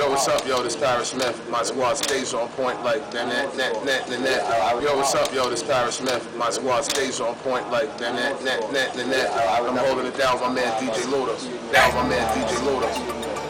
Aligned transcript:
Yo, 0.00 0.08
what's 0.08 0.26
up? 0.28 0.40
Yo, 0.48 0.62
this 0.62 0.76
Parrish 0.76 1.12
Smith. 1.12 1.36
My 1.50 1.62
squad 1.62 1.92
stays 1.92 2.32
on 2.32 2.48
point 2.56 2.82
like 2.82 3.04
then 3.12 3.28
net, 3.28 3.54
net, 3.54 3.84
net, 3.84 4.08
net. 4.08 4.24
that. 4.24 4.80
Yo, 4.80 4.96
what's 4.96 5.14
up? 5.14 5.28
Yo, 5.28 5.50
this 5.50 5.62
Parrish 5.62 6.00
Smith. 6.00 6.24
My 6.40 6.48
squad 6.48 6.88
stays 6.88 7.20
on 7.20 7.34
point 7.44 7.68
like 7.68 7.98
then 7.98 8.16
net, 8.16 8.32
net, 8.42 8.64
net, 8.72 8.96
net. 8.96 9.12
that. 9.12 9.28
I'm 9.60 9.76
holding 9.76 10.06
it 10.06 10.16
down 10.16 10.40
with 10.40 10.48
my 10.48 10.56
man 10.56 10.72
DJ 10.80 11.04
Louda. 11.12 11.36
Down 11.68 11.92
with 11.92 12.00
my 12.00 12.16
man 12.16 12.24
DJ 12.32 12.48
Louda. 12.64 12.88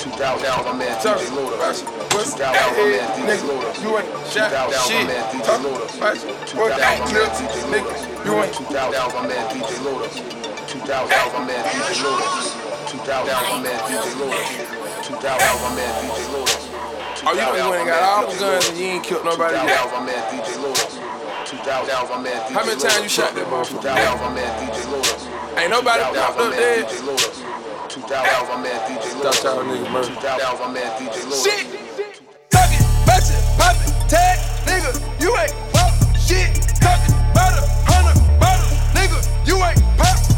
2000 0.02 0.42
down 0.42 0.58
with 0.58 0.66
my 0.66 0.74
man 0.74 0.98
DJ 0.98 1.22
Louda. 1.38 1.54
2000 1.54 2.34
down 2.34 2.50
with 2.50 2.82
my 2.82 2.98
man 2.98 3.06
DJ 3.14 3.46
Louda. 3.46 3.70
You 3.86 4.02
ain't 4.02 4.10
shit. 4.26 4.50
2000 4.50 4.74
down 4.74 4.90
with 4.90 5.06
my 5.06 5.06
man 5.06 5.22
DJ 5.30 5.54
Louda. 5.62 5.86
2000 6.50 6.82
down 6.82 6.98
my 6.98 7.14
man 7.14 7.30
DJ 7.30 7.54
Louda. 7.62 8.50
2000 8.66 8.90
down 8.90 9.06
my 9.14 9.22
man 9.22 9.46
DJ 9.54 9.70
Louda. 9.86 10.10
2000 10.66 11.14
down 11.14 11.30
my 11.30 11.46
man 11.46 11.62
DJ 11.62 12.02
Louda. 12.02 12.26
2000 12.90 13.06
down 13.06 13.38
my 13.38 13.62
man 13.62 13.78
DJ 13.86 14.02
Louda. 14.18 14.79
2000. 15.10 15.42
Oh, 17.22 17.34
you 17.34 17.40
done 17.40 17.70
went 17.70 17.82
and 17.82 17.90
all 18.00 18.24
the 18.30 18.38
guns 18.38 18.68
and 18.70 18.78
you 18.78 18.86
ain't 18.86 19.04
killed 19.04 19.24
nobody 19.24 19.56
yet. 19.56 19.90
How 22.54 22.64
many 22.64 22.80
times 22.80 23.02
you 23.02 23.08
shot 23.10 23.34
that 23.34 23.46
motherfucker? 23.50 23.90
Ain't 25.58 25.70
nobody 25.70 26.02
popped 26.14 26.38
up 26.38 26.52
dead. 26.54 26.88
Stop 27.90 29.44
y'all 29.44 29.64
niggas, 29.64 29.90
murder. 29.90 30.14
Shit! 31.34 31.66
Tuck 32.50 32.70
it, 32.70 32.82
bust 33.04 33.32
it, 33.34 33.42
pop 33.58 33.74
it, 33.82 33.90
tag, 34.08 34.38
nigga, 34.64 34.94
you 35.20 35.36
ain't 35.36 35.52
pop. 35.74 35.92
shit. 36.16 36.54
Tuck 36.80 37.02
it, 37.02 37.12
butter, 37.34 37.66
hunter, 37.90 38.14
butter, 38.38 38.70
nigga, 38.94 39.18
you 39.46 39.56
ain't 39.58 39.82
pop 39.98 40.29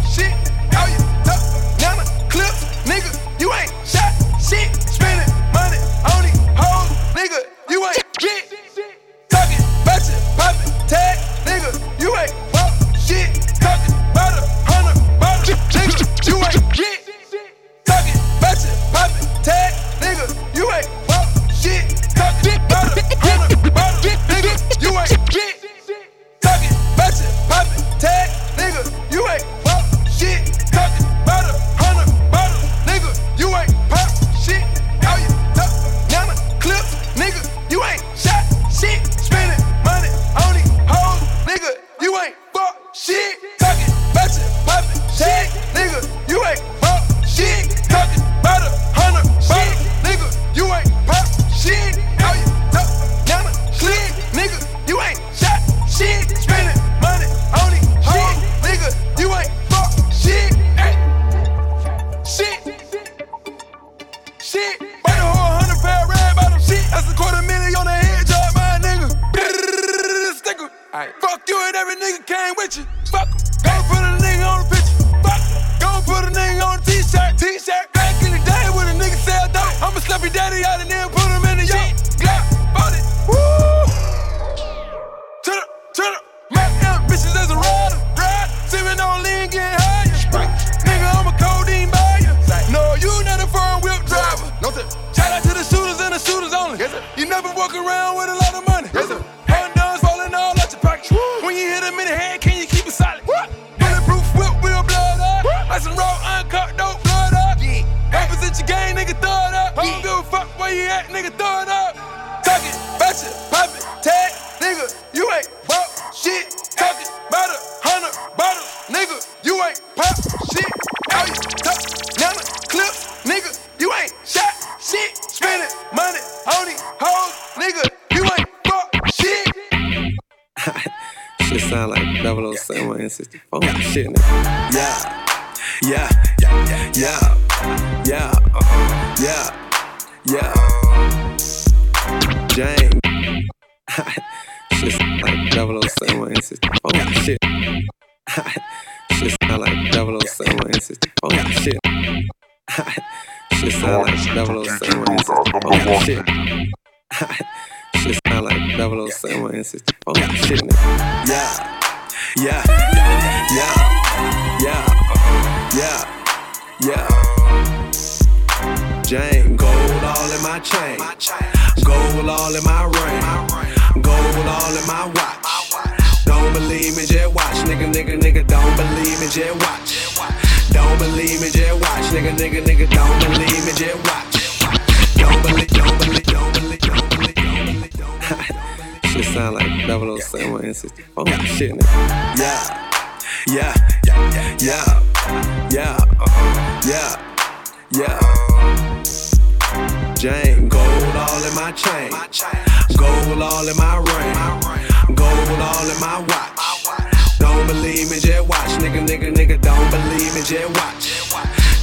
my 206.02 206.18
watch. 206.18 207.38
Don't 207.38 207.64
believe 207.68 208.10
me, 208.10 208.18
just 208.18 208.48
watch. 208.48 208.72
Nigga, 208.82 209.06
nigga, 209.06 209.30
nigga, 209.30 209.60
don't 209.62 209.88
believe 209.94 210.34
me, 210.34 210.42
just 210.42 210.68
watch. 210.74 211.06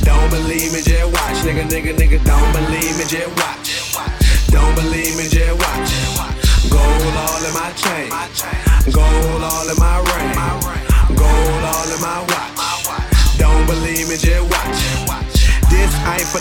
Don't 0.04 0.30
believe 0.30 0.74
me, 0.74 0.82
just 0.84 1.08
watch. 1.16 1.40
Nigga, 1.48 1.64
nigga, 1.72 1.96
nigga, 1.96 2.20
don't 2.28 2.52
believe 2.52 2.98
me, 3.00 3.06
just 3.08 3.32
watch. 3.40 3.68
Don't 4.52 4.76
believe 4.76 5.16
me, 5.16 5.24
just 5.30 5.56
watch. 5.64 5.92
Gold 6.70 7.16
all 7.24 7.46
in 7.48 7.54
my 7.56 7.72
chain. 7.80 8.59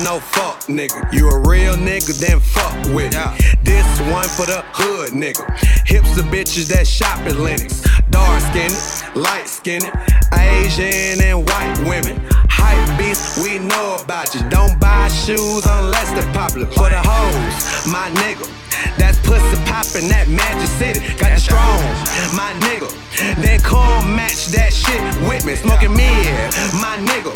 no 0.09 0.21
fuck 0.21 0.61
nigga. 0.69 1.13
You 1.13 1.29
a 1.29 1.39
real 1.41 1.75
nigga, 1.75 2.19
then 2.19 2.41
fuck 2.41 2.75
with 2.95 3.13
yeah. 3.13 3.33
me. 3.33 3.39
This 3.63 4.01
one 4.11 4.29
for 4.29 4.47
the 4.47 4.65
hood 4.73 5.11
nigga. 5.11 5.45
Hips 5.87 6.17
the 6.17 6.23
bitches 6.23 6.67
that 6.69 6.87
shop 6.87 7.19
at 7.27 7.37
Lenox. 7.37 7.83
Dark 8.09 8.41
skinned, 8.49 9.15
light 9.15 9.47
skinned, 9.47 9.91
Asian 10.33 11.21
and 11.23 11.47
white 11.47 11.77
women 11.85 12.17
hype 12.59 12.99
beast, 12.99 13.39
we 13.43 13.59
know 13.59 13.97
about 14.03 14.35
you. 14.35 14.43
Don't 14.51 14.79
buy 14.81 15.09
shoes 15.09 15.65
unless 15.67 16.11
they're 16.13 16.33
popular. 16.33 16.67
For 16.67 16.91
the 16.91 17.01
hoes, 17.01 17.87
my 17.87 18.11
nigga. 18.23 18.47
That's 18.99 19.19
pussy 19.27 19.57
poppin', 19.67 20.09
that 20.11 20.29
Magic 20.29 20.71
City. 20.79 21.01
Got 21.19 21.35
the 21.35 21.41
strong, 21.41 21.81
my 22.35 22.51
nigga. 22.67 22.91
Then 23.43 23.61
come 23.61 24.15
match 24.15 24.47
that 24.55 24.73
shit 24.73 25.01
with 25.29 25.45
me. 25.45 25.55
Smoking 25.57 25.95
mid, 25.95 26.27
my 26.79 26.99
nigga. 27.03 27.35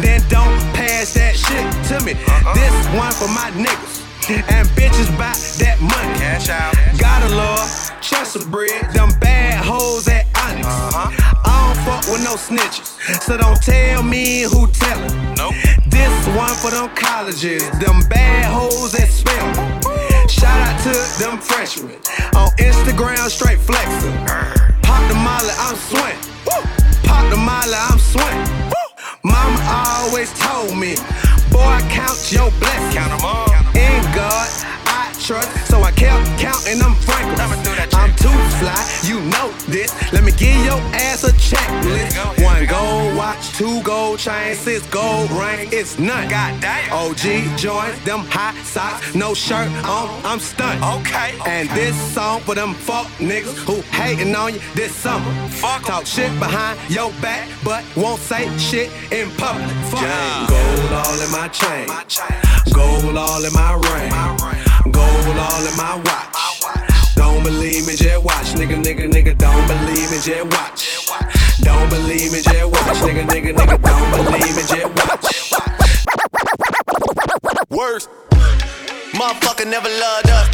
Then 0.00 0.20
don't 0.28 0.58
pass 0.74 1.14
that 1.14 1.36
shit 1.36 1.64
to 1.88 2.04
me. 2.04 2.12
Uh-huh. 2.12 2.54
This 2.54 2.74
one 2.96 3.12
for 3.12 3.28
my 3.28 3.50
niggas. 3.56 4.00
And 4.28 4.68
bitches 4.76 5.10
buy 5.18 5.34
that 5.64 5.80
money. 5.80 6.18
Cash 6.18 6.48
out. 6.48 6.74
Gotta 6.98 7.34
love 7.34 7.92
Chester 8.00 8.44
bread, 8.50 8.92
them 8.92 9.10
bad 9.20 9.64
hoes 9.64 10.06
at 10.08 10.21
Onyx. 10.52 10.66
Uh-huh. 10.66 11.40
I 11.44 11.54
don't 11.64 11.78
fuck 11.84 12.04
with 12.12 12.22
no 12.24 12.34
snitches, 12.36 12.98
so 13.22 13.36
don't 13.36 13.60
tell 13.62 14.02
me 14.02 14.42
who 14.42 14.66
tellin'. 14.68 15.34
Nope. 15.34 15.54
This 15.88 16.12
one 16.36 16.54
for 16.60 16.70
them 16.70 16.88
colleges, 16.94 17.68
them 17.80 18.00
bad 18.08 18.44
hoes 18.52 18.94
at 18.94 19.08
Spelman. 19.08 19.80
Shout 20.28 20.58
out 20.60 20.76
to 20.84 20.94
them 21.22 21.38
freshmen 21.38 21.96
on 22.36 22.48
Instagram, 22.58 23.28
straight 23.30 23.58
flexin'. 23.58 24.12
Pop 24.82 25.02
the 25.08 25.14
molly, 25.14 25.54
I'm 25.58 25.76
swing. 25.76 26.18
Pop 27.04 27.24
the 27.30 27.36
molly, 27.36 27.76
I'm 27.76 27.98
swing. 27.98 28.40
Mama 29.24 29.60
always 29.70 30.32
told 30.38 30.76
me, 30.76 30.96
boy, 31.50 31.78
count 31.90 32.18
your 32.32 32.50
blessings. 32.58 32.94
Count 32.94 33.12
'em 33.12 33.24
all. 33.24 33.48
In 33.74 34.02
God, 34.12 34.48
So 35.22 35.80
I 35.82 35.92
kept 35.92 36.26
counting 36.40 36.80
them 36.80 36.96
frankly. 36.96 37.36
Let 37.36 37.56
me 37.56 37.62
do 37.62 37.70
I'm 37.96 38.10
too 38.16 38.38
fly, 38.58 38.82
you 39.04 39.20
know 39.30 39.52
this. 39.68 39.94
Let 40.12 40.24
me 40.24 40.32
give 40.32 40.64
your 40.64 40.80
ass 40.98 41.22
a 41.22 41.30
checklist. 41.30 42.42
One 42.42 42.66
gold 42.66 43.16
watch, 43.16 43.52
two 43.56 43.80
gold 43.82 44.18
chains, 44.18 44.58
six 44.58 44.84
gold 44.88 45.30
ring. 45.30 45.68
It's 45.70 45.96
none. 45.96 46.28
God 46.28 46.60
damn. 46.60 46.92
OG 46.92 47.56
joints, 47.56 48.04
them 48.04 48.26
hot 48.30 48.56
socks, 48.64 49.14
no 49.14 49.32
shirt 49.32 49.68
on, 49.86 50.08
I'm 50.24 50.40
stunned. 50.40 50.82
Okay. 50.82 51.38
And 51.46 51.68
this 51.70 51.94
song 52.12 52.40
for 52.40 52.56
them 52.56 52.74
fuck 52.74 53.06
niggas 53.18 53.58
who 53.58 53.80
hating 53.96 54.34
on 54.34 54.54
you 54.54 54.60
this 54.74 54.92
summer. 54.92 55.30
Fuck 55.50 55.84
Talk 55.84 56.04
shit 56.04 56.36
behind 56.40 56.80
your 56.90 57.12
back, 57.22 57.48
but 57.62 57.84
won't 57.96 58.20
say 58.20 58.50
shit 58.58 58.90
in 59.12 59.30
public. 59.36 59.70
Fuck. 59.86 60.00
Gold 60.48 60.92
all 60.92 61.20
in 61.20 61.30
my 61.30 61.46
chain. 61.46 61.86
Gold 62.74 63.16
all 63.16 63.44
in 63.44 63.52
my 63.52 63.74
ring. 63.74 64.71
Gold 64.90 65.38
all 65.38 65.66
in 65.66 65.76
my 65.76 65.94
watch. 66.04 67.14
Don't 67.14 67.44
believe 67.44 67.86
me, 67.86 67.94
just 67.94 68.24
watch. 68.24 68.52
Nigga, 68.58 68.82
nigga, 68.82 69.08
nigga, 69.10 69.38
don't 69.38 69.66
believe 69.68 70.10
me, 70.10 70.18
just 70.18 70.44
watch. 70.50 71.06
Don't 71.62 71.88
believe 71.88 72.32
me, 72.32 72.42
just 72.42 72.66
watch. 72.66 72.98
Nigga, 73.06 73.24
nigga, 73.26 73.54
nigga, 73.54 73.78
don't 73.80 74.10
believe 74.10 74.56
me, 74.56 74.62
just 74.66 74.90
watch. 74.98 75.26
Worse. 77.70 78.08
Motherfucker 79.14 79.66
never 79.70 79.88
loved 79.88 80.30
us. 80.30 80.48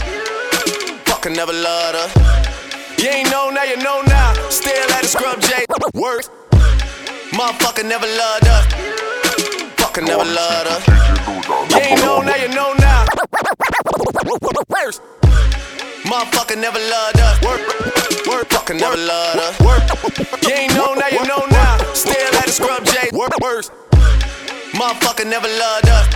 Fucker 1.08 1.34
never 1.34 1.52
loved 1.52 1.96
us. 1.96 2.98
You 2.98 3.08
ain't 3.08 3.30
know 3.30 3.50
now, 3.50 3.62
you 3.62 3.76
know 3.78 4.02
now. 4.02 4.34
Still 4.50 4.90
at 4.92 5.02
the 5.02 5.08
scrub 5.08 5.40
J. 5.40 5.64
Worse. 5.94 6.28
Motherfucker 7.32 7.84
never 7.88 8.06
loved 8.06 8.46
us. 8.46 8.66
Fucker 9.76 10.06
never 10.06 10.25
loved 10.25 10.69
us. 10.69 10.86
You 11.70 11.78
ain't 11.78 12.00
know 12.02 12.20
now, 12.20 12.36
you 12.36 12.48
know 12.48 12.75
now. 12.75 13.06
Worse. 14.28 15.00
Motherfucker 16.04 16.60
never 16.60 16.78
loved 16.78 17.19
us. 17.19 17.40
Work, 17.40 17.60
work, 18.28 18.48
fucker 18.48 18.78
never 18.78 18.96
loved 18.96 19.40
us. 19.40 19.58
Work. 19.60 20.42
You 20.42 20.52
ain't 20.52 20.75
know 20.75 20.92
now, 20.92 21.08
you 21.08 21.25
know 21.25 21.46
now. 21.50 21.78
Still 21.94 22.34
at 22.36 22.44
the 22.44 22.52
scrub 22.52 22.84
J. 22.84 23.08
Work, 23.16 23.40
worse. 23.40 23.70
Motherfucker 24.76 25.25
never 25.25 25.48
loved 25.48 25.88
us. 25.88 26.06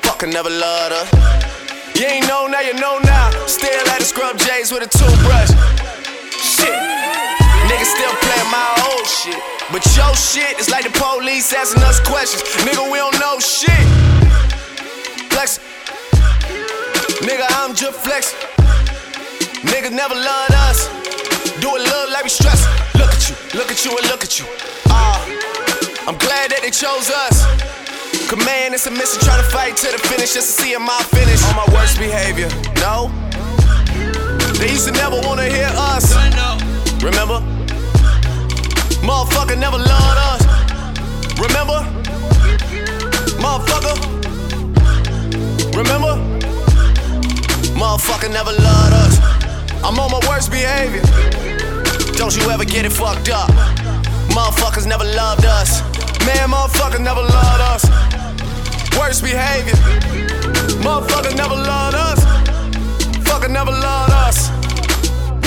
Fucker 0.00 0.32
never 0.32 0.48
loved 0.48 0.92
us. 0.92 2.00
You 2.00 2.06
ain't 2.06 2.26
know 2.28 2.46
now, 2.46 2.60
you 2.60 2.72
know 2.80 2.98
now. 3.04 3.30
Still 3.46 3.88
at 3.92 3.98
the 3.98 4.04
scrub 4.04 4.38
J's 4.38 4.72
with 4.72 4.82
a 4.82 4.88
toothbrush. 4.88 5.52
Shit. 6.40 6.80
Niggas 7.68 7.92
still 7.92 8.14
playing 8.24 8.50
my 8.50 8.88
old 8.88 9.06
shit. 9.06 9.36
But 9.70 9.84
your 9.96 10.14
shit 10.16 10.58
is 10.58 10.70
like 10.70 10.84
the 10.84 10.96
police 10.96 11.52
asking 11.52 11.82
us 11.82 12.00
questions. 12.00 12.42
Nigga, 12.64 12.90
we 12.90 12.96
don't 12.96 13.20
know 13.20 13.38
shit. 13.38 13.84
Flex. 15.28 15.60
Nigga, 17.22 17.46
I'm 17.62 17.72
just 17.74 17.98
flex. 18.00 18.34
Niggas 19.62 19.92
never 19.92 20.14
loved 20.14 20.54
us. 20.66 20.88
Do 21.60 21.76
it 21.76 21.82
look 21.86 22.10
like 22.10 22.24
we 22.24 22.30
stress. 22.30 22.66
Look 22.98 23.10
at 23.14 23.28
you, 23.30 23.36
look 23.54 23.70
at 23.70 23.84
you, 23.84 23.96
and 23.96 24.06
look 24.08 24.24
at 24.24 24.40
you. 24.40 24.46
Ah, 24.88 25.22
I'm 26.08 26.18
glad 26.18 26.50
that 26.50 26.62
they 26.62 26.70
chose 26.70 27.10
us. 27.10 27.46
Command 28.28 28.74
is 28.74 28.86
a 28.88 28.90
mission, 28.90 29.20
try 29.22 29.36
to 29.36 29.42
fight 29.44 29.76
to 29.76 29.92
the 29.92 29.98
finish 30.08 30.34
just 30.34 30.56
to 30.56 30.62
see 30.62 30.76
my 30.76 30.98
finish. 31.14 31.44
On 31.46 31.54
my 31.54 31.66
worst 31.72 31.96
behavior, 31.98 32.48
no. 32.82 33.08
They 34.58 34.70
used 34.70 34.86
to 34.88 34.92
never 34.92 35.20
wanna 35.22 35.46
hear 35.46 35.70
us. 35.94 36.14
Remember? 37.02 37.38
Motherfucker 39.06 39.56
never 39.58 39.78
loved 39.78 40.18
us. 40.30 40.42
Remember? 41.38 41.86
Motherfucker. 43.38 43.94
Remember? 45.76 46.31
Motherfucker 47.82 48.30
never 48.30 48.52
loved 48.52 48.94
us. 48.94 49.18
I'm 49.82 49.98
on 49.98 50.08
my 50.12 50.20
worst 50.28 50.52
behavior. 50.52 51.02
Don't 52.14 52.30
you 52.36 52.48
ever 52.48 52.64
get 52.64 52.84
it 52.84 52.92
fucked 52.92 53.28
up. 53.28 53.50
Motherfuckers 54.30 54.86
never 54.86 55.02
loved 55.02 55.44
us. 55.44 55.82
Man, 56.24 56.50
motherfuckers 56.50 57.00
never 57.00 57.20
loved 57.20 57.62
us. 57.74 57.82
Worst 58.96 59.24
behavior. 59.24 59.74
Motherfucker 60.78 61.34
never 61.34 61.56
loved 61.56 61.96
us. 61.96 62.20
Fucker 63.26 63.50
never 63.50 63.72
loved 63.72 64.12
us. 64.12 64.48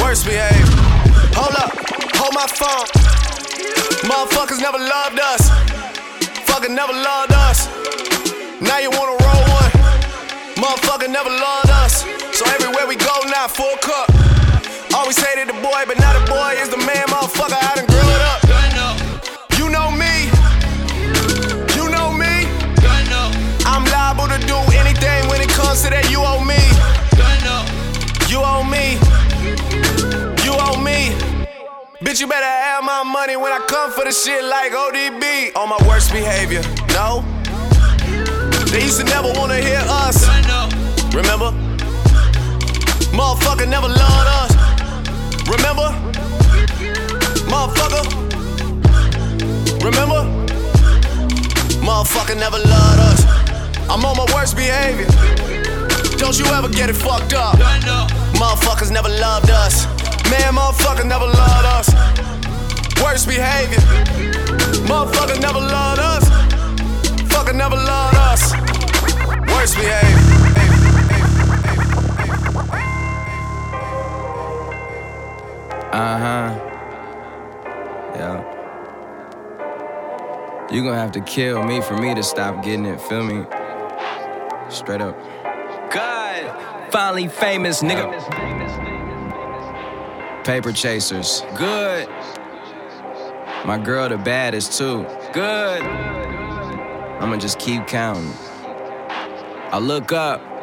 Worst 0.01 0.25
behavior. 0.25 0.67
Hold 1.39 1.55
up, 1.55 1.71
hold 2.19 2.33
my 2.33 2.47
phone. 2.47 2.87
Motherfuckers 4.11 4.59
never 4.59 4.77
loved 4.77 5.19
us. 5.21 5.49
Fucker 6.43 6.69
never 6.69 6.91
loved 6.91 7.31
us. 7.31 7.69
Now 8.59 8.79
you 8.79 8.89
wanna 8.91 9.23
roll. 9.23 9.44
Motherfucker 10.55 11.09
never 11.09 11.29
loved 11.29 11.69
us. 11.69 12.03
So 12.31 12.45
everywhere 12.55 12.87
we 12.87 12.95
go 12.95 13.15
now, 13.27 13.47
full 13.47 13.75
cup. 13.81 14.09
Always 14.93 15.17
hated 15.19 15.49
the 15.49 15.59
boy, 15.61 15.83
but 15.85 15.99
now 15.99 16.17
the 16.17 16.25
boy 16.31 16.55
is 16.59 16.69
the 16.69 16.77
man, 16.77 17.07
motherfucker. 17.07 17.59
I 17.59 17.75
done 17.75 17.85
grew 17.85 18.07
it 18.15 18.21
up. 18.31 18.41
You 19.59 19.69
know 19.69 19.91
me. 19.91 20.31
You 21.75 21.89
know 21.91 22.11
me. 22.11 22.47
I'm 23.67 23.83
liable 23.83 24.27
to 24.31 24.39
do 24.47 24.55
anything 24.79 25.27
when 25.27 25.41
it 25.41 25.49
comes 25.49 25.83
to 25.83 25.89
that. 25.89 26.07
You 26.09 26.23
owe 26.23 26.43
me. 26.43 26.59
You 28.31 28.39
owe 28.39 28.63
me. 28.63 28.95
You 30.45 30.55
owe 30.55 30.79
me. 30.81 31.11
Bitch, 31.99 32.21
you 32.21 32.27
better 32.27 32.45
have 32.45 32.83
my 32.83 33.03
money 33.03 33.35
when 33.35 33.51
I 33.51 33.59
come 33.67 33.91
for 33.91 34.05
the 34.05 34.11
shit 34.11 34.43
like 34.45 34.71
ODB. 34.71 35.55
On 35.57 35.67
my 35.67 35.79
worst 35.87 36.11
behavior. 36.13 36.61
No. 36.93 37.25
They 38.75 38.83
used 38.83 38.99
to 38.99 39.05
never 39.05 39.31
wanna 39.39 39.55
hear 39.55 39.81
us. 39.87 40.27
Remember? 41.15 41.53
Motherfucker 43.15 43.69
never 43.69 43.87
loved 43.87 44.29
us. 44.41 44.51
Remember? 45.47 45.95
Motherfucker. 47.47 48.03
Remember? 49.81 50.21
Motherfucker 51.87 52.35
never 52.35 52.57
loved 52.57 52.99
us. 52.99 53.23
I'm 53.89 54.03
on 54.03 54.17
my 54.17 54.25
worst 54.35 54.57
behavior. 54.57 55.07
Don't 56.17 56.37
you 56.37 56.45
ever 56.47 56.67
get 56.67 56.89
it 56.89 56.97
fucked 56.97 57.33
up. 57.33 57.55
Motherfuckers 58.35 58.91
never 58.91 59.07
loved 59.07 59.51
us. 59.51 59.85
Man, 60.29 60.53
motherfuckers 60.53 61.05
never 61.07 61.27
loved 61.27 61.65
us. 61.77 61.87
Worst 63.01 63.25
behavior. 63.25 63.79
Motherfuckers 64.83 65.39
never 65.39 65.61
loved 65.61 66.01
us. 66.01 66.25
Fucker 67.31 67.55
never 67.55 67.77
loved 67.77 68.17
us. 68.17 68.64
Worst 69.65 69.77
behavior. 69.77 70.19
Uh 75.91 76.17
huh. 76.19 76.49
Yeah. 78.13 78.37
You 80.71 80.83
gonna 80.83 80.99
have 80.99 81.11
to 81.13 81.21
kill 81.21 81.63
me 81.63 81.81
for 81.81 81.97
me 81.97 82.13
to 82.13 82.21
stop 82.21 82.63
getting 82.63 82.85
it, 82.85 83.01
feel 83.01 83.23
me? 83.23 83.43
Straight 84.69 85.01
up. 85.01 85.17
God! 85.89 86.91
Finally 86.91 87.29
famous, 87.29 87.81
nigga. 87.81 88.13
Paper 90.43 90.73
chasers. 90.73 91.41
Good. 91.57 92.07
My 93.65 93.79
girl 93.83 94.09
the 94.09 94.17
baddest 94.17 94.77
too. 94.77 95.07
Good. 95.33 95.81
I'ma 95.81 97.37
just 97.37 97.57
keep 97.57 97.87
counting. 97.87 98.31
I 99.71 99.79
look 99.79 100.11
up. 100.11 100.54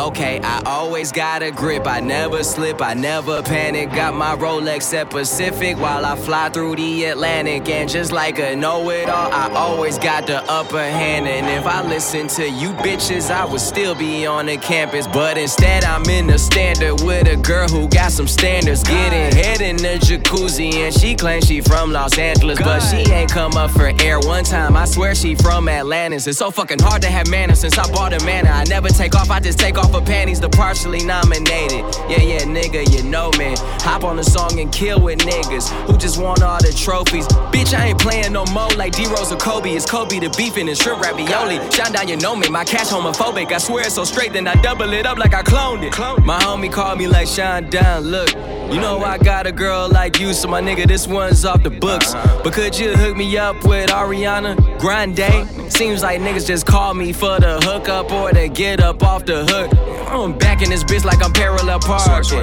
Okay, 0.00 0.40
I 0.42 0.62
always 0.64 1.12
got 1.12 1.42
a 1.42 1.50
grip. 1.50 1.86
I 1.86 2.00
never 2.00 2.42
slip, 2.42 2.80
I 2.80 2.94
never 2.94 3.42
panic. 3.42 3.90
Got 3.90 4.14
my 4.14 4.34
Rolex 4.34 4.94
at 4.94 5.10
Pacific 5.10 5.76
while 5.76 6.06
I 6.06 6.16
fly 6.16 6.48
through 6.48 6.76
the 6.76 7.04
Atlantic. 7.04 7.68
And 7.68 7.86
just 7.86 8.10
like 8.10 8.38
a 8.38 8.56
know 8.56 8.88
it 8.88 9.10
all, 9.10 9.30
I 9.30 9.50
always 9.54 9.98
got 9.98 10.26
the 10.26 10.42
upper 10.50 10.82
hand. 10.82 11.26
And 11.26 11.46
if 11.48 11.66
I 11.66 11.86
listen 11.86 12.28
to 12.28 12.48
you 12.48 12.70
bitches, 12.70 13.30
I 13.30 13.44
would 13.44 13.60
still 13.60 13.94
be 13.94 14.24
on 14.24 14.46
the 14.46 14.56
campus. 14.56 15.06
But 15.06 15.36
instead, 15.36 15.84
I'm 15.84 16.04
in 16.04 16.28
the 16.28 16.38
standard 16.38 17.02
with 17.02 17.28
a 17.28 17.36
girl 17.36 17.68
who 17.68 17.86
got 17.86 18.10
some 18.10 18.26
standards. 18.26 18.82
Getting 18.82 19.36
head 19.36 19.60
in 19.60 19.76
the 19.76 19.98
jacuzzi, 20.00 20.76
and 20.76 20.94
she 20.94 21.14
claims 21.14 21.46
she 21.46 21.60
from 21.60 21.92
Los 21.92 22.16
Angeles. 22.16 22.58
But 22.58 22.80
she 22.80 23.12
ain't 23.12 23.30
come 23.30 23.52
up 23.52 23.70
for 23.72 23.92
air 24.00 24.18
one 24.18 24.44
time. 24.44 24.78
I 24.78 24.86
swear 24.86 25.14
she 25.14 25.34
from 25.34 25.68
Atlantis. 25.68 26.26
It's 26.26 26.38
so 26.38 26.50
fucking 26.50 26.78
hard 26.78 27.02
to 27.02 27.08
have 27.08 27.28
manners 27.28 27.60
since 27.60 27.76
I 27.76 27.86
bought 27.92 28.14
a 28.14 28.24
manor. 28.24 28.50
I 28.50 28.64
never 28.64 28.88
take 28.88 29.14
off, 29.14 29.30
I 29.30 29.40
just 29.40 29.58
take 29.58 29.76
off 29.76 29.89
her 29.92 30.00
panties, 30.00 30.40
the 30.40 30.48
partially 30.48 31.04
nominated. 31.04 31.84
Yeah, 32.08 32.22
yeah, 32.22 32.40
nigga, 32.40 32.90
you 32.92 33.02
know 33.08 33.30
me. 33.32 33.54
Hop 33.82 34.04
on 34.04 34.16
the 34.16 34.24
song 34.24 34.58
and 34.60 34.72
kill 34.72 35.00
with 35.00 35.18
niggas 35.20 35.70
who 35.86 35.96
just 35.96 36.20
want 36.20 36.42
all 36.42 36.58
the 36.58 36.72
trophies. 36.72 37.26
Bitch, 37.52 37.74
I 37.76 37.88
ain't 37.88 38.00
playing 38.00 38.32
no 38.32 38.44
more 38.46 38.70
like 38.70 38.94
D 38.94 39.06
Rose 39.06 39.32
or 39.32 39.36
Kobe. 39.36 39.70
It's 39.70 39.88
Kobe 39.88 40.18
the 40.18 40.30
beefing 40.36 40.68
and 40.68 40.76
shrimp 40.76 41.02
ravioli. 41.02 41.56
Shine 41.70 41.92
down, 41.92 42.08
you 42.08 42.16
know 42.16 42.36
me. 42.36 42.48
My 42.48 42.64
cash 42.64 42.88
homophobic. 42.88 43.52
I 43.52 43.58
swear 43.58 43.84
it's 43.86 43.94
so 43.94 44.04
straight, 44.04 44.32
then 44.32 44.46
I 44.46 44.54
double 44.62 44.92
it 44.92 45.06
up 45.06 45.18
like 45.18 45.34
I 45.34 45.42
cloned 45.42 45.82
it. 45.82 45.98
My 46.24 46.38
homie 46.40 46.72
called 46.72 46.98
me 46.98 47.06
like 47.06 47.26
Shine 47.26 47.68
down. 47.70 48.04
Look, 48.04 48.30
you 48.72 48.80
know 48.80 48.98
I 49.00 49.18
got 49.18 49.46
a 49.46 49.52
girl 49.52 49.88
like 49.88 50.18
you, 50.20 50.32
so 50.32 50.48
my 50.48 50.60
nigga, 50.60 50.86
this 50.86 51.06
one's 51.06 51.44
off 51.44 51.62
the 51.62 51.70
books. 51.70 52.14
But 52.14 52.52
could 52.52 52.78
you 52.78 52.96
hook 52.96 53.16
me 53.16 53.36
up 53.36 53.64
with 53.64 53.90
Ariana 53.90 54.56
Grande? 54.78 55.72
Seems 55.72 56.02
like 56.02 56.20
niggas 56.20 56.46
just 56.46 56.66
call 56.66 56.94
me 56.94 57.12
for 57.12 57.38
the 57.40 57.60
hookup 57.60 58.10
or 58.12 58.30
to 58.30 58.48
get 58.48 58.80
up 58.80 59.02
off 59.02 59.24
the 59.24 59.44
hook. 59.44 59.69
I'm 59.72 60.36
back 60.36 60.62
in 60.62 60.70
this 60.70 60.84
bitch 60.84 61.04
like 61.04 61.22
I'm 61.22 61.32
parallel 61.32 61.78
parking. 61.80 62.38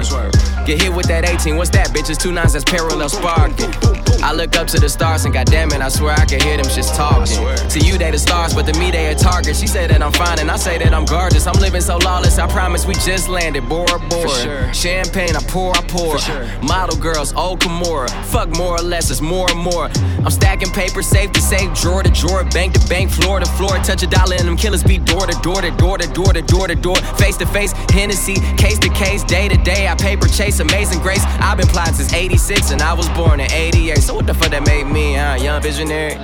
Get 0.66 0.82
hit 0.82 0.92
with 0.92 1.06
that 1.06 1.28
18, 1.28 1.56
what's 1.56 1.70
that, 1.70 1.88
bitch? 1.88 2.10
It's 2.10 2.22
two 2.22 2.32
nines 2.32 2.52
that's 2.54 2.64
parallel 2.64 3.08
sparking. 3.08 3.70
I 4.28 4.34
look 4.34 4.56
up 4.56 4.66
to 4.68 4.78
the 4.78 4.90
stars 4.90 5.24
and 5.24 5.32
goddamn 5.32 5.72
it, 5.72 5.80
I 5.80 5.88
swear 5.88 6.12
I 6.12 6.26
can 6.26 6.38
hear 6.42 6.58
them 6.58 6.66
just 6.66 6.94
talking. 6.94 7.24
To 7.70 7.78
you, 7.80 7.96
they 7.96 8.10
the 8.10 8.18
stars, 8.18 8.52
but 8.52 8.66
to 8.66 8.78
me, 8.78 8.90
they 8.90 9.06
a 9.06 9.14
target. 9.14 9.56
She 9.56 9.66
say 9.66 9.86
that 9.86 10.02
I'm 10.02 10.12
fine 10.12 10.38
and 10.38 10.50
I 10.50 10.56
say 10.56 10.76
that 10.76 10.92
I'm 10.92 11.06
gorgeous. 11.06 11.46
I'm 11.46 11.58
living 11.62 11.80
so 11.80 11.96
lawless, 11.96 12.38
I 12.38 12.46
promise 12.46 12.84
we 12.84 12.92
just 12.92 13.30
landed. 13.30 13.66
Bora 13.70 13.98
Bora. 14.10 14.28
sure. 14.28 14.74
Champagne, 14.74 15.34
I 15.34 15.40
pour, 15.48 15.74
I 15.74 15.80
pour. 15.80 16.18
sure. 16.18 16.46
Model 16.60 16.98
girls, 16.98 17.32
old 17.32 17.60
Kimura. 17.60 18.10
Fuck 18.26 18.54
more 18.54 18.74
or 18.76 18.82
less, 18.82 19.10
it's 19.10 19.22
more 19.22 19.50
and 19.50 19.58
more. 19.58 19.88
I'm 20.22 20.30
stacking 20.30 20.72
paper, 20.72 21.00
safe 21.00 21.32
to 21.32 21.40
safe, 21.40 21.72
drawer 21.80 22.02
to 22.02 22.10
drawer, 22.10 22.44
bank 22.44 22.74
to 22.74 22.86
bank, 22.86 23.10
floor 23.10 23.40
to 23.40 23.46
floor. 23.52 23.78
Touch 23.78 24.02
a 24.02 24.06
dollar 24.06 24.36
and 24.36 24.46
them 24.46 24.58
killers 24.58 24.84
be 24.84 24.98
door 24.98 25.26
to 25.26 25.40
door 25.40 25.62
to 25.62 25.70
door 25.70 25.96
to 25.96 26.06
door 26.12 26.34
to 26.34 26.42
door 26.42 26.68
to 26.68 26.74
door. 26.74 26.96
Face 27.16 27.38
to 27.38 27.46
face, 27.46 27.72
Hennessy, 27.96 28.34
case 28.58 28.78
to 28.80 28.90
case, 28.90 29.24
day 29.24 29.48
to 29.48 29.56
day. 29.56 29.88
I 29.88 29.94
paper 29.94 30.28
chase, 30.28 30.60
amazing 30.60 31.00
grace. 31.00 31.24
I've 31.40 31.56
been 31.56 31.68
plotting 31.68 31.94
since 31.94 32.12
86 32.12 32.72
and 32.72 32.82
I 32.82 32.92
was 32.92 33.08
born 33.16 33.40
in 33.40 33.50
88. 33.50 33.96
So 33.98 34.17
what 34.18 34.26
the 34.26 34.34
fuck 34.34 34.50
that 34.50 34.66
made 34.66 34.84
me, 34.84 35.14
huh? 35.14 35.36
Young 35.40 35.62
visionary? 35.62 36.14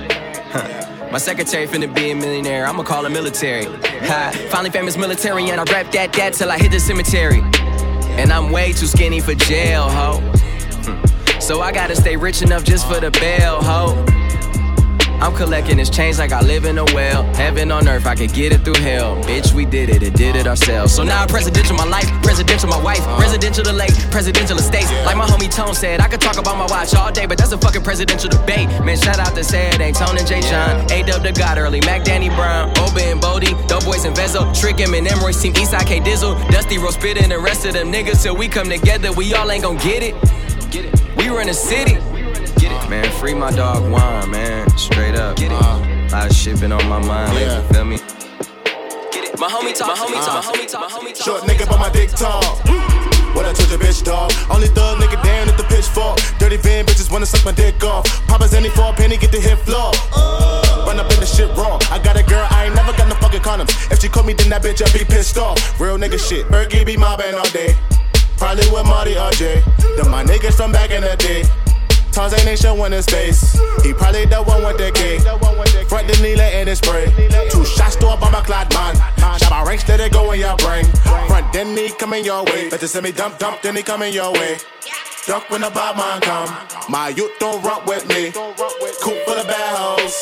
Huh. 0.51 1.09
My 1.13 1.17
secretary 1.17 1.65
finna 1.65 1.93
be 1.95 2.11
a 2.11 2.15
millionaire. 2.15 2.67
I'ma 2.67 2.83
call 2.83 3.05
him 3.05 3.13
military. 3.13 3.67
Ha. 4.07 4.31
Finally 4.49 4.71
famous 4.71 4.97
military, 4.97 5.49
and 5.49 5.61
I 5.61 5.63
rap 5.71 5.93
that 5.93 6.11
that 6.11 6.33
till 6.33 6.51
I 6.51 6.57
hit 6.59 6.71
the 6.71 6.79
cemetery. 6.79 7.41
And 8.19 8.33
I'm 8.33 8.51
way 8.51 8.73
too 8.73 8.85
skinny 8.85 9.21
for 9.21 9.33
jail, 9.33 9.89
ho. 9.89 10.19
Hmm. 10.83 11.39
So 11.39 11.61
I 11.61 11.71
gotta 11.71 11.95
stay 11.95 12.17
rich 12.17 12.41
enough 12.41 12.65
just 12.65 12.85
for 12.85 12.99
the 12.99 13.11
bail, 13.11 13.61
ho. 13.61 14.14
I'm 15.21 15.35
collecting 15.35 15.77
this 15.77 15.89
change 15.89 16.17
like 16.17 16.31
I 16.31 16.41
live 16.41 16.65
in 16.65 16.77
a 16.77 16.85
well. 16.85 17.23
Heaven 17.35 17.71
on 17.71 17.87
earth, 17.87 18.05
I 18.05 18.15
could 18.15 18.33
get 18.33 18.51
it 18.51 18.59
through 18.59 18.81
hell. 18.81 19.15
Bitch, 19.23 19.53
we 19.53 19.65
did 19.65 19.89
it, 19.89 20.03
it 20.03 20.13
did 20.13 20.35
it 20.35 20.47
ourselves. 20.47 20.93
So 20.93 21.03
now 21.03 21.21
I'm 21.21 21.27
presidential 21.27 21.75
my 21.75 21.85
life, 21.85 22.09
presidential 22.21 22.69
my 22.69 22.81
wife, 22.81 22.99
uh-huh. 23.01 23.21
residential 23.21 23.63
the 23.63 23.73
lake, 23.73 23.93
presidential 24.11 24.57
estates. 24.57 24.91
Like 25.05 25.17
my 25.17 25.25
homie 25.25 25.53
Tone 25.53 25.73
said, 25.73 26.01
I 26.01 26.07
could 26.07 26.21
talk 26.21 26.37
about 26.37 26.57
my 26.57 26.67
watch 26.67 26.93
all 26.95 27.11
day, 27.11 27.25
but 27.25 27.37
that's 27.37 27.51
a 27.51 27.57
fucking 27.57 27.83
presidential 27.83 28.29
debate. 28.29 28.67
Man, 28.83 28.97
shout 28.97 29.19
out 29.19 29.35
to 29.35 29.43
Sad, 29.43 29.81
ain't 29.81 29.97
Tone 29.97 30.17
and 30.17 30.27
Jay 30.27 30.41
John. 30.41 30.89
A 30.91 31.03
Dub 31.03 31.23
the 31.23 31.31
God 31.31 31.57
early, 31.57 31.81
Mac 31.81 32.03
Danny 32.03 32.29
Brown, 32.29 32.69
Oba 32.77 33.03
and 33.03 33.21
Bodie, 33.21 33.53
Dope 33.67 33.85
Boys 33.85 34.05
and 34.05 34.15
Vezzo, 34.15 34.53
Trick 34.59 34.79
him 34.79 34.93
and 34.93 35.05
Royce 35.21 35.41
team 35.41 35.53
Eastside 35.53 35.87
K 35.87 35.99
Dizzle, 35.99 36.35
Dusty 36.49 36.77
Rose 36.77 36.95
Spit 36.95 37.21
and 37.21 37.31
the 37.31 37.39
rest 37.39 37.65
of 37.65 37.73
them 37.73 37.91
niggas 37.91 38.23
till 38.23 38.35
we 38.35 38.47
come 38.47 38.69
together. 38.69 39.11
We 39.11 39.33
all 39.33 39.49
ain't 39.51 39.63
gon' 39.63 39.77
get 39.77 40.03
it. 40.03 40.13
Get 40.71 40.85
it. 40.85 41.17
We 41.17 41.29
run 41.29 41.47
the 41.47 41.53
city. 41.53 41.97
Get 42.95 43.05
it. 43.05 43.09
Man, 43.09 43.19
free 43.19 43.33
my 43.33 43.51
dog 43.51 43.91
Juan, 43.91 44.31
man. 44.31 44.69
Straight 44.77 45.15
up. 45.15 45.37
Get 45.37 45.51
it. 45.51 45.61
Uh, 45.61 45.79
a 45.83 46.11
lot 46.11 46.29
of 46.29 46.35
shit 46.35 46.59
been 46.59 46.71
on 46.71 46.87
my 46.87 46.99
mind 46.99 47.33
lately, 47.35 47.53
Yeah. 47.53 47.67
feel 47.67 47.85
me? 47.85 47.97
Get 49.11 49.23
it. 49.25 49.39
My 49.39 49.47
homie 49.47 49.75
talk, 49.77 49.87
my 49.87 49.95
homie 49.95 50.23
talk, 50.25 50.45
my 50.45 50.51
homie 50.51 50.71
talk, 50.71 50.81
my 50.81 50.87
homie 50.87 51.13
talk. 51.13 51.25
Short 51.25 51.41
nigga, 51.43 51.67
but 51.67 51.79
my 51.79 51.89
dick 51.89 52.11
tall. 52.11 52.43
What 53.35 53.45
I 53.45 53.51
told 53.51 53.69
your 53.69 53.79
bitch, 53.79 54.03
dog. 54.03 54.31
Only 54.49 54.67
thug 54.67 54.97
nigga 54.99 55.21
down 55.23 55.49
at 55.49 55.57
the 55.57 55.63
pitchfork. 55.63 56.19
Dirty 56.39 56.55
van 56.57 56.85
bitches 56.85 57.11
wanna 57.11 57.25
suck 57.25 57.43
my 57.43 57.51
dick 57.51 57.83
off. 57.83 58.05
Papa's 58.27 58.53
any 58.53 58.69
for 58.69 58.89
a 58.91 58.93
penny, 58.93 59.17
get 59.17 59.31
the 59.31 59.41
hit 59.41 59.59
floor. 59.59 59.91
Run 60.87 60.97
up 60.97 61.11
in 61.11 61.19
the 61.19 61.25
shit 61.25 61.49
raw. 61.57 61.77
I 61.91 61.99
got 61.99 62.15
a 62.15 62.23
girl, 62.23 62.47
I 62.49 62.65
ain't 62.65 62.75
never 62.75 62.93
got 62.93 63.09
no 63.09 63.15
fucking 63.15 63.41
condoms. 63.41 63.91
If 63.91 63.99
she 64.01 64.07
call 64.07 64.23
me, 64.23 64.33
then 64.33 64.49
that 64.49 64.63
bitch, 64.63 64.79
I 64.81 64.87
be 64.97 65.03
pissed 65.03 65.37
off. 65.37 65.57
Real 65.81 65.97
nigga 65.97 66.17
shit. 66.17 66.47
Bergie 66.47 66.85
be 66.85 66.95
mobbing 66.95 67.35
all 67.35 67.49
day. 67.49 67.75
Probably 68.37 68.69
with 68.71 68.85
Marty 68.85 69.17
or 69.17 69.31
Jay. 69.31 69.61
Them 69.97 70.11
my 70.11 70.23
niggas 70.23 70.55
from 70.55 70.71
back 70.71 70.91
in 70.91 71.01
the 71.01 71.15
day. 71.17 71.43
Tarzan 72.15 72.47
ain't 72.47 72.59
showing 72.59 72.93
his 72.93 73.05
face. 73.07 73.59
He 73.83 73.91
probably 73.91 74.23
the 74.23 74.41
one 74.41 74.63
with 74.63 74.77
the 74.77 74.89
gay. 74.95 75.19
Front 75.89 76.07
the 76.07 76.17
needle 76.23 76.47
and 76.47 76.69
the 76.69 76.73
spray. 76.73 77.11
Two 77.51 77.65
shots 77.65 77.97
to 77.97 78.07
a 78.07 78.15
bomber 78.15 78.39
clad 78.39 78.73
man. 78.73 78.95
Shot 79.37 79.51
my 79.51 79.63
ranks, 79.63 79.85
let 79.89 79.99
it 79.99 80.13
go 80.13 80.31
in 80.31 80.39
your 80.39 80.55
brain. 80.55 80.85
Front 81.27 81.51
then 81.51 81.75
he 81.75 81.89
coming 81.89 82.23
your 82.23 82.45
way. 82.45 82.69
Better 82.69 82.87
send 82.87 83.03
me 83.03 83.11
dump 83.11 83.37
dump, 83.37 83.61
then 83.61 83.75
he 83.75 83.83
coming 83.83 84.13
your 84.13 84.31
way. 84.31 84.55
Duck 85.27 85.49
when 85.49 85.59
the 85.59 85.69
bad 85.71 85.97
man 85.97 86.21
come. 86.21 86.47
My 86.87 87.09
youth 87.09 87.33
don't 87.37 87.61
rock 87.65 87.85
with 87.85 88.07
me. 88.07 88.31
Coop 88.31 89.17
full 89.25 89.35
of 89.35 89.47
bad 89.47 89.75
hoes. 89.75 90.15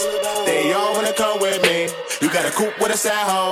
They 0.47 0.73
all 0.73 0.93
wanna 0.95 1.13
come 1.13 1.39
with 1.41 1.62
me. 1.62 1.89
You 2.21 2.33
got 2.33 2.47
a 2.47 2.51
coop 2.55 2.73
with 2.81 2.91
a 2.91 2.97
sad 2.97 3.27
hoe. 3.29 3.51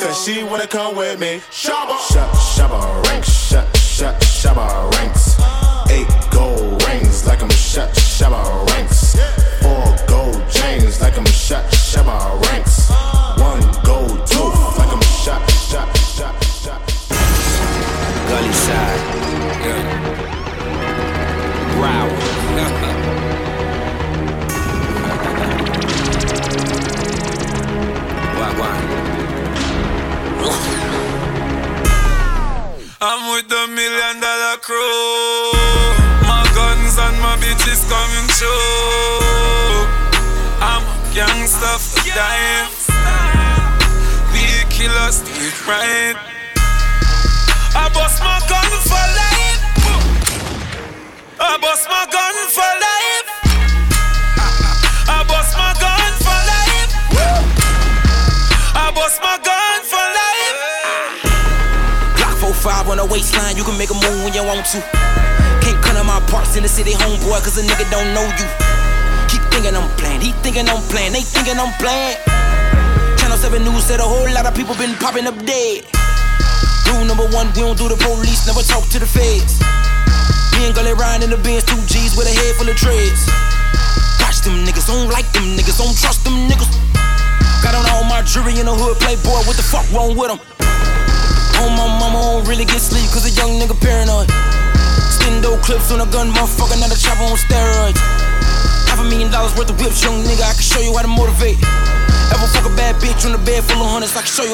Cause 0.00 0.24
she 0.24 0.42
wanna 0.42 0.66
come 0.66 0.96
with 0.96 1.20
me. 1.20 1.40
Shabba. 1.52 1.96
Shut, 2.10 2.34
shabba 2.34 3.06
ranks. 3.06 3.30
Shut, 3.30 3.76
shut, 3.76 4.20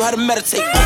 how 0.07 0.13
to 0.13 0.17
meditate. 0.19 0.86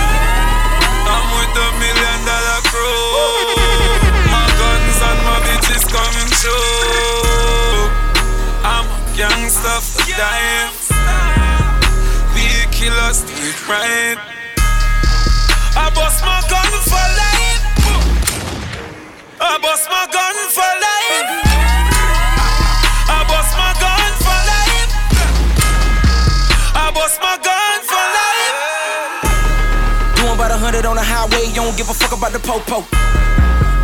About 30.50 30.59
a 30.59 30.64
hundred 30.66 30.87
on 30.87 30.97
the 30.99 31.02
highway, 31.02 31.47
you 31.47 31.62
don't 31.62 31.76
give 31.78 31.87
a 31.87 31.95
fuck 31.95 32.11
about 32.11 32.35
the 32.35 32.42
popo. 32.42 32.83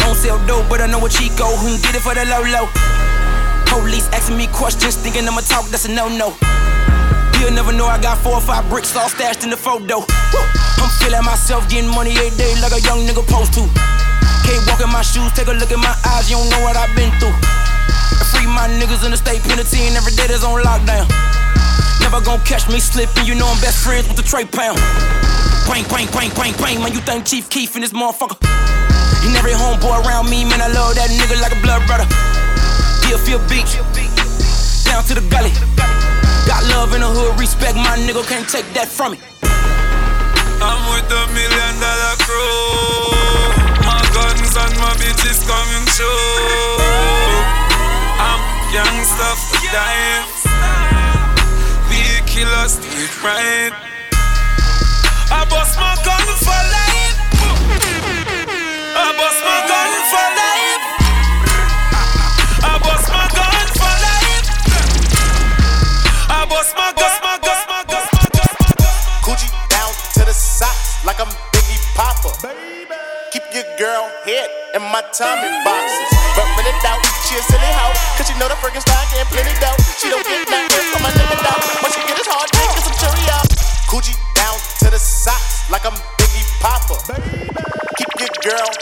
Don't 0.02 0.18
sell 0.18 0.34
dope, 0.50 0.66
but 0.66 0.82
I 0.82 0.90
know 0.90 0.98
a 0.98 1.08
Chico 1.08 1.46
who 1.62 1.70
can 1.70 1.78
get 1.78 1.94
it 1.94 2.02
for 2.02 2.10
the 2.10 2.26
low 2.26 2.42
low. 2.42 2.66
Police 3.70 4.10
asking 4.10 4.34
me 4.34 4.50
questions, 4.50 4.98
thinking 4.98 5.22
I'ma 5.30 5.46
talk, 5.46 5.70
that's 5.70 5.86
a 5.86 5.92
no 5.94 6.10
no. 6.10 6.34
You'll 7.38 7.54
never 7.54 7.70
know 7.70 7.86
I 7.86 8.02
got 8.02 8.18
four 8.18 8.34
or 8.34 8.42
five 8.42 8.66
bricks 8.66 8.96
all 8.98 9.06
stashed 9.06 9.46
in 9.46 9.50
the 9.50 9.56
photo. 9.56 10.02
I'm 10.82 10.90
feeling 10.98 11.22
myself 11.22 11.70
getting 11.70 11.86
money 11.86 12.18
every 12.18 12.34
day 12.34 12.50
like 12.58 12.74
a 12.74 12.82
young 12.82 13.06
nigga 13.06 13.22
supposed 13.22 13.54
to. 13.54 13.62
Can't 14.42 14.62
walk 14.66 14.82
in 14.82 14.90
my 14.90 15.06
shoes, 15.06 15.30
take 15.38 15.46
a 15.46 15.54
look 15.54 15.70
in 15.70 15.78
my 15.78 15.94
eyes, 16.18 16.26
you 16.26 16.34
don't 16.34 16.50
know 16.50 16.66
what 16.66 16.74
I've 16.74 16.90
been 16.98 17.14
through. 17.22 17.36
I 18.18 18.26
free 18.34 18.50
my 18.50 18.66
niggas 18.74 19.06
in 19.06 19.14
the 19.14 19.20
state 19.20 19.38
penitentiary, 19.46 19.94
and 19.94 19.94
every 19.94 20.18
day 20.18 20.26
that's 20.26 20.42
on 20.42 20.58
lockdown. 20.66 21.06
Never 22.02 22.18
gon' 22.26 22.42
catch 22.42 22.66
me 22.66 22.82
slipping, 22.82 23.22
you 23.22 23.38
know 23.38 23.46
I'm 23.46 23.60
best 23.62 23.86
friends 23.86 24.10
with 24.10 24.18
the 24.18 24.26
Trey 24.26 24.46
Pound. 24.50 24.82
Bang, 25.66 25.82
bang, 25.90 26.06
bang, 26.14 26.30
bang, 26.34 26.54
bang, 26.56 26.78
man, 26.80 26.92
you 26.92 27.00
think 27.00 27.26
Chief 27.26 27.50
Keef 27.50 27.74
in 27.74 27.82
this 27.82 27.92
motherfucker. 27.92 28.38
And 29.26 29.36
every 29.36 29.52
homeboy 29.52 30.06
around 30.06 30.30
me, 30.30 30.44
man, 30.46 30.62
I 30.62 30.70
love 30.70 30.94
that 30.94 31.10
nigga 31.10 31.36
like 31.42 31.52
a 31.52 31.60
blood 31.60 31.82
brother. 31.90 32.06
Deerfield 33.02 33.42
Beach, 33.50 33.74
down 34.86 35.02
to 35.10 35.14
the 35.18 35.26
gully. 35.28 35.50
Got 36.46 36.62
love 36.70 36.94
in 36.94 37.02
the 37.02 37.10
hood, 37.10 37.38
respect 37.38 37.74
my 37.74 37.98
nigga, 37.98 38.22
can't 38.30 38.48
take 38.48 38.64
that 38.78 38.86
from 38.86 39.18
me. 39.18 39.18
I'm 40.62 40.80
with 40.94 41.04
the 41.10 41.22
million 41.34 41.74
dollar 41.82 42.14
crew. 42.22 43.10
My 43.82 44.00
guns 44.14 44.54
and 44.54 44.74
my 44.78 44.94
bitches 45.02 45.42
coming 45.44 45.86
true. 45.98 46.78
I'm 48.22 48.40
gangsta 48.70 49.28
for 49.34 49.66
dying. 49.74 50.24
Be 51.90 51.98
a 52.16 52.22
killer, 52.24 52.68
street 52.70 53.12
right. 53.26 53.95
I 55.28 55.44
bust 55.50 55.74
my 55.78 55.94
gun 56.06 56.22
for 56.38 56.60
life. 56.70 57.18
I 58.94 59.10
bust 59.18 59.40
my 59.42 59.58
gun 59.66 59.90
for 60.06 60.26
life. 60.38 60.82
I 62.62 62.78
bust 62.78 63.06
my 63.10 63.26
gun 63.34 63.66
for 63.74 63.94
life. 64.06 64.46
I 66.30 66.46
bust 66.46 66.72
my 66.78 66.90
gun, 66.94 67.10
my 67.26 67.38
gun, 67.42 67.58
my 67.66 67.82
gun, 67.90 68.06
my 68.06 68.26
gun, 68.30 68.50
my 68.62 68.70
gun. 68.78 68.94
Coogi 69.26 69.50
down 69.68 69.90
to 70.14 70.22
the 70.22 70.34
socks 70.34 71.02
like 71.04 71.18
I'm 71.18 71.30
Biggie 71.50 71.82
Papa. 71.98 72.30
Keep 73.34 73.50
your 73.52 73.66
girl 73.78 74.06
head 74.24 74.48
in 74.78 74.82
my 74.94 75.02
Tommy 75.10 75.50
boxes. 75.66 76.06
But 76.38 76.46
when 76.54 76.70
it 76.70 76.78
out, 76.86 77.02
she 77.26 77.34
a 77.34 77.42
silly 77.42 77.72
hoe. 77.74 77.94
Cause 78.14 78.30
she 78.30 78.34
know 78.38 78.46
the 78.46 78.54
Frankenstein 78.62 79.02
getting 79.10 79.26
plenty 79.34 79.52
dough. 79.58 79.74
She 79.98 80.06
don't 80.06 80.22
get 80.22 80.46
nothing 80.46 80.86
from 80.94 81.02
my 81.02 81.10
nigga 81.10 81.36
dough. 81.42 81.82
When 81.82 81.90
she 81.90 82.05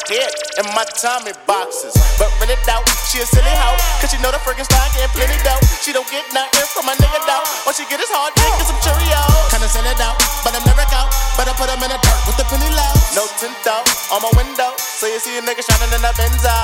head 0.08 0.32
in 0.60 0.66
my 0.76 0.84
Tommy 1.00 1.32
boxes. 1.48 1.94
But 2.20 2.30
it 2.48 2.60
out, 2.68 2.84
she 3.08 3.20
a 3.20 3.26
silly 3.26 3.54
hoe. 3.56 3.78
Cause 4.00 4.12
she 4.12 4.18
know 4.20 4.30
the 4.30 4.40
Frankenstein 4.40 4.84
getting 4.92 5.12
plenty 5.16 5.38
dough. 5.40 5.60
She 5.80 5.92
don't 5.92 6.08
get 6.12 6.24
nothing 6.36 6.66
from 6.72 6.84
my 6.84 6.94
nigga 7.00 7.20
dough. 7.24 7.44
When 7.64 7.72
she 7.72 7.88
get 7.88 8.00
his 8.00 8.12
hard 8.12 8.36
dick, 8.36 8.52
get 8.60 8.68
some 8.68 8.80
Cheerio. 8.84 9.20
Kinda 9.48 9.68
send 9.68 9.88
it 9.88 10.00
out, 10.00 10.16
but 10.44 10.52
I'm 10.52 10.64
never 10.68 10.84
out. 10.92 11.08
But 11.36 11.48
I 11.48 11.52
put 11.56 11.68
him 11.72 11.80
in 11.80 11.90
the 11.90 12.00
dirt 12.00 12.20
with 12.28 12.36
the 12.36 12.46
penny 12.48 12.68
low. 12.72 12.92
No 13.16 13.24
tint 13.40 13.56
out 13.66 13.84
on 14.12 14.20
my 14.20 14.32
window. 14.36 14.76
So 14.76 15.08
you 15.08 15.18
see 15.18 15.40
a 15.40 15.42
nigga 15.42 15.64
shining 15.64 15.92
in 15.92 16.02
the 16.02 16.12
Benzo. 16.14 16.54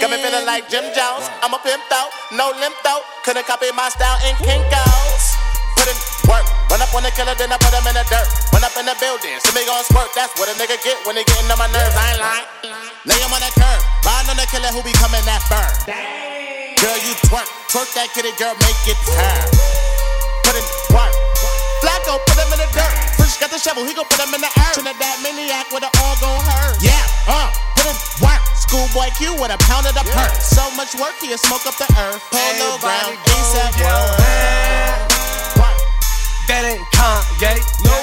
Got 0.00 0.08
me 0.12 0.16
feeling 0.20 0.46
like 0.46 0.68
Jim 0.68 0.84
Jones. 0.92 1.28
I'm 1.40 1.52
a 1.52 1.60
pimp 1.60 1.84
out, 1.92 2.10
no 2.32 2.52
limp 2.56 2.76
out. 2.86 3.02
Couldn't 3.24 3.46
copy 3.46 3.68
my 3.72 3.88
style 3.88 4.18
in 4.28 4.36
Kinko's. 4.40 5.45
Put 5.86 5.94
in 5.94 6.02
work, 6.26 6.42
run 6.66 6.82
up 6.82 6.90
on 6.98 7.06
the 7.06 7.14
killer, 7.14 7.38
then 7.38 7.54
I 7.54 7.62
put 7.62 7.70
him 7.70 7.86
in 7.86 7.94
the 7.94 8.02
dirt. 8.10 8.26
Run 8.50 8.66
up 8.66 8.74
in 8.74 8.90
the 8.90 8.98
building, 8.98 9.38
see 9.38 9.54
me 9.54 9.62
gon' 9.70 9.86
squirt. 9.86 10.10
That's 10.18 10.34
what 10.34 10.50
a 10.50 10.54
nigga 10.58 10.82
get 10.82 10.98
when 11.06 11.14
he 11.14 11.22
getting 11.22 11.46
on 11.46 11.62
my 11.62 11.70
nerves. 11.70 11.94
I 11.94 12.10
ain't 12.10 12.18
lying. 12.18 12.46
Lay 13.06 13.14
him 13.22 13.30
on 13.30 13.38
the 13.38 13.54
curb, 13.54 13.78
riding 14.02 14.34
on 14.34 14.34
the 14.34 14.50
killer 14.50 14.74
who 14.74 14.82
be 14.82 14.90
coming 14.98 15.22
that 15.30 15.46
burn. 15.46 15.70
Girl, 16.82 16.98
you 17.06 17.14
twerk, 17.30 17.46
twerk 17.70 17.86
that 17.94 18.10
kitty, 18.18 18.34
girl, 18.34 18.58
make 18.66 18.74
it 18.82 18.98
turn. 19.06 19.46
Put 20.42 20.58
in 20.58 20.66
work. 20.90 21.14
Flacko, 21.78 22.18
put 22.18 22.34
him 22.34 22.50
in 22.50 22.66
the 22.66 22.70
dirt. 22.74 22.90
Fresh 23.14 23.38
got 23.38 23.54
the 23.54 23.60
shovel, 23.62 23.86
he 23.86 23.94
gon' 23.94 24.10
put 24.10 24.18
him 24.18 24.34
in 24.34 24.42
the 24.42 24.50
earth. 24.58 24.74
Trinidad 24.74 25.22
maniac 25.22 25.70
with 25.70 25.86
the 25.86 25.90
all 26.02 26.18
gon' 26.18 26.42
hurt. 26.50 26.82
Yeah, 26.82 26.98
uh, 27.30 27.54
put 27.78 27.86
in 27.86 27.94
work. 28.26 28.42
Schoolboy 28.58 29.14
Q 29.14 29.38
with 29.38 29.54
a 29.54 29.58
pound 29.70 29.86
of 29.86 29.94
the 29.94 30.02
perk. 30.10 30.34
So 30.42 30.66
much 30.74 30.98
work, 30.98 31.14
he'll 31.22 31.38
smoke 31.38 31.62
up 31.62 31.78
the 31.78 31.86
earth. 31.94 32.18
Polo 32.34 32.74
brown, 32.82 33.14
ASAP 33.38 33.78
Work. 33.86 34.65
That 36.46 36.62
ain't 36.62 36.86
Kanye, 36.94 37.58
no, 37.82 37.98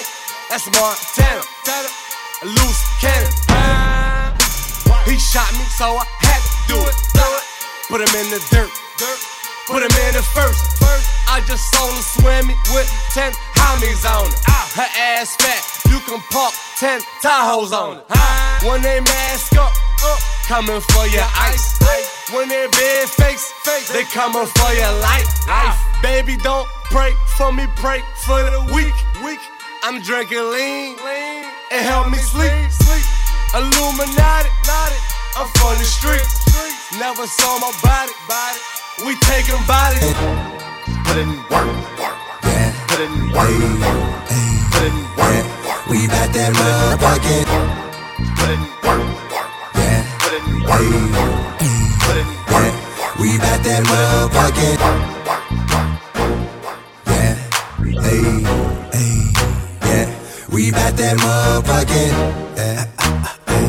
that's 0.52 0.68
Montana. 0.76 1.42
A 2.44 2.46
loose 2.46 2.84
cannon. 3.00 3.32
He 5.08 5.16
shot 5.16 5.48
me, 5.56 5.64
so 5.80 5.96
I 5.96 6.04
had 6.20 6.44
to 6.44 6.52
do 6.68 6.78
it. 6.84 6.96
Put 7.88 8.04
him 8.04 8.14
in 8.20 8.28
the 8.32 8.44
dirt. 8.52 8.72
Put 9.68 9.80
him 9.80 9.96
in 10.08 10.14
the 10.16 10.24
first. 10.36 10.60
I 11.32 11.40
just 11.48 11.72
saw 11.72 11.88
him 11.88 12.04
swimming 12.04 12.60
with 12.76 12.92
ten 13.16 13.32
homies 13.56 14.04
on 14.04 14.28
it. 14.28 14.36
Her 14.76 14.90
ass 14.92 15.36
fat, 15.40 15.64
you 15.88 16.00
can 16.04 16.20
park 16.28 16.54
ten 16.80 17.00
Tahoes 17.24 17.72
on 17.72 17.98
it. 17.98 18.04
When 18.68 18.82
they 18.82 19.00
mask 19.00 19.56
up, 19.56 19.72
uh, 20.04 20.20
coming 20.48 20.82
for 20.92 21.08
your 21.08 21.28
ice. 21.40 21.80
When 22.34 22.50
they 22.50 22.68
big 22.76 23.08
fakes, 23.08 23.54
they 23.94 24.04
coming 24.04 24.48
for 24.48 24.72
your 24.74 24.92
life. 25.00 25.93
Baby, 26.04 26.36
don't 26.38 26.68
pray 26.92 27.14
for 27.38 27.52
me, 27.54 27.64
pray 27.78 28.02
for 28.28 28.38
the 28.44 28.60
weak. 28.76 28.94
Weak. 29.24 29.40
I'm 29.84 30.02
drinking 30.02 30.38
lean, 30.52 30.96
lean. 31.00 31.44
and 31.72 31.82
help 31.86 32.10
me 32.12 32.18
sleep. 32.20 32.52
sleep. 32.70 33.04
Illuminati, 33.56 34.50
I'm 35.40 35.48
from 35.56 35.80
the 35.80 35.88
streets. 35.88 36.44
Never 37.00 37.26
saw 37.26 37.58
my 37.60 37.72
body, 37.82 38.12
body. 38.28 38.60
We 39.08 39.16
taking 39.32 39.60
bodies. 39.66 40.14
Put 41.08 41.18
in 41.24 41.32
work. 41.48 41.72
Yeah. 42.44 42.76
Put 42.88 43.00
in 43.00 43.32
work. 43.32 43.50
Put 44.76 44.84
in 44.84 44.98
work. 45.16 45.46
We 45.90 46.08
bout 46.08 46.30
that 46.36 46.52
motherfucking. 46.60 47.48
Put 48.38 48.50
in 48.52 48.62
work. 48.84 49.08
Yeah, 49.80 50.04
Put 50.20 50.34
in 50.36 50.48
work. 50.68 50.84
Put 52.04 52.18
in 52.20 52.30
work. 52.52 52.76
yeah. 52.76 53.22
We 53.22 53.38
bout 53.40 53.64
that 53.64 53.84
motherfucking. 53.88 54.83
Hey, 58.02 58.42
hey, 58.94 59.20
yeah. 59.86 60.08
We 60.52 60.72
bout 60.72 60.96
that 60.98 61.16
motherfucking. 61.18 62.14
Yeah, 62.58 62.86
ah, 63.00 63.38
ah, 63.48 63.66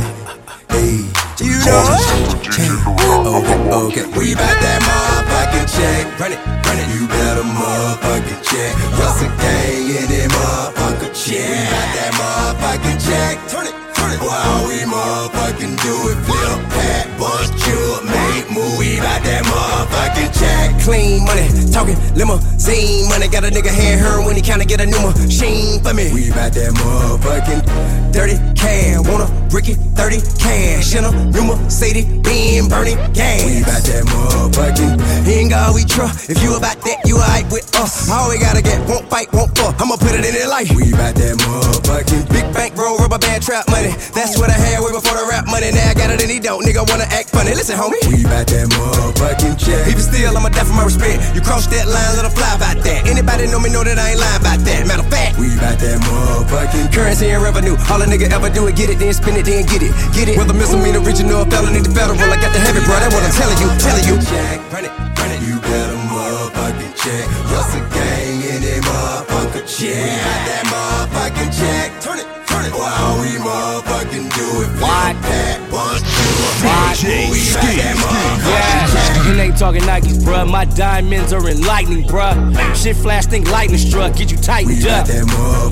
hey. 0.71 1.05
You 1.45 1.59
know 1.67 2.15
Okay, 2.55 3.51
okay. 3.71 4.05
We 4.19 4.35
bout 4.35 4.57
that 4.65 4.81
motherfucking 4.89 5.67
check. 5.77 6.03
Run 6.21 6.33
it, 6.33 6.41
run 6.65 6.79
it. 6.79 6.89
You 6.95 7.09
better 7.09 7.43
motherfucking 7.43 8.41
check. 8.45 8.73
Russell 8.99 9.29
gang 9.41 9.89
in 9.93 10.07
that 10.09 10.29
motherfucking 10.33 11.15
check. 11.15 11.45
We 11.45 11.69
bout 11.69 11.91
that 11.97 12.13
motherfucking 12.21 12.99
check. 13.05 13.35
Turn 13.51 13.67
it, 13.67 13.77
turn 13.95 14.13
it. 14.13 14.21
While 14.21 14.69
we 14.69 14.79
motherfucking 14.89 15.75
do 15.83 15.95
it, 16.13 16.19
flip, 16.25 16.61
pat, 16.73 17.19
bust, 17.19 17.53
you 17.67 18.09
move. 18.09 18.24
We 18.55 19.01
bout 19.03 19.23
that 19.27 19.43
motherfucking 19.51 20.31
check. 20.39 20.79
Clean 20.87 21.25
money, 21.25 21.51
talking 21.73 21.99
limousine 22.15 23.09
money. 23.09 23.27
Got 23.27 23.43
a 23.43 23.51
nigga 23.51 23.75
hand 23.75 24.01
her 24.01 24.25
when 24.25 24.37
he 24.37 24.43
kinda 24.43 24.65
get 24.65 24.81
a 24.81 24.87
new 24.87 25.01
machine 25.01 25.83
for 25.83 25.93
me. 25.93 26.13
We 26.13 26.31
bout 26.31 26.53
that 26.53 26.71
motherfucking 26.71 28.13
dirty 28.13 28.39
can. 28.55 29.03
Wanna 29.11 29.27
brick 29.51 29.69
it, 29.69 29.79
30 29.99 30.23
cash. 30.39 30.95
In 30.95 31.05
a 31.05 31.11
new 31.35 31.43
Mercedes, 31.43 32.07
being 32.23 32.69
burning 32.69 32.99
gas. 33.13 33.43
We 33.43 33.67
bout 33.67 33.83
that 33.83 34.05
motherfucking. 34.07 35.03
Ain't 35.27 35.51
got 35.51 35.75
we 35.75 35.85
trust. 35.85 36.31
If 36.31 36.43
you 36.43 36.55
about 36.55 36.79
that, 36.83 37.03
you 37.05 37.19
alright 37.19 37.51
with 37.51 37.67
us. 37.75 38.09
All 38.09 38.31
we 38.31 38.39
gotta 38.39 38.63
get, 38.63 38.79
won't 38.87 39.11
fight, 39.11 39.33
won't 39.33 39.51
fuck. 39.59 39.75
I'ma 39.81 39.97
put 39.97 40.15
it 40.15 40.25
in 40.25 40.33
their 40.33 40.49
life. 40.49 40.71
We 40.71 40.93
bout 40.93 41.15
that 41.17 41.35
motherfucking. 41.43 42.29
Big 42.31 42.47
bank 42.55 42.77
roll, 42.77 42.99
rubber 42.99 43.19
band 43.19 43.43
trap 43.43 43.67
money. 43.69 43.91
That's 44.15 44.39
what 44.39 44.49
I 44.49 44.55
had 44.55 44.79
way 44.79 44.93
before 44.93 45.19
the 45.19 45.27
rap 45.27 45.47
money. 45.47 45.73
Now 45.73 45.91
I 45.91 45.95
got 45.95 46.11
it 46.11 46.23
and 46.23 46.31
he 46.31 46.39
don't. 46.39 46.63
Nigga 46.63 46.89
wanna 46.89 47.11
act 47.11 47.31
funny. 47.31 47.51
Listen, 47.55 47.77
homie. 47.77 47.99
We 48.07 48.23
bout 48.45 48.53
that 48.53 48.69
motherfucking 48.77 49.57
check. 49.59 49.89
Even 49.89 50.01
still, 50.01 50.37
I'ma 50.37 50.49
die 50.49 50.65
for 50.65 50.77
my 50.77 50.85
respect. 50.85 51.35
You 51.35 51.41
cross 51.41 51.67
that 51.69 51.89
line, 51.89 52.17
let 52.17 52.29
fly 52.33 52.53
about 52.55 52.85
that. 52.85 53.09
Anybody 53.09 53.47
know 53.49 53.61
me 53.61 53.71
know 53.71 53.85
that 53.85 53.99
I 53.99 54.13
ain't 54.13 54.21
lying 54.21 54.41
about 54.41 54.61
that. 54.65 54.87
Matter 54.87 55.05
of 55.05 55.11
fact, 55.11 55.39
we 55.39 55.49
bout 55.57 55.81
that 55.81 55.99
motherfucking. 56.05 56.93
Currency 56.93 57.31
and 57.31 57.43
revenue, 57.43 57.77
all 57.89 58.03
a 58.03 58.07
nigga 58.07 58.29
ever 58.31 58.51
do 58.51 58.67
is 58.69 58.75
get 58.77 58.91
it, 58.91 58.99
then 58.99 59.13
spend 59.13 59.39
it, 59.41 59.47
then 59.49 59.65
get 59.67 59.83
it. 59.83 59.93
Get 60.13 60.29
it. 60.29 60.37
Whether 60.37 60.55
misdemeanor, 60.55 61.01
original, 61.01 61.45
or 61.45 61.49
felony, 61.49 61.81
the 61.81 61.93
federal, 61.93 62.19
I 62.21 62.37
got 62.37 62.53
the 62.53 62.61
heavy, 62.61 62.85
bro. 62.85 63.01
That's 63.01 63.15
what 63.15 63.25
I'm 63.25 63.35
telling 63.35 63.59
you, 63.61 63.69
telling 63.81 64.05
you. 64.05 64.17
check. 64.21 64.61
Run 64.73 64.85
it, 64.85 64.93
run 64.93 65.31
it. 65.33 65.41
You 65.41 65.57
better 65.61 65.99
motherfucking 66.13 66.93
check. 67.01 67.25
What's 67.49 67.73
a 67.75 67.81
gang 67.93 68.39
in 68.45 68.61
that 68.61 68.81
motherfucker 68.85 69.65
check? 69.65 69.89
We 69.89 70.21
got 70.21 70.41
that 70.49 70.65
motherfucking 70.69 71.51
check. 71.57 71.89
Turn 72.05 72.19
it, 72.21 72.29
turn 72.49 72.65
it. 72.69 72.73
While 72.77 73.21
we 73.21 73.33
motherfucking 73.41 74.27
do 74.37 74.47
it, 74.65 74.71
flip 74.77 75.17
that 75.33 75.65
a 75.75 76.14
DJ 76.61 77.35
Ski. 77.35 77.77
Yes 77.77 79.04
that 79.25 79.33
motherfucking 79.33 79.33
check. 79.33 79.33
Yeah, 79.33 79.33
and 79.33 79.41
ain't 79.41 79.59
talking 79.59 79.83
Nikes, 79.83 80.19
bruh. 80.25 80.51
My 80.51 80.65
diamonds 80.65 81.33
are 81.33 81.49
in 81.49 81.61
lightning, 81.63 82.05
bruh. 82.05 82.75
Shit 82.75 82.97
flash, 82.97 83.27
think 83.27 83.51
lightning 83.51 83.79
struck, 83.79 84.17
get 84.17 84.31
you 84.31 84.37
tightened 84.37 84.87
up. 84.87 85.09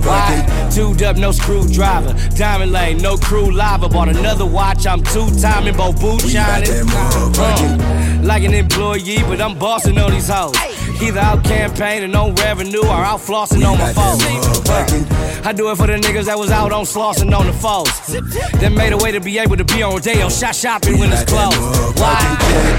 Why? 0.05 0.69
Tubed 0.73 1.03
up, 1.03 1.17
no 1.17 1.33
screwdriver. 1.33 2.15
Diamond 2.37 2.73
lane, 2.73 2.99
no 2.99 3.17
crew 3.17 3.51
lava. 3.51 3.88
Bought 3.88 4.09
another 4.09 4.47
watch, 4.47 4.87
I'm 4.87 5.03
two 5.03 5.31
timing, 5.41 5.77
both 5.77 6.01
boot 6.01 6.21
shining. 6.23 6.87
Uh, 6.88 8.21
like 8.23 8.45
an 8.45 8.55
employee, 8.55 9.19
but 9.23 9.41
I'm 9.41 9.59
bossing 9.59 9.99
on 9.99 10.12
these 10.12 10.29
hoes. 10.29 10.57
Either 11.03 11.21
out 11.21 11.45
campaigning 11.45 12.15
on 12.15 12.35
revenue 12.37 12.85
or 12.85 12.93
out 12.93 13.21
flossing 13.21 13.67
on 13.67 13.79
my 13.79 13.93
foes. 13.93 14.23
Uh, 14.69 15.43
I 15.45 15.53
do 15.53 15.71
it 15.71 15.77
for 15.77 15.88
the 15.88 15.95
niggas 15.95 16.27
that 16.27 16.38
was 16.38 16.51
out 16.51 16.73
on 16.73 16.85
slossing 16.85 17.37
on 17.37 17.47
the 17.47 17.53
foes. 17.53 17.91
That 18.61 18.73
made 18.73 18.93
a 18.93 18.97
way 18.97 19.11
to 19.11 19.21
be 19.21 19.38
able 19.38 19.57
to 19.57 19.65
be 19.65 19.83
on 19.83 19.95
Rodeo, 19.95 20.29
shot 20.29 20.55
shopping 20.55 20.99
when 20.99 21.11
it's 21.12 21.25
closed. 21.25 21.59
Why? 21.99 22.19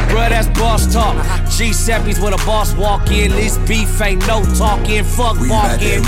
Bruh, 0.10 0.30
that's 0.30 0.48
boss 0.63 0.88
talk. 0.93 1.15
G70's 1.56 2.19
with 2.19 2.34
a 2.34 2.41
boss 2.45 2.73
walk 2.76 3.12
in. 3.12 3.32
This 3.32 3.58
beef 3.69 4.02
ain't 4.02 4.26
no 4.26 4.43
talking. 4.56 5.04
Fuck 5.04 5.38
walking. 5.52 6.02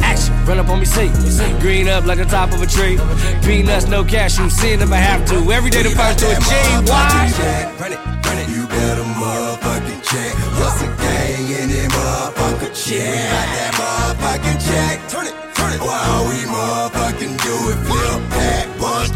Action, 0.00 0.32
run 0.46 0.58
up 0.58 0.68
on 0.68 0.80
me, 0.80 0.86
see. 0.86 1.08
Green 1.60 1.86
up 1.88 2.06
like 2.06 2.18
the 2.18 2.24
top 2.24 2.52
of 2.52 2.62
a 2.62 2.66
tree. 2.66 2.96
Peanuts, 3.44 3.86
no 3.86 4.02
cashew. 4.04 4.48
Sin 4.48 4.80
if 4.80 4.90
I 4.90 4.96
have 4.96 5.22
to. 5.28 5.36
Every 5.52 5.70
day 5.70 5.82
the 5.82 5.90
first 5.90 6.18
to 6.20 6.26
a 6.32 6.36
G. 6.48 6.52
Why? 6.88 7.30
Run 7.80 7.92
it, 7.92 8.00
run 8.26 8.38
it. 8.38 8.48
You 8.48 8.66
better 8.66 9.04
motherfucking 9.20 10.02
check. 10.10 10.32
What's 10.58 10.80
a 10.82 10.88
gang 11.04 11.46
in 11.60 11.68
that 11.68 11.88
motherfucker 11.92 12.72
check? 12.72 13.04
We 13.04 13.20
got 13.36 13.48
that 13.56 13.72
motherfucking 13.80 14.58
check. 14.68 14.94
Turn 15.12 15.26
it, 15.26 15.36
turn 15.54 15.72
it. 15.74 15.80
While 15.80 16.24
we 16.28 16.38
motherfucking 16.56 17.34
do 17.44 17.54
it, 17.72 17.78
flip 17.86 18.27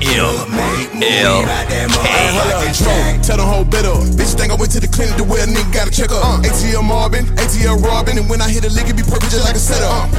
that 0.05 0.19
bus 0.19 0.43
to 0.43 0.43
a 0.43 0.57
make 0.57 0.91
move. 0.95 1.03
We 1.03 1.47
got 1.47 1.69
that 1.69 1.87
motherfucking 1.91 2.75
check. 2.85 3.23
Tell 3.23 3.37
the 3.37 3.47
whole 3.47 3.65
bit 3.65 3.85
up. 3.87 4.03
Bitch 4.19 4.35
think 4.35 4.53
I 4.53 4.57
went 4.57 4.73
to 4.73 4.81
the 4.81 4.89
clinic 4.89 5.17
to 5.17 5.25
where 5.25 5.45
a 5.45 5.49
nigga 5.49 5.73
gotta 5.73 5.91
check 5.91 6.11
up. 6.11 6.25
Uh, 6.25 6.43
ATL 6.43 6.85
Marvin, 6.85 7.27
ATL 7.39 7.83
Robin, 7.83 8.19
and 8.19 8.29
when 8.29 8.41
I 8.41 8.49
hit 8.49 8.65
a 8.65 8.71
lick, 8.71 8.89
it 8.89 8.97
be 8.97 9.03
perfect 9.03 9.33
just 9.33 9.45
like 9.45 9.55
a 9.55 9.63
setup. 9.63 10.11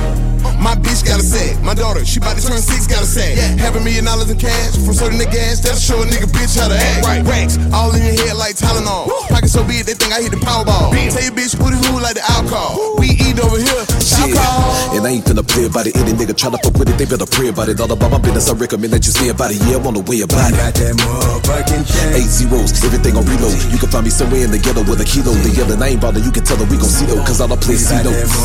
Uh, 0.43 0.51
my 0.59 0.75
bitch 0.75 1.03
got 1.05 1.19
a 1.19 1.23
set. 1.23 1.61
My 1.63 1.73
daughter, 1.73 2.03
she 2.05 2.19
about 2.19 2.35
to 2.37 2.43
turn 2.43 2.59
six, 2.59 2.87
got 2.87 3.03
a 3.03 3.05
set. 3.05 3.37
Half 3.59 3.75
a 3.75 3.79
million 3.79 4.05
dollars 4.05 4.29
in 4.29 4.37
cash 4.37 4.75
from 4.79 4.93
certain 4.93 5.17
the 5.17 5.25
gas. 5.25 5.59
That'll 5.59 5.79
show 5.79 6.01
a 6.01 6.05
nigga 6.05 6.27
bitch 6.31 6.59
how 6.59 6.67
to 6.67 6.75
act. 6.75 7.05
Right, 7.05 7.23
racks, 7.23 7.57
all 7.73 7.93
in 7.95 8.03
your 8.03 8.15
head 8.15 8.35
like 8.35 8.55
Tylenol. 8.55 9.07
Pocket 9.27 9.49
so 9.49 9.63
big, 9.63 9.85
they 9.85 9.93
think 9.95 10.13
I 10.13 10.21
hit 10.21 10.31
the 10.31 10.39
Powerball. 10.39 10.91
Tell 10.91 11.23
your 11.23 11.35
bitch, 11.35 11.55
put 11.59 11.73
it 11.73 11.79
who 11.85 11.99
like 11.99 12.15
the 12.15 12.25
alcohol. 12.31 12.99
We 12.99 13.15
eat 13.19 13.39
over 13.39 13.59
here, 13.59 13.83
alcohol. 14.19 14.95
And 14.95 15.07
I 15.07 15.09
ain't 15.19 15.25
finna 15.25 15.47
play 15.47 15.65
about 15.65 15.87
it. 15.87 15.95
Any 15.95 16.11
nigga 16.13 16.35
tryna 16.35 16.59
fuck 16.63 16.75
with 16.77 16.89
it, 16.89 16.97
they 16.97 17.05
better 17.05 17.25
pray 17.27 17.49
about 17.49 17.69
it. 17.69 17.79
All 17.79 17.91
about 17.91 18.11
my 18.11 18.19
business, 18.19 18.49
I 18.49 18.53
recommend 18.53 18.93
that 18.93 19.05
you 19.05 19.11
stay 19.11 19.29
about 19.29 19.51
it. 19.51 19.59
Yeah, 19.67 19.72
I'm 19.73 19.81
on 19.89 19.97
the 19.97 20.05
way 20.05 20.21
about 20.21 20.53
it. 20.53 20.57
got 20.57 20.73
that 20.77 20.93
motherfucking 21.01 21.83
check. 21.89 22.13
Eight 22.13 22.29
zeros, 22.29 22.77
everything 22.85 23.17
on 23.17 23.25
reload. 23.25 23.57
You 23.73 23.81
can 23.81 23.89
find 23.89 24.05
me 24.05 24.13
somewhere 24.13 24.45
in 24.45 24.53
the 24.53 24.61
ghetto 24.61 24.85
with 24.85 25.01
a 25.01 25.07
kilo. 25.07 25.33
The 25.33 25.49
yelling, 25.49 25.81
I 25.81 25.97
ain't 25.97 26.01
ballin', 26.01 26.21
you 26.21 26.29
can 26.29 26.45
tell 26.45 26.57
them 26.61 26.69
we 26.69 26.77
gon' 26.77 26.93
see 26.93 27.09
though. 27.09 27.17
Cause 27.25 27.41
all 27.41 27.49
I 27.49 27.57
play 27.57 27.81
got 27.81 28.05
notes. 28.05 28.37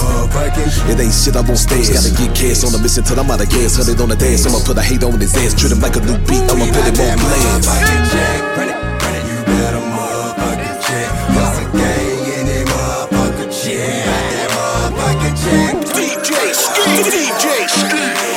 It 0.88 0.96
ain't 0.96 1.12
shit 1.12 1.36
I 1.36 1.44
won't 1.44 1.60
stand. 1.60 1.84
Gotta 1.84 2.12
get 2.16 2.32
cash 2.32 2.64
on 2.64 2.72
a 2.72 2.80
mission 2.80 3.04
till 3.04 3.20
I'm 3.20 3.28
out 3.28 3.44
of 3.44 3.48
gas. 3.52 3.76
Hundred 3.76 4.00
on 4.00 4.08
the 4.08 4.16
dance, 4.16 4.48
I'ma 4.48 4.64
put 4.64 4.80
a 4.80 4.84
hate 4.84 5.04
on 5.04 5.20
his 5.20 5.36
ass. 5.36 5.52
Treat 5.52 5.76
him 5.76 5.84
like 5.84 5.96
a 5.96 6.02
new 6.02 6.16
beat, 6.24 6.40
I'ma 6.48 6.64
put 6.72 6.84
him 6.88 6.96
that 6.96 7.12
on 7.12 7.20
blast. 7.20 7.68
motherfucking 7.68 8.04
check. 8.08 8.40
Run 8.56 8.68
it. 8.72 8.78
You 9.28 9.38
better 9.52 9.84
motherfucking 9.84 10.76
check. 10.80 11.08
What's 11.36 11.60
a 11.60 11.64
gang 11.76 12.24
in 12.24 12.44
that 12.48 12.64
motherfucker 12.72 13.48
check? 13.52 14.00
That 14.08 14.48
motherfucking 14.56 15.36
check. 15.44 15.76
DJ 15.92 16.32
Ski, 16.56 16.88
DJ 17.04 17.44
Ski. 17.68 18.27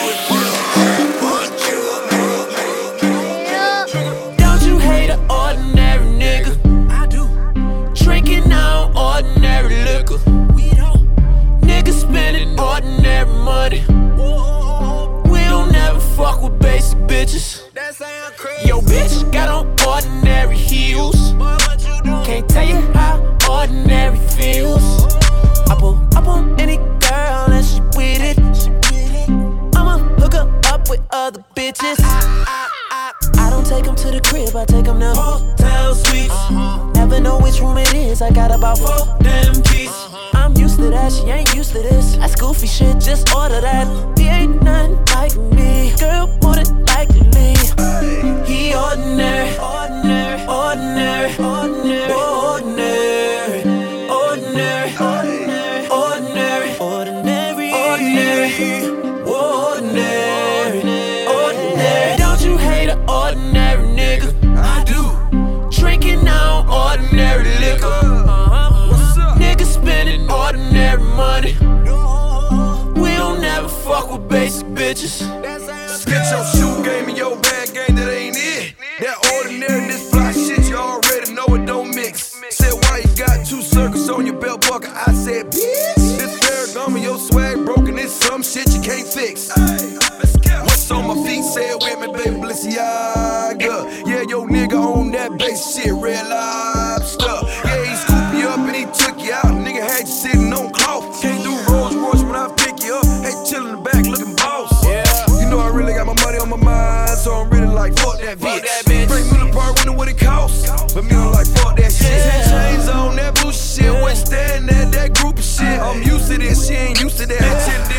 should 42.71 43.01
just 43.01 43.36
order 43.36 43.60
that. 43.60 44.11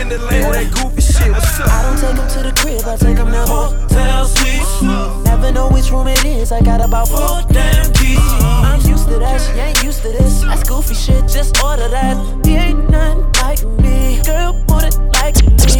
In 0.02 0.08
the 0.08 0.18
lane 0.18 0.48
with 0.48 0.58
that 0.58 0.70
goofy 0.74 1.00
shit. 1.00 1.30
What's 1.30 1.60
up? 1.60 1.68
I 1.70 1.82
don't 1.86 1.98
take 1.98 2.16
them 2.18 2.28
to 2.34 2.40
the 2.42 2.52
crib, 2.58 2.82
I 2.86 2.96
take 2.96 3.16
them 3.16 3.30
to 3.30 3.46
hotel 3.46 4.26
suites. 4.26 4.82
Never 5.24 5.52
know 5.52 5.70
which 5.70 5.90
room 5.90 6.08
it 6.08 6.24
is, 6.24 6.50
I 6.50 6.60
got 6.60 6.80
about 6.82 7.08
four 7.08 7.40
damn 7.52 7.92
keys. 7.94 8.18
I'm 8.18 8.80
used 8.82 9.06
to 9.08 9.18
that, 9.22 9.40
she 9.40 9.52
ain't 9.60 9.82
used 9.82 10.02
to 10.02 10.10
this. 10.10 10.42
That's 10.42 10.68
goofy 10.68 10.94
shit, 10.94 11.28
just 11.28 11.62
order 11.62 11.88
that. 11.88 12.18
He 12.44 12.56
ain't 12.56 12.90
nothing 12.90 13.30
like 13.46 13.62
me, 13.80 14.20
girl, 14.26 14.58
want 14.66 14.90
it 14.90 14.98
like 15.22 15.38
me. 15.38 15.70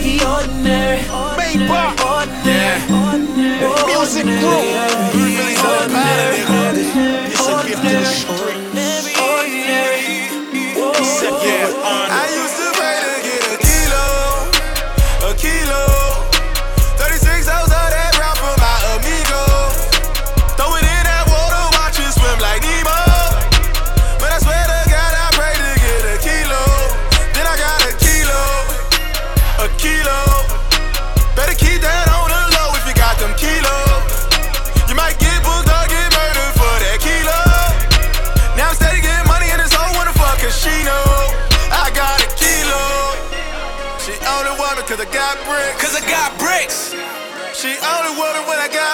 He 0.00 0.24
ordinary, 0.24 1.04
ordinary, 1.12 1.68
ordinary, 2.00 2.80
ordinary. 2.88 3.92
Music 3.92 4.24
group. 4.24 4.64
Really 5.12 5.54
don't 5.54 5.92
matter, 5.92 6.32
nigga. 6.32 7.28
It's 7.28 7.46
a 7.46 7.68
gift 7.68 7.82
to 7.82 7.92
the 7.92 8.04
street. 8.04 8.57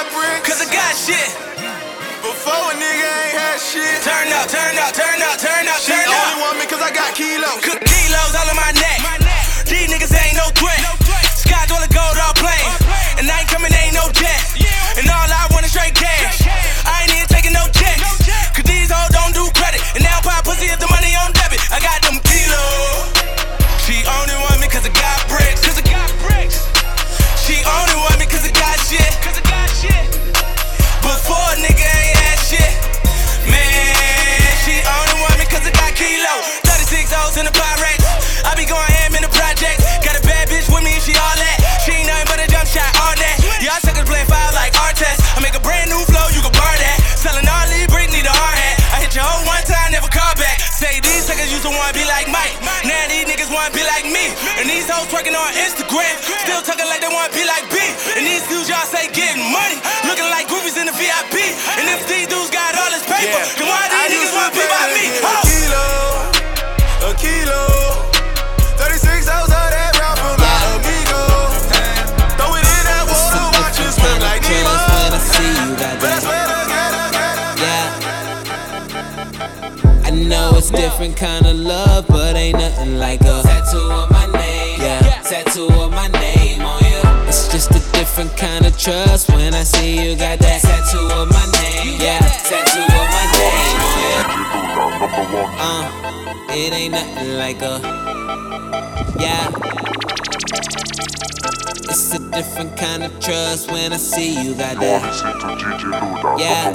Got 0.05 0.13
bricks. 0.13 0.49
Cause 0.49 0.61
I 0.61 0.73
got 0.73 0.95
shit. 0.97 1.31
Before 2.23 2.73
a 2.73 2.75
nigga 2.75 3.05
ain't 3.05 3.37
had 3.37 3.61
shit. 3.61 4.03
Turn 4.03 4.33
up, 4.33 4.49
turn 4.49 4.77
up, 4.79 4.93
turn 4.93 5.21
up, 5.23 5.39
turn 5.39 5.69
up, 5.69 5.81
turn 5.81 6.09
up. 6.09 6.14
And 54.95 55.03
these 55.03 55.11
hoes 55.11 55.11
twerking 55.11 55.35
on 55.35 55.51
Instagram. 55.59 56.15
Still 56.47 56.63
talking 56.63 56.87
like 56.87 57.01
they 57.03 57.09
wanna 57.11 57.33
be 57.35 57.43
like 57.45 57.67
B. 57.71 57.79
And 58.15 58.23
these 58.27 58.47
dudes 58.47 58.69
y'all 58.69 58.87
say 58.87 59.09
getting 59.11 59.43
money. 59.51 59.79
Looking 60.07 60.29
like 60.31 60.47
groupies 60.47 60.77
in 60.79 60.87
the 60.87 60.93
VIP. 60.95 61.35
And 61.79 61.89
if 61.91 62.07
these 62.07 62.27
dudes 62.31 62.51
got 62.51 62.75
all 62.79 62.91
this 62.91 63.03
paper, 63.03 63.43
then 63.59 63.67
why 63.67 63.83
I 63.91 64.07
these 64.09 64.31
niggas 64.31 64.35
wanna 64.39 64.55
be 64.55 64.65
by 64.71 64.87
a 64.87 64.95
me? 64.95 65.07
Oh. 65.19 65.35
A 65.35 65.43
kilo, 65.51 65.87
a 67.11 67.13
kilo. 67.19 67.63
36 68.79 69.29
hours 69.29 69.51
of 69.51 69.67
that 69.75 69.93
rap 69.99 70.15
for 70.19 70.37
my 70.39 70.59
amigo. 70.79 71.23
Throw 72.39 72.55
it 72.55 72.63
in 72.63 72.85
that 72.87 73.05
water, 73.11 73.47
watch 73.59 73.79
it 73.83 73.91
swim 73.99 74.19
like 74.23 74.43
Nemo. 74.47 74.71
when 74.71 75.11
I 75.11 75.19
see 75.19 75.51
you, 75.59 75.75
But 75.75 75.83
I 75.83 75.99
goddamn. 75.99 76.23
swear 76.23 76.45
to 76.47 76.59
God, 76.71 77.59
Yeah. 77.67 77.91
I 80.07 80.11
know 80.11 80.55
it's 80.57 80.71
different 80.71 81.17
kind 81.17 81.47
of 81.47 81.57
love, 81.57 82.07
but 82.09 82.37
ain't 82.37 82.59
nothing 82.59 82.99
like 82.99 83.21
a 83.23 83.43
tattoo 83.43 83.91
of 83.91 84.11
my 84.11 84.19
name. 84.19 84.23
Yeah, 84.23 84.24
tattoo 85.25 85.69
of 85.81 85.91
my 85.91 86.09
name 86.09 86.61
on 86.61 86.83
you. 86.85 87.01
It's 87.27 87.49
just 87.49 87.71
a 87.71 87.81
different 87.97 88.37
kind 88.37 88.67
of 88.67 88.77
trust 88.79 89.31
when 89.31 89.55
I 89.55 89.63
see 89.63 89.95
you 89.97 90.17
got 90.17 90.39
that 90.41 90.61
tattoo 90.61 91.09
of 91.17 91.29
my 91.31 91.47
name. 91.61 91.99
Yeah, 91.99 92.21
tattoo 92.45 92.85
of 92.85 93.09
my 93.17 93.27
name 93.41 93.81
on 93.89 93.97
you. 94.05 94.19
Uh, 95.59 95.85
it 96.51 96.73
ain't 96.75 96.93
nothing 96.93 97.39
like 97.39 97.63
a 97.63 97.81
yeah. 99.19 99.51
It's 101.89 102.13
a 102.13 102.19
different 102.31 102.77
kind 102.77 103.03
of 103.05 103.19
trust 103.21 103.71
when 103.71 103.93
I 103.93 103.97
see 103.97 104.43
you 104.43 104.55
got 104.55 104.79
that. 104.81 105.03
Yeah. 106.39 106.71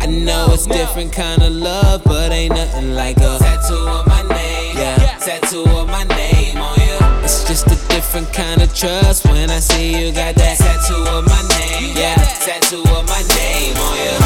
I 0.00 0.06
know 0.06 0.48
it's 0.50 0.66
different 0.66 1.12
kind 1.12 1.42
of 1.42 1.52
love, 1.52 2.02
but 2.04 2.32
ain't 2.32 2.54
nothing 2.54 2.94
like 2.94 3.18
a 3.18 3.38
tattoo 3.38 3.74
of 3.74 4.06
my 4.08 4.22
name. 4.22 4.61
Yeah, 4.82 5.16
tattoo 5.18 5.62
of 5.62 5.86
my 5.86 6.02
name 6.02 6.56
on 6.56 6.76
you. 6.80 6.98
It's 7.22 7.46
just 7.46 7.68
a 7.68 7.78
different 7.88 8.32
kind 8.32 8.60
of 8.60 8.74
trust 8.74 9.24
when 9.26 9.48
I 9.48 9.60
see 9.60 9.92
you 9.94 10.12
got 10.12 10.34
that 10.34 10.58
tattoo 10.58 11.04
of 11.06 11.24
my 11.24 11.42
name. 11.54 11.94
Yeah, 11.96 12.16
tattoo 12.42 12.82
of 12.82 13.06
my 13.06 13.22
name 13.38 13.76
on 13.76 13.94
you. 14.02 14.18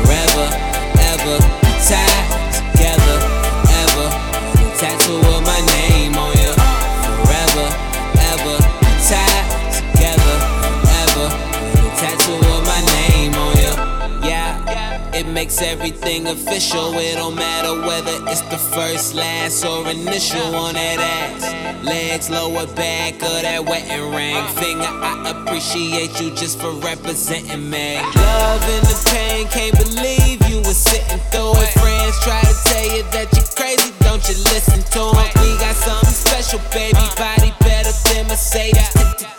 Forever, 0.00 0.46
ever, 1.12 1.38
tied 1.84 2.29
makes 15.40 15.62
everything 15.62 16.26
official. 16.26 16.92
It 16.98 17.14
don't 17.14 17.34
matter 17.34 17.72
whether 17.88 18.16
it's 18.30 18.42
the 18.52 18.58
first, 18.58 19.14
last, 19.14 19.64
or 19.64 19.88
initial 19.88 20.54
on 20.54 20.74
that 20.74 20.98
ass. 21.00 21.82
Legs, 21.82 22.28
lower 22.28 22.66
back, 22.74 23.14
or 23.22 23.40
that 23.40 23.64
wedding 23.64 24.10
ring. 24.14 24.36
Finger, 24.60 24.84
I 24.84 25.32
appreciate 25.34 26.20
you 26.20 26.28
just 26.34 26.60
for 26.60 26.72
representing 26.72 27.70
me. 27.70 27.96
Love 27.96 28.64
and 28.74 28.84
the 28.84 28.96
pain, 29.08 29.48
can't 29.48 29.76
believe 29.78 30.46
you 30.50 30.58
were 30.58 30.76
sitting 30.76 31.22
through 31.32 31.56
it. 31.64 31.72
Friends 31.80 32.16
try 32.20 32.42
to 32.42 32.54
tell 32.68 32.88
you 32.94 33.02
that 33.14 33.28
you're 33.32 33.50
crazy, 33.56 33.92
don't 34.10 34.28
you 34.28 34.34
listen 34.50 34.82
to 34.90 35.02
'em. 35.14 35.30
We 35.40 35.56
got 35.58 35.76
something 35.76 36.10
special, 36.10 36.60
baby. 36.74 36.98
Body 37.16 37.54
better 37.60 37.94
than 38.06 38.26
Mercedes. 38.26 38.90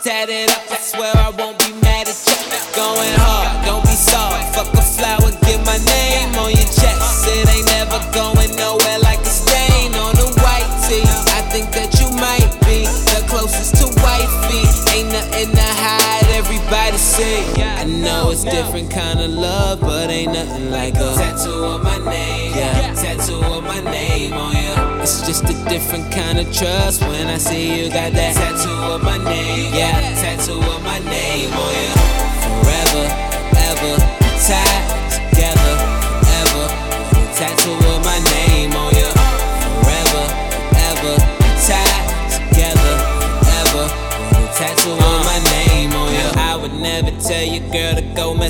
Tatted 0.02 0.48
up, 0.50 0.62
I 0.70 0.78
swear 0.80 1.12
I 1.14 1.28
won't 1.28 1.58
be 1.58 1.72
mad 1.84 2.08
at 2.08 2.16
you. 2.26 2.36
Going 2.74 3.14
hard, 3.20 3.66
don't 3.66 3.84
be 3.84 3.94
soft. 3.94 4.54
Fuck 4.54 4.72
a 4.72 4.80
flower, 4.96 5.30
get 5.44 5.60
my 5.66 5.78
name 5.94 6.32
on 6.42 6.50
your 6.58 6.70
chest. 6.80 7.26
It 7.28 7.46
ain't 7.54 7.68
never 7.76 8.00
going 8.12 8.56
nowhere 8.56 8.98
like 9.08 9.20
a 9.20 9.34
stain 9.40 9.94
on 9.94 10.16
a 10.16 10.28
white 10.42 10.72
tee. 10.88 11.04
I 11.38 11.42
think 11.52 11.70
that 11.76 11.90
you 12.00 12.08
might 12.26 12.50
be 12.64 12.86
the 13.12 13.20
closest 13.28 13.76
to 13.80 13.86
wifey. 14.02 14.64
Ain't 14.94 15.12
nothing 15.12 15.50
to 15.54 15.68
hide, 15.84 16.28
everybody 16.40 16.96
see. 16.96 17.71
Know 18.02 18.30
it's 18.30 18.44
different 18.44 18.90
kind 18.90 19.20
of 19.20 19.30
love, 19.30 19.80
but 19.80 20.10
ain't 20.10 20.32
nothing 20.32 20.70
like 20.70 20.94
a 20.96 21.14
tattoo 21.14 21.64
of 21.64 21.82
my 21.84 21.98
name. 21.98 22.52
Yeah, 22.54 22.94
tattoo 22.94 23.40
of 23.40 23.62
my 23.62 23.80
name 23.80 24.32
on 24.32 24.56
you. 24.56 25.00
It's 25.02 25.24
just 25.26 25.44
a 25.44 25.68
different 25.68 26.12
kind 26.12 26.38
of 26.38 26.52
trust 26.52 27.02
when 27.02 27.28
I 27.28 27.38
see 27.38 27.84
you 27.84 27.90
got 27.90 28.12
that 28.12 28.34
tattoo 28.34 28.92
of 28.92 29.02
my 29.02 29.18
name. 29.18 29.72
Yeah, 29.72 30.00
tattoo 30.20 30.58
of 30.58 30.82
my 30.82 30.98
name 30.98 31.52
on 31.52 31.74
you. 31.74 32.11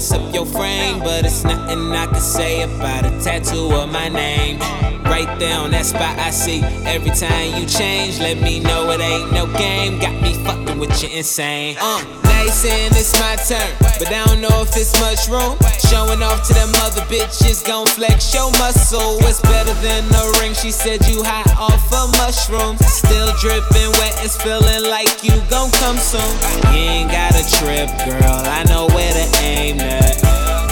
Mess 0.03 0.13
up 0.13 0.35
your 0.35 0.47
frame, 0.47 0.99
but 0.99 1.25
it's 1.25 1.45
nothing 1.45 1.93
I 1.93 2.07
can 2.07 2.21
say 2.21 2.63
about 2.63 3.05
a 3.05 3.11
tattoo 3.23 3.73
of 3.73 3.89
my 3.93 4.09
name. 4.09 4.59
Right 5.05 5.29
there 5.39 5.57
on 5.59 5.71
that 5.71 5.87
spot 5.87 6.19
I 6.19 6.31
see. 6.31 6.61
Every 6.85 7.11
time 7.11 7.61
you 7.61 7.67
change, 7.67 8.19
let 8.19 8.41
me 8.41 8.59
know 8.59 8.91
it 8.91 9.01
ain't 9.01 9.33
no 9.33 9.47
game. 9.59 10.01
Got 10.01 10.21
me 10.21 10.35
fucking 10.45 10.62
with 10.83 11.01
you 11.01 11.09
insane. 11.17 11.77
Uh, 11.79 12.03
now 12.25 12.43
you 12.43 12.51
saying 12.51 12.91
it's 12.99 13.15
my 13.23 13.39
turn, 13.47 13.71
but 14.03 14.11
I 14.11 14.27
don't 14.27 14.41
know 14.41 14.67
if 14.67 14.75
it's 14.75 14.99
much 14.99 15.31
room. 15.31 15.55
Showing 15.79 16.23
off 16.27 16.43
to 16.49 16.55
them 16.55 16.75
other 16.83 17.07
bitches, 17.07 17.63
gon' 17.63 17.87
flex 17.87 18.35
your 18.35 18.51
muscle. 18.59 19.23
It's 19.23 19.41
better 19.43 19.75
than 19.79 20.03
a 20.11 20.25
ring. 20.43 20.55
She 20.55 20.73
said 20.73 21.07
you 21.07 21.23
hot 21.23 21.47
off 21.55 21.87
of 21.95 22.11
mushroom. 22.19 22.75
Still 22.83 23.31
dripping 23.39 23.95
wet, 24.03 24.19
it's 24.27 24.35
feeling 24.43 24.91
like 24.91 25.23
you 25.23 25.39
gon' 25.47 25.71
come 25.79 25.97
soon. 25.97 26.35
You 26.75 27.07
ain't 27.07 27.11
got 27.15 27.31
a 27.39 27.45
trip, 27.47 27.87
girl. 28.03 28.43
I 28.51 28.67
know 28.67 28.91
where 28.91 29.13
to 29.15 29.27
aim 29.39 29.79
at. 29.79 30.19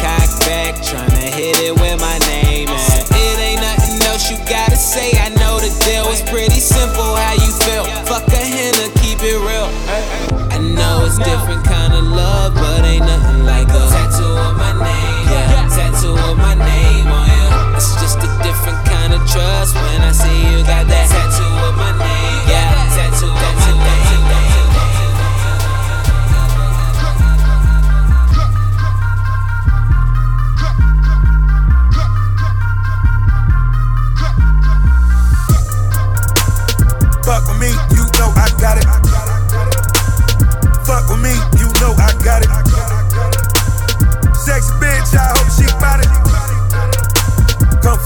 Cock 0.03 0.31
back, 0.43 0.75
tryna 0.83 1.31
hit 1.39 1.55
it 1.63 1.79
where 1.79 1.97
my 1.99 2.19
name 2.27 2.67
at. 2.67 3.07
It 3.15 3.39
ain't 3.39 3.63
nothing 3.63 4.03
else 4.11 4.27
you 4.27 4.39
gotta 4.51 4.75
say. 4.75 5.15
I 5.23 5.29
know 5.39 5.63
the 5.63 5.71
deal 5.87 6.03
was 6.11 6.23
pretty 6.27 6.59
simple. 6.59 7.15
How 7.15 7.35
you 7.39 7.53
feel? 7.63 7.85
Fuck 8.11 8.30
it's 11.11 11.19
different 11.19 11.65
kind 11.65 11.93
of 11.93 12.05
love, 12.05 12.55
but 12.55 12.85
ain't 12.85 13.05
nothing 13.05 13.45
like 13.45 13.67
a 13.67 13.83
tattoo 13.91 14.31
of 14.47 14.55
my 14.55 14.71
name. 14.79 15.27
Yeah, 15.27 15.67
tattoo 15.67 16.15
of 16.15 16.39
my 16.39 16.55
name 16.55 17.09
on 17.11 17.27
you. 17.27 17.75
It's 17.75 17.99
just 17.99 18.19
a 18.19 18.31
different 18.47 18.79
kind 18.87 19.13
of 19.13 19.19
trust 19.27 19.70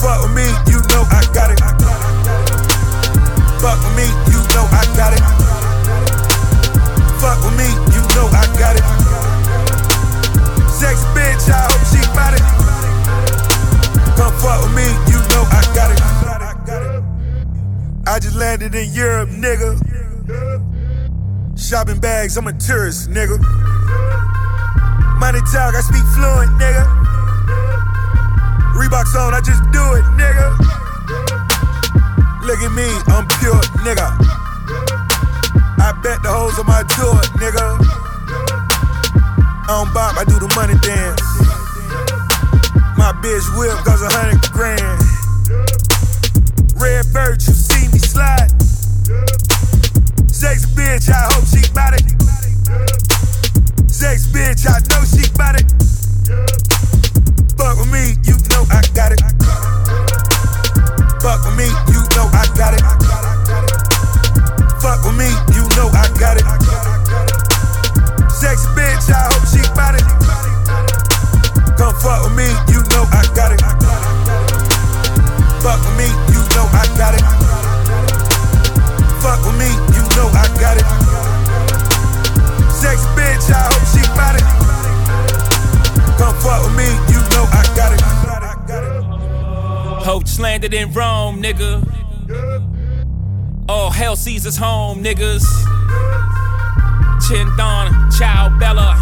Fuck 0.04 0.20
with 0.20 0.36
me, 0.36 0.44
you 0.68 0.76
know 0.92 1.00
I 1.08 1.24
got 1.32 1.48
it. 1.48 1.58
Fuck 3.56 3.80
with 3.80 3.96
me, 3.96 4.04
you 4.28 4.36
know 4.52 4.68
I 4.68 4.84
got 5.00 5.16
it. 5.16 5.24
Fuck 7.24 7.40
with 7.40 7.56
me, 7.56 7.64
you 7.88 8.04
know 8.12 8.28
I 8.28 8.44
got 8.60 8.76
it. 8.76 8.84
Sexy 10.68 11.06
bitch, 11.16 11.48
I 11.48 11.56
hope 11.64 11.84
she 11.88 12.04
bout 12.12 12.36
it. 12.36 12.44
Come 14.18 14.34
fuck 14.44 14.60
with 14.60 14.74
me, 14.76 14.84
you 15.08 15.16
know 15.32 15.48
I 15.48 15.64
got 15.74 15.90
it. 15.90 16.00
I 18.06 18.18
just 18.18 18.36
landed 18.36 18.74
in 18.74 18.92
Europe, 18.92 19.30
nigga. 19.30 19.80
Shopping 21.58 21.98
bags, 21.98 22.36
I'm 22.36 22.46
a 22.46 22.52
tourist, 22.52 23.08
nigga. 23.08 23.38
Money 25.18 25.40
talk, 25.50 25.74
I 25.74 25.80
speak 25.80 26.04
fluent, 26.14 26.50
nigga. 26.60 27.03
Reeboks 28.74 29.14
on, 29.14 29.34
I 29.34 29.40
just 29.40 29.62
do 29.70 29.82
it, 29.94 30.04
nigga. 30.18 30.50
Look 32.42 32.58
at 32.58 32.72
me, 32.74 32.86
I'm 33.08 33.26
pure, 33.38 33.62
nigga. 33.86 34.08
I 35.78 35.92
bet 36.02 36.22
the 36.22 36.28
hoes 36.28 36.58
on 36.58 36.66
my 36.66 36.82
tour, 36.94 37.14
nigga. 37.38 37.78
I 39.64 39.66
don't 39.68 39.94
bop, 39.94 40.16
I 40.18 40.24
do 40.24 40.38
the 40.38 40.52
money 40.54 40.74
dance. 40.82 41.22
My 42.98 43.12
bitch 43.22 43.46
whip 43.56 43.76
cost 43.84 44.02
a 44.02 44.08
hundred 44.10 44.40
grand. 44.52 45.00
Red 46.80 47.06
bird, 47.12 47.42
you 47.46 47.52
see 47.54 47.88
me 47.88 47.98
slide. 47.98 48.50
Sex 50.30 50.66
bitch, 50.66 51.08
I 51.10 51.32
hope 51.32 51.44
she 51.46 51.62
bout 51.72 51.94
it. 51.94 52.04
Sex 53.90 54.26
bitch, 54.26 54.66
I 54.66 54.80
know 54.90 55.04
she 55.04 55.30
bout 55.36 55.60
it. 55.60 55.73
Landed 90.38 90.74
in 90.74 90.92
Rome, 90.92 91.42
nigga. 91.42 91.82
All 93.68 93.90
hell 93.90 94.12
us 94.12 94.56
home, 94.56 95.02
niggas. 95.02 95.44
Chin 97.26 97.48
Don, 97.56 98.10
Ciao 98.10 98.48
Bella. 98.58 98.96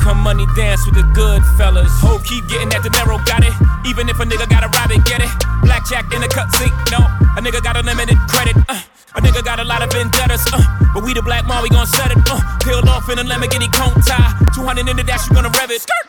Come 0.00 0.18
money 0.20 0.46
dance 0.54 0.84
with 0.86 0.94
the 0.94 1.02
good 1.14 1.42
fellas. 1.56 1.90
Hope 2.00 2.24
keep 2.24 2.46
getting 2.48 2.68
that 2.70 2.82
dinero, 2.82 3.18
got 3.24 3.42
it. 3.42 3.54
Even 3.88 4.08
if 4.08 4.20
a 4.20 4.24
nigga 4.24 4.48
got 4.48 4.64
a 4.64 4.68
rabbit, 4.68 5.04
get 5.04 5.20
it. 5.20 5.30
Blackjack 5.62 6.12
in 6.12 6.20
the 6.20 6.28
cut 6.28 6.52
sink, 6.54 6.72
no. 6.90 6.98
A 7.36 7.40
nigga 7.40 7.62
got 7.62 7.76
unlimited 7.76 8.18
credit. 8.28 8.56
Uh. 8.68 8.80
A 9.16 9.20
nigga 9.20 9.42
got 9.42 9.58
a 9.58 9.64
lot 9.64 9.82
of 9.82 9.90
vendettas, 9.90 10.46
uh, 10.52 10.60
but 10.92 11.02
we 11.02 11.14
the 11.14 11.22
black 11.22 11.46
mom, 11.46 11.62
we 11.62 11.70
gon' 11.70 11.86
set 11.86 12.10
it. 12.10 12.18
Uh, 12.30 12.38
peeled 12.62 12.86
off 12.86 13.08
in 13.08 13.18
a 13.18 13.24
Lamborghini 13.24 13.72
cone 13.72 14.02
tie. 14.02 14.36
200 14.54 14.86
in 14.86 14.96
the 14.96 15.02
dash, 15.02 15.26
you 15.26 15.34
gonna 15.34 15.48
rev 15.48 15.70
it. 15.70 15.80
Skirt. 15.80 16.05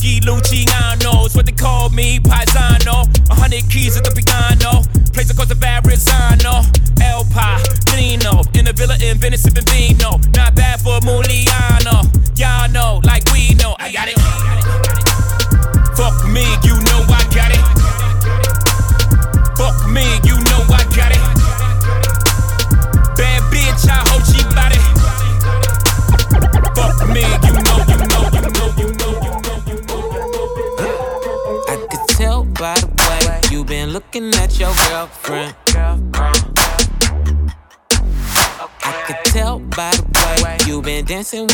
Lucky 0.00 0.20
Luciano, 0.20 1.26
it's 1.26 1.36
what 1.36 1.44
they 1.44 1.52
call 1.52 1.90
me, 1.90 2.18
Paisano. 2.20 3.04
A 3.28 3.34
hundred 3.34 3.68
keys 3.68 3.98
at 3.98 4.04
the 4.04 4.10
piano, 4.16 4.80
place 5.12 5.28
across 5.28 5.48
the 5.48 5.54
Verrazano. 5.54 6.64
El 7.02 7.24
Padrino, 7.28 8.40
in 8.56 8.64
the 8.64 8.72
villa 8.72 8.96
in 8.96 9.18
Venice, 9.18 9.42
sipping 9.42 9.64
vino. 9.66 9.89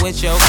With 0.07 0.23
your 0.23 0.45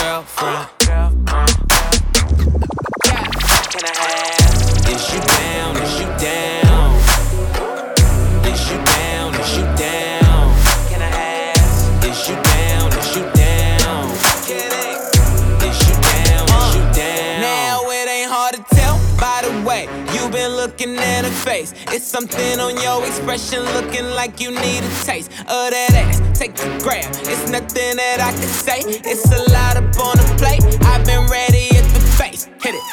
face. 21.67 21.95
It's 21.95 22.05
something 22.05 22.59
on 22.59 22.77
your 22.81 23.05
expression, 23.05 23.63
looking 23.73 24.05
like 24.15 24.39
you 24.39 24.51
need 24.51 24.83
a 24.83 24.89
taste 25.03 25.31
of 25.41 25.71
that 25.71 25.93
ass. 25.93 26.21
Take 26.37 26.55
the 26.55 26.67
grab. 26.83 27.05
It's 27.25 27.49
nothing 27.49 27.97
that 27.97 28.19
I 28.21 28.31
can 28.31 28.47
say. 28.47 28.79
It's 28.85 29.25
a 29.31 29.41
lot 29.51 29.77
up 29.77 29.89
on 29.99 30.17
the 30.17 30.27
plate. 30.37 30.63
I've 30.85 31.05
been 31.05 31.25
ready 31.27 31.69
at 31.75 31.85
the 31.93 31.99
face. 32.17 32.45
Hit 32.61 32.75
it. 32.75 32.83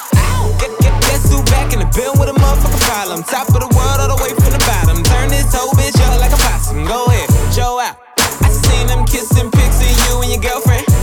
Get, 0.60 0.70
get, 0.80 0.94
guess 1.02 1.30
who 1.30 1.42
back 1.44 1.72
in 1.72 1.80
the 1.80 1.90
bill 1.94 2.14
with 2.18 2.28
a 2.28 2.36
motherfucking 2.36 2.84
problem? 2.88 3.22
Top 3.24 3.48
of 3.48 3.60
the 3.60 3.70
world 3.76 3.98
all 4.00 4.16
the 4.16 4.20
way 4.22 4.32
from 4.32 4.52
the 4.52 4.62
bottom. 4.64 5.02
Turn 5.02 5.28
this 5.28 5.52
whole 5.54 5.72
bitch 5.72 5.98
up 6.08 6.20
like 6.20 6.32
a 6.32 6.40
possum. 6.40 6.84
Go 6.86 7.06
ahead, 7.06 7.28
show 7.52 7.78
out. 7.78 7.96
I 8.18 8.48
seen 8.48 8.86
them 8.86 9.04
kissing 9.06 9.50
pics 9.50 9.80
of 9.80 9.92
you 10.08 10.22
and 10.22 10.30
your 10.32 10.42
girlfriend. 10.42 10.93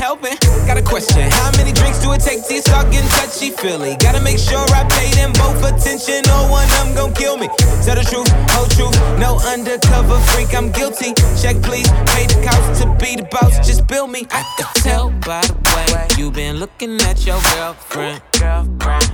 Helping. 0.00 0.36
Got 0.66 0.78
a 0.78 0.82
question. 0.82 1.30
How 1.30 1.52
many 1.60 1.72
drinks 1.72 1.98
do 2.00 2.12
it 2.12 2.22
take 2.22 2.40
you 2.48 2.62
start 2.62 2.90
getting 2.90 3.08
touchy 3.10 3.50
feely? 3.50 3.96
Gotta 4.00 4.20
make 4.24 4.38
sure 4.38 4.64
I 4.72 4.88
pay 4.88 5.12
them 5.12 5.32
both 5.36 5.60
attention. 5.60 6.24
No 6.26 6.48
one 6.48 6.64
of 6.64 6.88
them 6.88 6.94
gon' 6.96 7.12
kill 7.12 7.36
me. 7.36 7.48
Tell 7.84 7.96
the 8.00 8.06
truth, 8.08 8.32
whole 8.56 8.70
truth. 8.72 8.96
No 9.20 9.36
undercover 9.52 10.18
freak, 10.32 10.54
I'm 10.54 10.72
guilty. 10.72 11.12
Check 11.40 11.60
please, 11.60 11.88
pay 12.16 12.24
the 12.32 12.40
cost 12.40 12.80
to 12.80 12.88
be 12.96 13.16
the 13.16 13.28
boss. 13.30 13.60
Just 13.66 13.86
bill 13.86 14.06
me. 14.06 14.26
I 14.30 14.42
could 14.56 14.82
tell 14.82 15.10
by 15.28 15.42
the 15.42 15.92
way 15.92 16.06
you 16.16 16.30
been 16.30 16.56
looking 16.56 16.96
at 17.02 17.26
your 17.26 17.40
girlfriend. 17.54 18.22
Girlfriend. 18.40 19.06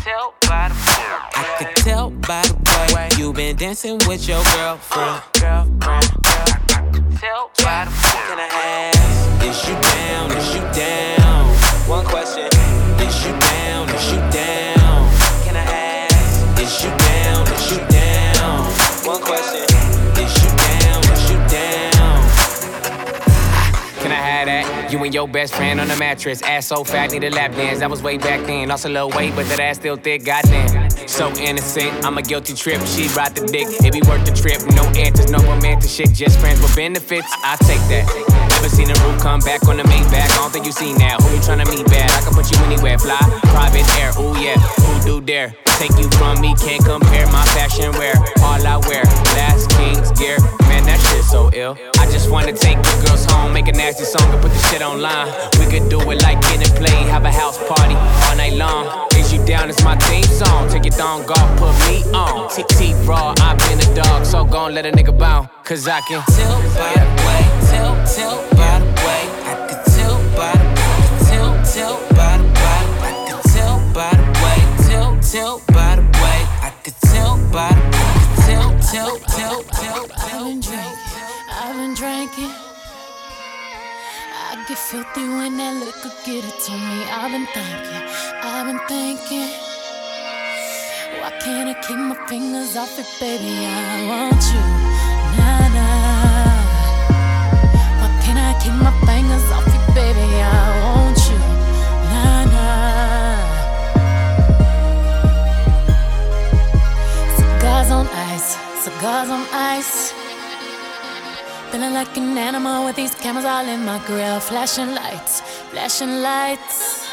Tell 0.00 0.34
by 0.48 0.68
the 0.68 0.74
way. 0.74 1.04
I 1.36 1.56
could 1.58 1.76
tell 1.76 2.10
by 2.10 2.42
the 2.42 2.92
way 2.94 3.08
you 3.18 3.32
been 3.34 3.56
dancing 3.56 3.98
with 4.08 4.26
your 4.28 4.42
girlfriend. 4.56 5.22
Girlfriend. 5.40 6.08
Tell 7.20 7.50
by 7.62 7.84
the 7.84 7.90
way. 7.90 8.24
Can 8.28 8.38
I 8.40 8.48
ask, 8.48 8.93
is 9.44 9.68
you 9.68 9.74
down? 9.74 10.32
Is 10.32 10.54
you 10.54 10.60
down? 10.72 11.46
One 11.86 12.04
question. 12.06 12.46
Is 12.46 13.26
you 13.26 13.32
down? 13.32 13.88
Is 13.90 14.12
you 14.12 14.18
down? 14.32 15.08
Can 15.44 15.56
I 15.56 15.64
ask, 16.08 16.60
is 16.60 16.82
you 16.82 16.90
down? 16.90 17.46
Is 17.52 17.70
you 17.72 17.78
down? 17.88 18.64
One 19.04 19.20
question. 19.20 19.64
Is 20.22 20.34
you 20.42 20.50
down? 20.56 21.00
Is 21.12 21.30
you 21.30 21.36
down? 21.48 22.16
Can 24.00 24.12
I 24.12 24.22
have 24.30 24.46
that? 24.46 24.90
You 24.90 25.04
and 25.04 25.12
your 25.12 25.28
best 25.28 25.54
friend 25.54 25.78
on 25.80 25.88
the 25.88 25.96
mattress. 25.96 26.40
Ass 26.42 26.66
so 26.66 26.82
fat, 26.82 27.10
need 27.10 27.24
a 27.24 27.30
lap 27.30 27.52
dance. 27.52 27.80
That 27.80 27.90
was 27.90 28.02
way 28.02 28.16
back 28.16 28.46
then. 28.46 28.68
Lost 28.68 28.86
a 28.86 28.88
little 28.88 29.10
weight, 29.10 29.34
but 29.36 29.46
that 29.48 29.60
ass 29.60 29.76
still 29.76 29.96
thick. 29.96 30.24
Goddamn. 30.24 30.90
So 31.06 31.30
innocent. 31.34 32.04
I'm 32.04 32.16
a 32.16 32.22
guilty 32.22 32.54
trip. 32.54 32.80
She 32.86 33.08
brought 33.08 33.34
the 33.34 33.46
dick. 33.46 33.66
It 33.84 33.92
be 33.92 34.00
worth 34.08 34.24
the 34.24 34.34
trip. 34.34 34.60
No 34.74 34.84
answers, 34.98 35.30
no 35.30 35.38
romantic 35.38 35.90
shit. 35.90 36.12
Just 36.12 36.40
friends 36.40 36.62
with 36.62 36.74
benefits. 36.74 37.28
I 37.44 37.56
take 37.60 37.80
that. 37.92 38.43
Never 38.64 38.76
seen 38.76 38.88
a 38.88 38.96
roof 39.04 39.20
come 39.20 39.40
back 39.40 39.68
on 39.68 39.76
the 39.76 39.84
main 39.84 40.04
back. 40.08 40.24
I 40.24 40.36
don't 40.40 40.50
think 40.50 40.64
you 40.64 40.72
seen 40.72 40.96
that. 40.96 41.20
Who 41.20 41.28
you 41.36 41.42
tryna 41.44 41.68
meet 41.68 41.84
bad? 41.84 42.08
I 42.16 42.24
can 42.24 42.32
put 42.32 42.48
you 42.48 42.56
anywhere. 42.64 42.96
Fly, 42.96 43.20
private 43.52 43.84
air. 44.00 44.08
Ooh 44.16 44.32
yeah. 44.40 44.56
Who 44.56 45.04
do 45.04 45.20
dare? 45.20 45.52
Take 45.76 45.92
you 46.00 46.08
from 46.16 46.40
me, 46.40 46.56
can't 46.56 46.80
compare 46.80 47.26
my 47.28 47.44
fashion 47.52 47.92
wear. 48.00 48.16
All 48.40 48.56
I 48.64 48.80
wear, 48.88 49.04
last 49.36 49.68
king's 49.76 50.08
gear. 50.16 50.40
Man, 50.64 50.80
that 50.88 50.96
shit 51.12 51.28
so 51.28 51.52
ill. 51.52 51.76
I 52.00 52.08
just 52.08 52.30
wanna 52.30 52.56
take 52.56 52.80
the 52.80 53.04
girls 53.04 53.28
home, 53.28 53.52
make 53.52 53.68
a 53.68 53.72
nasty 53.72 54.04
song 54.04 54.24
and 54.32 54.40
put 54.40 54.48
the 54.48 54.62
shit 54.72 54.80
online. 54.80 55.28
We 55.60 55.68
could 55.68 55.90
do 55.92 56.00
it 56.00 56.22
like 56.24 56.40
getting 56.48 56.72
play, 56.80 56.96
have 57.12 57.28
a 57.28 57.32
house 57.32 57.60
party 57.68 57.92
all 58.00 58.36
night 58.40 58.54
long. 58.56 58.88
Is 59.12 59.30
you 59.30 59.44
down? 59.44 59.68
It's 59.68 59.84
my 59.84 59.96
theme 60.08 60.24
song. 60.24 60.70
Take 60.70 60.86
your 60.88 60.96
thong 60.96 61.28
off, 61.28 61.50
put 61.60 61.76
me 61.84 62.00
on. 62.16 62.48
TT 62.48 62.96
raw, 63.04 63.34
I've 63.44 63.60
been 63.68 63.76
a 63.84 63.94
dog, 63.94 64.24
so 64.24 64.42
gon' 64.42 64.72
let 64.72 64.86
a 64.86 64.90
nigga 64.90 65.12
bounce. 65.12 65.50
Cause 65.64 65.86
I 65.86 66.00
can 66.08 66.24
by 66.24 66.96
the 66.96 67.12
way, 67.28 67.68
tell, 67.68 67.92
tell 68.06 68.53
liquor 85.94 86.14
get 86.24 86.44
it 86.44 86.60
to 86.66 86.72
me. 86.72 87.04
I've 87.10 87.30
been 87.30 87.46
thinking, 87.46 88.02
I've 88.42 88.66
been 88.66 88.80
thinking. 88.88 89.48
Why 91.20 91.30
can't 91.40 91.68
I 91.68 91.74
keep 91.80 91.96
my 91.96 92.14
fingers 92.26 92.76
off 92.76 92.98
it, 92.98 93.06
baby? 93.20 93.66
I 93.66 94.06
want 94.08 94.42
you, 94.52 94.60
nah 95.38 95.68
nah. 95.76 96.56
Why 98.00 98.08
can't 98.22 98.38
I 98.38 98.52
keep 98.62 98.74
my 98.74 98.92
fingers 99.06 99.50
off 99.52 99.66
it, 99.66 99.94
baby? 99.94 100.42
I 100.42 100.54
want 100.84 101.18
you, 101.28 101.38
nah 102.10 102.44
nah. 102.54 103.38
Cigars 107.36 107.90
on 107.90 108.06
ice, 108.06 108.56
cigars 108.82 109.30
on 109.30 109.46
ice. 109.52 110.12
Feeling 111.70 111.94
like 111.94 112.16
an 112.16 112.38
animal 112.38 112.84
with 112.84 112.96
these 112.96 113.14
cameras 113.16 113.44
all 113.44 113.66
in 113.66 113.84
my 113.84 113.98
grill. 114.06 114.38
Flashing 114.38 114.94
lights, 114.94 115.42
flashing 115.74 116.22
lights. 116.22 117.04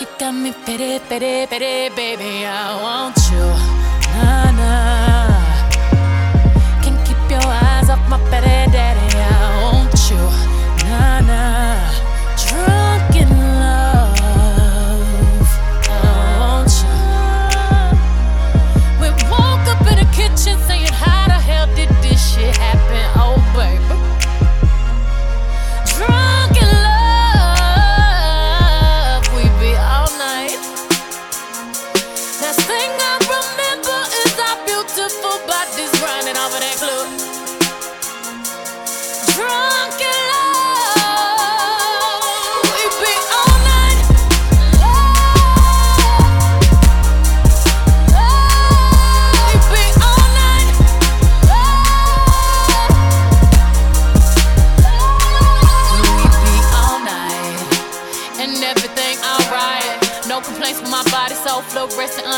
You 0.00 0.06
got 0.18 0.32
me 0.32 0.52
pity, 0.64 0.98
pity, 1.00 1.46
pity, 1.46 1.94
baby. 1.94 2.46
I 2.46 2.80
want 2.84 3.18
you, 3.30 3.46
nah 4.16 4.48
nah. 4.58 5.70
Can't 6.82 7.00
keep 7.06 7.20
your 7.28 7.44
eyes 7.44 7.90
off 7.90 8.02
my 8.08 8.18
petty 8.30 8.72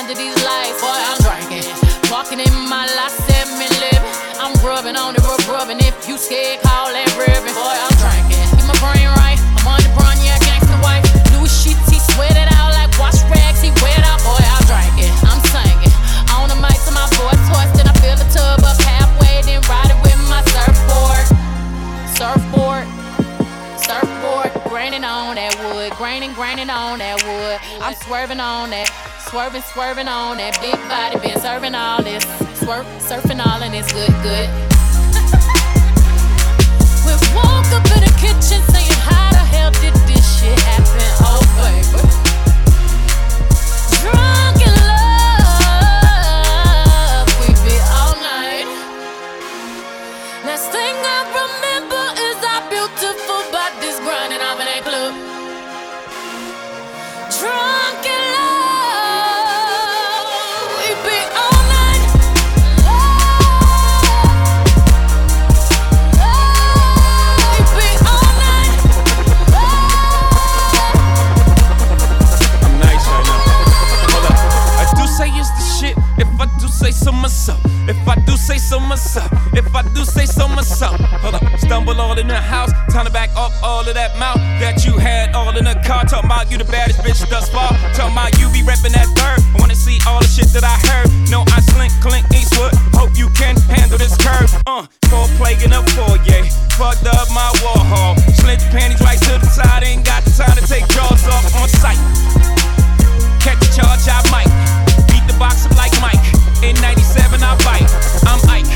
under 0.03 0.15
these 0.19 0.35
lights. 0.43 0.83
Boy, 0.83 0.99
I'm 0.99 1.19
drinking, 1.23 1.63
walking 2.11 2.41
in 2.43 2.55
my 2.67 2.91
life, 2.99 3.15
seven 3.31 3.55
living. 3.55 4.03
I'm 4.43 4.51
rubbing 4.67 4.99
on 4.99 5.15
it, 5.15 5.23
rub 5.23 5.39
rubbing. 5.47 5.79
If 5.79 5.95
you 6.09 6.19
scared, 6.19 6.59
call 6.67 6.91
that 6.91 7.07
ribbon. 7.15 7.55
Boy, 7.55 7.77
I'm 7.79 7.95
drinking, 8.03 8.43
get 8.59 8.67
my 8.67 8.75
brain 8.83 9.07
right. 9.23 9.39
I'm 9.63 9.71
on 9.71 9.79
the 9.79 9.91
brown, 9.95 10.19
yeah, 10.19 10.43
gangsta 10.43 10.75
wife. 10.83 11.07
New 11.31 11.47
sheets, 11.47 11.87
he 11.87 12.03
sweat 12.03 12.35
it 12.35 12.51
out 12.59 12.75
like 12.75 12.91
wash 12.99 13.23
rags. 13.31 13.63
He 13.63 13.71
wet 13.79 14.03
out, 14.03 14.19
boy, 14.27 14.43
I'm 14.43 14.65
drinking, 14.67 15.15
I'm 15.31 15.39
singing. 15.55 15.95
On 16.35 16.51
the 16.51 16.59
mic 16.59 16.75
to 16.83 16.91
my 16.91 17.07
voice 17.15 17.39
hoarse, 17.47 17.71
then 17.79 17.87
I 17.87 17.95
fill 18.03 18.19
the 18.19 18.27
tub 18.35 18.59
up 18.67 18.79
halfway, 18.83 19.47
then 19.47 19.63
ride 19.71 19.95
it 19.95 19.99
with 20.03 20.19
my 20.27 20.43
surfboard. 20.51 21.27
Surfboard. 22.19 22.91
Surfboard, 23.79 24.51
graining 24.67 25.07
on 25.07 25.39
that 25.39 25.55
wood, 25.63 25.95
graining, 25.95 26.35
graining 26.35 26.71
on 26.71 26.99
that 26.99 27.23
wood. 27.23 27.59
I'm 27.79 27.95
swerving 27.95 28.41
on 28.41 28.71
that, 28.71 28.91
swerving, 29.33 29.63
swerving 29.63 30.09
on 30.09 30.37
that 30.37 30.61
big 30.61 30.77
body, 30.93 31.19
been 31.19 31.41
serving 31.41 31.75
all 31.75 32.03
this, 32.03 32.23
swerve, 32.61 32.85
surfing 33.01 33.41
all 33.41 33.63
and 33.65 33.75
it's 33.75 33.91
good, 33.91 34.13
good. 34.21 34.45
we 37.09 37.17
woke 37.33 37.73
up 37.73 37.81
in 37.97 38.05
the 38.05 38.13
kitchen 38.21 38.61
saying, 38.69 38.93
How 39.01 39.33
the 39.33 39.41
hell 39.41 39.73
did 39.81 39.97
this 40.05 40.21
shit 40.37 40.53
happen? 40.69 41.09
Oh, 41.25 41.41
baby. 41.57 41.97
Drunk 44.05 44.42
say 76.83 76.91
so 76.91 77.13
myself. 77.13 77.61
If 77.87 78.09
I 78.09 78.17
do 78.27 78.37
say 78.37 78.59
so 78.59 78.81
myself. 78.81 79.31
If 79.55 79.73
I 79.75 79.83
do 79.95 80.05
say 80.05 80.27
so 80.27 80.49
myself. 80.49 80.99
Hold 81.23 81.37
up. 81.37 81.45
Stumble 81.59 82.01
all 82.01 82.19
in 82.19 82.27
the 82.27 82.41
house. 82.41 82.73
Time 82.91 83.07
to 83.07 83.13
back 83.13 83.31
up 83.37 83.53
all 83.63 83.87
of 83.87 83.95
that 83.95 84.19
mouth 84.19 84.43
that 84.59 84.85
you 84.85 84.99
had 84.99 85.33
all 85.35 85.57
in 85.57 85.65
the 85.65 85.79
car. 85.87 86.03
Talking 86.05 86.27
about 86.27 86.51
you 86.51 86.59
the 86.59 86.65
baddest 86.65 86.99
bitch 87.01 87.23
thus 87.31 87.49
far. 87.51 87.71
Talking 87.95 88.19
about 88.19 88.35
you 88.39 88.51
be 88.51 88.67
reppin' 88.67 88.91
that 88.99 89.07
third. 89.15 89.39
I 89.55 89.57
wanna 89.61 89.77
see 89.79 89.99
all 90.09 90.19
the 90.19 90.27
shit 90.27 90.51
that 90.59 90.65
I 90.65 90.75
heard. 90.91 91.07
No, 91.31 91.45
I 91.55 91.61
slink, 91.71 91.93
Clint 92.03 92.27
Eastwood. 92.35 92.75
Hope 92.99 93.15
you 93.15 93.31
can 93.31 93.55
handle 93.71 93.99
this 93.99 94.17
curve. 94.19 94.51
Uh, 94.67 94.87
four 95.07 95.27
plague 95.39 95.63
in 95.63 95.71
the 95.71 95.83
foyer. 95.95 96.43
Fucked 96.75 97.07
up 97.07 97.31
my 97.31 97.51
wall 97.63 97.79
hall. 97.79 98.15
Your 98.43 98.59
panties 98.75 99.01
right 99.01 99.21
to 99.31 99.39
the 99.39 99.47
side. 99.47 99.85
Ain't 99.85 100.05
got 100.05 100.25
the 100.25 100.35
time 100.35 100.57
to 100.59 100.67
take 100.67 100.87
jaws 100.91 101.23
off 101.31 101.47
on 101.63 101.69
sight. 101.79 102.01
Catch 103.39 103.63
a 103.63 103.71
charge, 103.71 104.03
I 104.11 104.19
might. 104.35 104.51
Beat 105.07 105.23
the 105.31 105.37
box 105.39 105.65
up 105.67 105.77
like 105.79 105.95
Mike. 106.03 106.42
In 106.63 106.77
97, 106.81 107.43
I 107.43 107.59
bite. 107.67 107.91
I'm 108.31 108.39
Ike. 108.47 108.71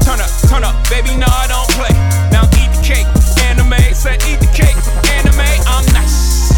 Turn 0.00 0.20
up, 0.20 0.32
turn 0.48 0.64
up, 0.64 0.72
baby, 0.88 1.12
no, 1.16 1.28
I 1.28 1.46
don't 1.46 1.68
play. 1.76 1.92
Now 2.32 2.48
eat 2.56 2.72
the 2.72 2.80
cake. 2.80 3.06
Anna 3.44 3.62
Mae, 3.62 3.92
said 3.92 4.24
eat 4.24 4.40
the 4.40 4.48
cake. 4.56 4.76
Anna 5.12 5.36
Mae, 5.36 5.60
I'm 5.68 5.84
nice. 5.92 6.48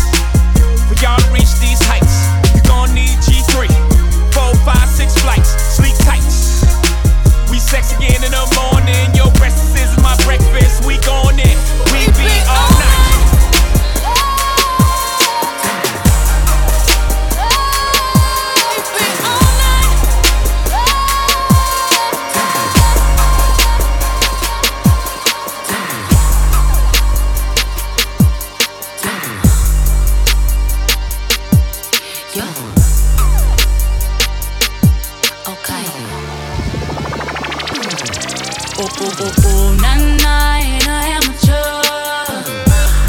For 0.86 0.94
y'all 1.02 1.18
to 1.18 1.28
reach 1.34 1.50
these 1.58 1.82
heights, 1.82 2.30
you 2.54 2.62
gon' 2.62 2.94
need 2.94 3.18
G3. 3.26 3.66
Four, 4.30 4.54
five, 4.62 4.88
six 4.88 5.18
flights. 5.18 5.50
Sleep 5.74 5.96
tight. 6.06 6.22
We 7.50 7.58
sex 7.58 7.96
again 7.96 8.22
in 8.22 8.30
the 8.30 8.46
morning. 8.54 8.77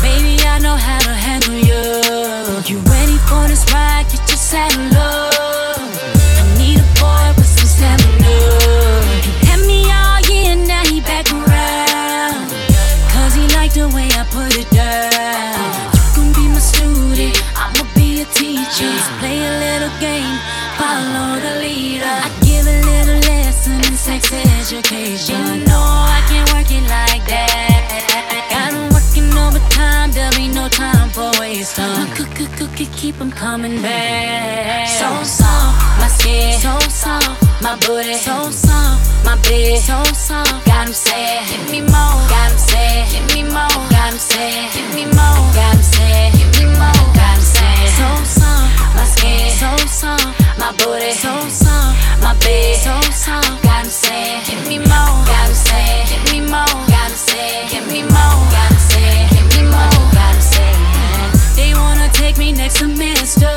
Baby, 0.02 0.42
I 0.44 0.58
know 0.60 0.76
how 0.76 0.98
to 1.00 1.14
handle 1.14 1.54
you. 1.54 1.84
You 2.66 2.80
ready 2.90 3.18
for 3.30 3.48
this 3.48 3.72
ride? 3.72 4.08
Get 4.10 4.28
your 4.28 4.38
saddle 4.38 4.98
up. 4.98 4.99
Education. 24.72 25.36
You 25.36 25.66
know 25.66 25.82
I 25.82 26.22
can 26.30 26.46
work 26.54 26.70
it 26.70 26.86
like 26.86 27.26
that. 27.26 27.90
Working 28.94 29.34
overtime, 29.36 30.12
there'll 30.12 30.36
be 30.36 30.48
no 30.48 30.68
time 30.70 31.10
for. 31.10 31.32
Cook, 32.16 32.30
cook, 32.36 32.52
cook, 32.58 32.76
keep 32.96 33.20
'em 33.20 33.32
coming 33.32 33.82
back. 33.82 34.88
So 35.00 35.10
soft, 35.24 35.74
my 36.00 36.08
skin, 36.08 36.60
so 36.62 36.78
soft, 36.90 37.42
my 37.62 37.76
booty, 37.86 38.14
so 38.14 38.52
soft, 38.52 39.02
my 39.26 39.36
bed, 39.48 39.82
so 39.82 39.98
soft. 40.14 40.54
Got 40.66 40.88
'em 40.88 40.94
sad, 40.94 41.48
give 41.50 41.66
me 41.72 41.82
more, 41.82 42.16
got 42.30 42.52
'em 42.52 42.58
sad, 42.70 43.10
give 43.12 43.28
me 43.34 43.44
more, 43.44 43.82
got 43.90 44.14
'em 44.14 44.20
sad, 44.20 44.72
give 44.74 44.94
me 44.94 45.06
more, 45.18 45.42
got 45.58 45.74
'em 45.74 45.82
sad, 45.82 46.32
give 46.38 46.52
me 46.60 46.66
more, 46.82 47.06
got 47.18 47.40
sad. 47.54 47.90
So 47.98 48.08
soft, 48.24 48.39
skin, 49.20 49.50
so 49.52 49.70
soft, 49.88 50.26
my 50.58 50.72
booty 50.80 51.12
so 51.12 51.34
soft, 51.50 52.22
my 52.22 52.34
bed 52.40 52.76
so 52.86 52.96
soft. 53.12 53.62
Got 53.64 53.86
'em 53.86 53.90
saying, 53.90 54.42
give 54.48 54.64
me 54.68 54.78
more. 54.80 55.16
Got 55.32 55.50
'em 55.50 55.56
saying, 55.68 56.08
give 56.10 56.24
me 56.32 56.40
more. 56.54 56.76
Got 56.94 57.12
'em 57.12 57.18
saying, 57.28 57.68
give 57.72 57.88
me 57.88 58.02
more. 58.16 58.40
Got 58.56 58.72
'em 58.72 58.80
saying, 58.92 59.28
give 59.34 59.50
me 59.56 59.62
more. 59.76 60.00
Got 60.18 60.36
'em 60.36 60.42
saying, 60.54 60.84
they 61.58 61.72
wanna 61.82 62.10
take 62.22 62.38
me 62.38 62.52
next 62.52 62.78
semester. 62.80 63.56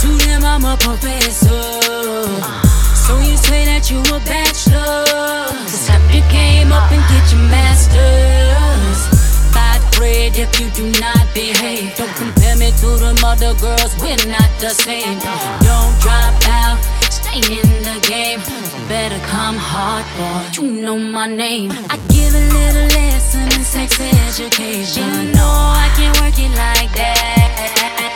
To 0.00 0.08
them 0.24 0.44
I'm 0.52 0.64
a 0.64 0.76
professor. 0.76 1.62
So 3.04 3.12
you 3.28 3.36
say 3.48 3.60
that 3.70 3.90
you 3.90 4.00
a 4.16 4.18
bachelor? 4.20 5.04
Step 5.66 6.02
your 6.14 6.26
game 6.30 6.72
up 6.72 6.90
and 6.94 7.02
get 7.10 7.24
your 7.32 7.44
masters. 7.56 8.98
Bad 9.56 9.80
grade 9.96 10.36
if 10.44 10.50
you 10.60 10.68
do 10.78 10.84
not 11.00 11.24
behave. 11.34 11.96
Don't 11.98 12.14
me 12.20 12.39
to 12.80 12.96
them 12.96 13.16
other 13.24 13.54
girls, 13.60 13.92
we're 14.00 14.16
not 14.26 14.50
the 14.58 14.70
same. 14.70 15.18
Don't 15.66 15.94
drop 16.00 16.34
out, 16.48 16.78
stay 17.10 17.40
in 17.60 17.70
the 17.84 17.98
game. 18.08 18.40
Better 18.88 19.20
come 19.26 19.56
hard, 19.56 20.04
boy, 20.16 20.40
you 20.56 20.82
know 20.82 20.98
my 20.98 21.26
name. 21.26 21.70
I 21.90 21.96
give 22.08 22.34
a 22.34 22.44
little 22.56 22.88
lesson 22.96 23.46
in 23.56 23.64
sex 23.64 24.00
education. 24.00 25.04
You 25.04 25.32
know 25.36 25.52
I 25.84 25.88
can't 25.96 26.16
work 26.20 26.38
it 26.38 26.52
like 26.64 26.90
that. 27.00 27.48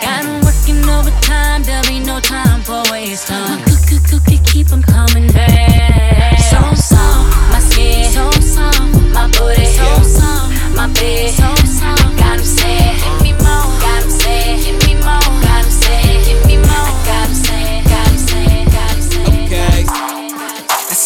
Got 0.03 0.25
'em 0.25 0.41
working 0.45 0.83
overtime, 0.97 1.63
there'll 1.63 1.87
be 1.87 2.01
no 2.01 2.19
time 2.21 2.63
for 2.63 2.83
waste 2.91 3.29
time. 3.29 3.63
Cook, 3.65 3.83
cook, 3.89 4.05
cook, 4.11 4.25
cook, 4.25 4.45
keep 4.45 4.73
'em 4.73 4.83
coming 4.83 5.29
back. 5.33 6.41
So 6.51 6.61
soft, 6.75 7.27
my 7.53 7.61
skin, 7.61 8.13
so 8.17 8.31
soft, 8.55 8.81
my 9.17 9.27
booty, 9.37 9.67
so 9.79 9.89
soft, 10.17 10.49
my 10.79 10.87
bed, 10.99 11.35
so 11.41 11.49
soft. 11.79 12.17
Got 12.19 12.39
'em 12.39 12.45
saying, 12.45 12.97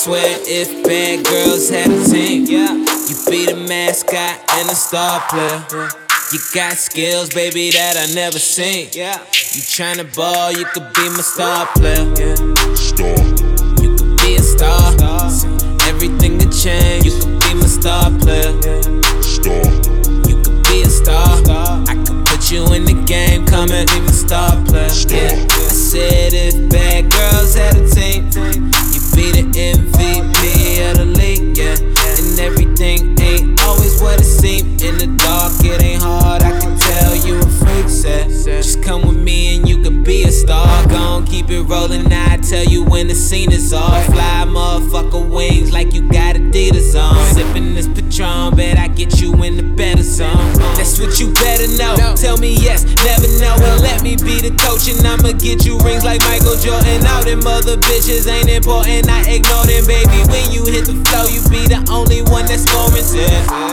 swear 0.09 0.39
if 0.49 0.71
bad 0.85 1.23
girls 1.27 1.69
had 1.69 1.91
a 1.91 2.03
team, 2.09 2.47
yeah, 2.47 2.73
you 2.73 3.15
be 3.29 3.45
the 3.45 3.57
mascot 3.69 4.41
and 4.57 4.67
the 4.67 4.75
star 4.75 5.21
player. 5.29 5.91
You 6.33 6.39
got 6.55 6.79
skills, 6.79 7.29
baby, 7.29 7.71
that 7.73 7.97
I 7.97 8.15
never 8.15 8.39
seen. 8.39 8.89
Yeah. 8.93 9.21
You 9.53 9.61
tryna 9.69 10.09
ball, 10.17 10.53
you 10.53 10.65
could 10.65 10.89
be 10.95 11.09
my 11.13 11.21
star 11.21 11.67
player. 11.77 12.09
Yeah. 12.17 12.41
You 13.85 13.97
could 14.01 14.17
be 14.25 14.37
a 14.37 14.43
star. 14.43 14.97
Everything 15.85 16.39
could 16.39 16.53
change. 16.57 17.05
You 17.05 17.13
could 17.21 17.41
be 17.45 17.53
my 17.61 17.69
star 17.69 18.09
player. 18.17 18.57
Star, 19.21 19.61
You 20.25 20.41
could 20.41 20.61
be 20.73 20.89
a 20.89 20.89
star. 20.89 21.37
I 21.85 21.95
could 22.07 22.25
put 22.25 22.51
you 22.51 22.65
in 22.73 22.85
the 22.89 22.97
game, 23.05 23.45
come 23.45 23.71
and 23.71 23.87
be 23.91 24.01
my 24.01 24.13
star 24.13 24.57
player. 24.65 24.89
Yeah. 25.13 25.37
I 25.37 25.69
said 25.69 26.33
if 26.33 26.57
bad 26.73 27.13
girls 27.13 27.55
had 27.55 27.77
a 27.77 27.89
team, 27.91 28.78
be 29.19 29.33
the 29.33 29.43
MVP 29.43 30.91
of 30.91 30.99
the 30.99 31.05
league. 31.05 31.59
Yeah. 31.59 31.75
And 31.75 32.39
everything 32.39 33.19
ain't 33.21 33.61
always 33.65 34.01
what 34.01 34.21
it 34.21 34.25
seems. 34.25 34.81
In 34.81 34.97
the 34.97 35.09
dark, 35.19 35.53
it 35.65 35.83
ain't 35.83 36.03
hard. 36.03 36.43
I 36.43 36.53
can 36.61 36.79
tell 36.79 37.17
you 37.27 37.48
set. 38.09 38.29
Just 38.29 38.83
come 38.83 39.07
with 39.07 39.17
me 39.19 39.57
and 39.57 39.69
you 39.69 39.83
could 39.83 40.05
be 40.05 40.25
a 40.25 40.33
star. 40.33 40.87
Gon' 40.89 41.27
keep 41.27 41.51
it 41.51 41.63
rolling. 41.63 42.13
I 42.13 42.37
tell 42.39 42.65
you 42.65 42.85
when 42.85 43.09
the 43.09 43.15
scene 43.15 43.53
is 43.53 43.73
off. 43.73 44.05
Fly 44.07 44.45
motherfucker 44.47 45.29
wings 45.29 45.73
like 45.73 45.93
you 45.95 46.03
got 46.11 46.37
Adidas 46.37 46.95
on. 46.99 47.35
Sipping 47.35 47.75
this 47.75 47.89
Patron, 47.89 48.57
bet 48.57 48.79
I 48.79 48.89
get 48.89 49.21
you 49.21 49.33
in 49.43 49.57
the 49.57 49.63
better 49.63 50.03
zone. 50.03 50.53
That's 50.77 50.99
what 50.99 51.21
you 51.21 51.33
better 51.33 51.69
know. 51.77 52.15
Tell 52.17 52.39
me 52.39 52.55
yes, 52.57 52.85
never 53.05 53.29
know. 53.41 53.55
Well, 53.59 53.81
let 53.81 54.03
me 54.03 54.17
be 54.17 54.41
the 54.41 54.55
coach 54.65 54.89
and 54.89 55.05
I'ma 55.07 55.33
get 55.39 55.65
you 55.65 55.79
rings 55.81 56.05
like 56.05 56.21
Michael 56.23 56.57
Jordan. 56.57 57.07
All 57.07 57.25
them 57.25 57.47
other 57.47 57.77
bitches 57.77 58.27
ain't 58.29 58.49
important. 58.49 59.09
I 59.09 59.21
ignore 59.29 59.67
them, 59.67 59.85
baby. 59.87 60.19
When 60.33 60.51
you 60.53 60.65
hit 60.65 60.87
the 60.87 60.97
flow, 61.09 61.27
you 61.29 61.43
be 61.49 61.67
the 61.69 61.85
only 61.91 62.23
one 62.23 62.47
that's 62.47 62.65
scoring. 62.65 63.05
Yeah. 63.15 63.68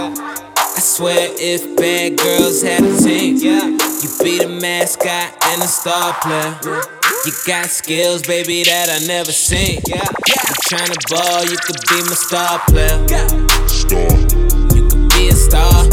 I 0.95 0.97
swear 0.97 1.27
if 1.35 1.75
bad 1.75 2.15
girls 2.15 2.61
had 2.61 2.79
a 2.79 2.95
team, 3.03 3.35
yeah, 3.35 3.67
you 3.67 4.07
be 4.23 4.39
the 4.39 4.47
mascot 4.47 5.35
and 5.51 5.61
the 5.61 5.67
star 5.67 6.15
player. 6.23 6.55
You 7.25 7.33
got 7.45 7.67
skills, 7.67 8.21
baby, 8.21 8.63
that 8.63 8.87
I 8.87 9.05
never 9.05 9.33
seen. 9.33 9.81
Yeah, 9.91 9.99
you 9.99 10.55
tryna 10.71 10.95
ball, 11.11 11.43
you 11.43 11.57
could 11.67 11.83
be 11.91 11.99
my 11.99 12.15
star 12.15 12.63
player. 12.71 12.95
Star. 13.67 14.07
You 14.71 14.87
could 14.87 15.11
be 15.11 15.27
a 15.27 15.35
star. 15.35 15.83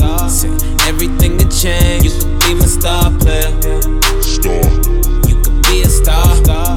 Everything 0.86 1.36
could 1.36 1.50
change. 1.50 2.05
You 2.05 2.14
could 2.22 2.38
be 2.46 2.55
my 2.55 2.70
star 2.70 3.11
player. 3.18 3.50
Star. 4.22 4.62
You 5.26 5.34
could 5.42 5.59
be 5.66 5.82
a 5.82 5.90
star. 5.90 6.30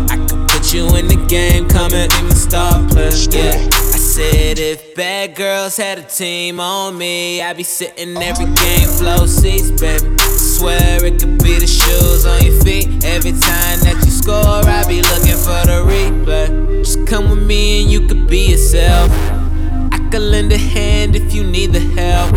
I 0.09 0.17
could 0.25 0.49
put 0.49 0.73
you 0.73 0.89
in 0.97 1.05
the 1.13 1.23
game, 1.29 1.69
come 1.69 1.93
and 1.93 2.09
be 2.09 2.21
my 2.23 2.33
star 2.33 2.81
player. 2.89 3.13
Yeah. 3.29 3.94
Said 4.15 4.59
if 4.59 4.95
bad 4.95 5.35
girls 5.35 5.75
had 5.75 5.99
a 5.99 6.01
team 6.01 6.61
on 6.61 6.97
me, 6.97 7.41
I'd 7.41 7.57
be 7.57 7.63
sitting 7.63 8.15
every 8.15 8.45
game, 8.45 8.87
flow 8.87 9.25
seats, 9.25 9.71
baby. 9.71 10.07
I 10.17 10.37
swear 10.37 11.03
it 11.03 11.19
could 11.19 11.37
be 11.43 11.59
the 11.59 11.67
shoes 11.67 12.25
on 12.25 12.41
your 12.45 12.57
feet. 12.63 13.03
Every 13.03 13.31
time 13.31 13.77
that 13.81 14.01
you 14.05 14.11
score, 14.11 14.37
I 14.37 14.87
be 14.87 15.01
looking 15.01 15.35
for 15.35 15.59
the 15.67 15.83
replay. 15.85 16.81
Just 16.81 17.05
come 17.05 17.29
with 17.29 17.45
me 17.45 17.81
and 17.81 17.91
you 17.91 18.07
could 18.07 18.25
be 18.29 18.51
yourself. 18.51 19.11
I 19.91 19.97
could 20.09 20.21
lend 20.21 20.53
a 20.53 20.57
hand 20.57 21.17
if 21.17 21.33
you 21.33 21.43
need 21.43 21.73
the 21.73 21.81
help. 21.81 22.33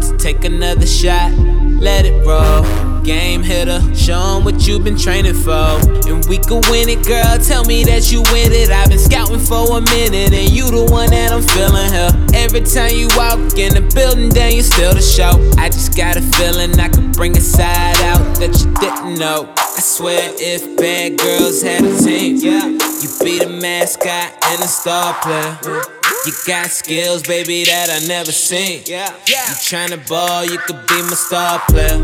Just 0.00 0.18
take 0.18 0.46
another 0.46 0.86
shot, 0.86 1.32
let 1.32 2.06
it 2.06 2.26
roll. 2.26 2.89
Game 3.04 3.42
hitter, 3.42 3.80
show 3.94 4.36
'em 4.36 4.44
what 4.44 4.66
you've 4.66 4.84
been 4.84 4.96
training 4.96 5.34
for. 5.34 5.80
And 6.06 6.24
we 6.26 6.38
could 6.38 6.68
win 6.68 6.88
it, 6.88 7.04
girl. 7.06 7.38
Tell 7.38 7.64
me 7.64 7.82
that 7.84 8.12
you 8.12 8.22
win 8.32 8.52
it. 8.52 8.70
I've 8.70 8.88
been 8.88 8.98
scouting 8.98 9.40
for 9.40 9.78
a 9.78 9.80
minute, 9.80 10.32
and 10.32 10.50
you 10.50 10.70
the 10.70 10.84
one 10.84 11.10
that 11.10 11.32
I'm 11.32 11.42
feeling 11.42 11.92
here. 11.92 12.12
Every 12.34 12.60
time 12.60 12.94
you 12.94 13.08
walk 13.16 13.38
in 13.58 13.74
the 13.74 13.80
building, 13.94 14.28
then 14.28 14.54
you 14.54 14.62
still 14.62 14.94
the 14.94 15.02
show. 15.02 15.40
I 15.58 15.68
just 15.70 15.96
got 15.96 16.16
a 16.16 16.22
feeling 16.36 16.78
I 16.78 16.88
could 16.88 17.12
bring 17.12 17.36
a 17.36 17.40
side 17.40 18.00
out 18.02 18.38
that 18.38 18.52
you 18.60 18.70
didn't 18.80 19.18
know. 19.18 19.48
I 19.56 19.80
swear 19.80 20.32
if 20.38 20.76
bad 20.76 21.18
girls 21.18 21.62
had 21.62 21.82
a 21.82 21.96
team, 21.98 22.36
yeah, 22.36 22.66
you 22.66 23.08
be 23.24 23.38
the 23.38 23.48
mascot 23.48 24.34
and 24.44 24.62
the 24.62 24.68
star 24.68 25.14
player. 25.22 25.99
You 26.26 26.32
got 26.46 26.70
skills, 26.70 27.22
baby, 27.22 27.64
that 27.64 27.88
I 27.88 28.06
never 28.06 28.30
seen. 28.30 28.82
Yeah, 28.84 29.10
You 29.26 29.56
tryna 29.64 30.06
ball, 30.06 30.44
you 30.44 30.58
could 30.58 30.86
be 30.86 31.00
my 31.00 31.14
star 31.16 31.58
player. 31.68 31.96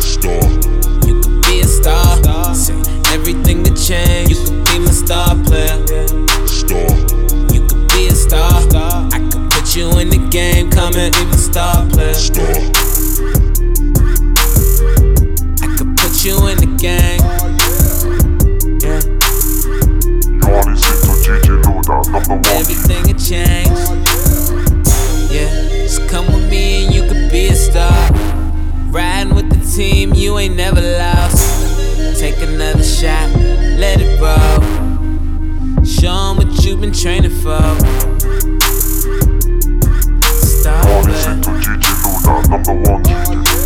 Star, 0.00 0.40
You 1.06 1.20
could 1.20 1.42
be 1.42 1.60
a 1.60 1.68
star. 1.68 2.16
Everything 3.12 3.62
could 3.62 3.76
change. 3.76 4.30
You 4.30 4.36
could 4.36 4.64
be 4.64 4.78
my 4.78 4.90
star 4.90 5.36
player. 5.44 5.76
Star, 6.48 6.88
You 7.52 7.60
could 7.68 7.88
be 7.92 8.08
a 8.08 8.14
star. 8.14 8.62
I 9.12 9.18
could 9.30 9.50
put 9.50 9.76
you 9.76 9.98
in 9.98 10.08
the 10.08 10.26
game, 10.30 10.70
come 10.70 10.96
and 10.96 11.14
be 11.14 11.24
my 11.26 11.36
star 11.36 11.84
player. 11.90 12.14
Star. 12.14 12.48
I 15.60 15.76
could 15.76 15.94
put 15.98 16.24
you 16.24 16.48
in 16.48 16.56
Everything 22.14 23.02
will 23.04 23.18
change. 23.18 23.68
Yeah, 25.32 25.48
just 25.86 26.06
come 26.10 26.26
with 26.26 26.50
me 26.50 26.84
and 26.84 26.94
you 26.94 27.08
could 27.08 27.30
be 27.30 27.46
a 27.46 27.54
star. 27.54 28.10
Riding 28.90 29.34
with 29.34 29.48
the 29.48 29.64
team, 29.74 30.12
you 30.12 30.38
ain't 30.38 30.54
never 30.54 30.82
lost. 30.82 32.20
Take 32.20 32.36
another 32.42 32.82
shot, 32.82 33.30
let 33.78 33.98
it 34.00 34.20
roll. 34.20 34.60
Show 35.84 36.30
'em 36.30 36.36
what 36.36 36.64
you've 36.64 36.82
been 36.82 36.92
training 36.92 37.30
for. 37.40 37.62
Star 40.42 40.82
player. 41.02 41.40
Star 42.22 43.61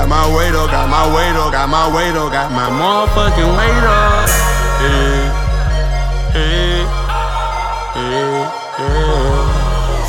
got 0.00 0.08
my 0.08 0.34
weight 0.34 0.54
up, 0.54 0.70
got 0.70 0.88
my 0.88 1.14
weight 1.14 1.36
up, 1.36 1.52
got 1.52 1.68
my 1.68 1.94
weight 1.94 2.16
up, 2.16 2.32
got 2.32 2.50
my 2.52 2.70
motherfucking 2.72 3.52
weight 3.58 3.84
up. 3.84 4.28
Yeah, 4.80 5.28
yeah, 6.34 6.79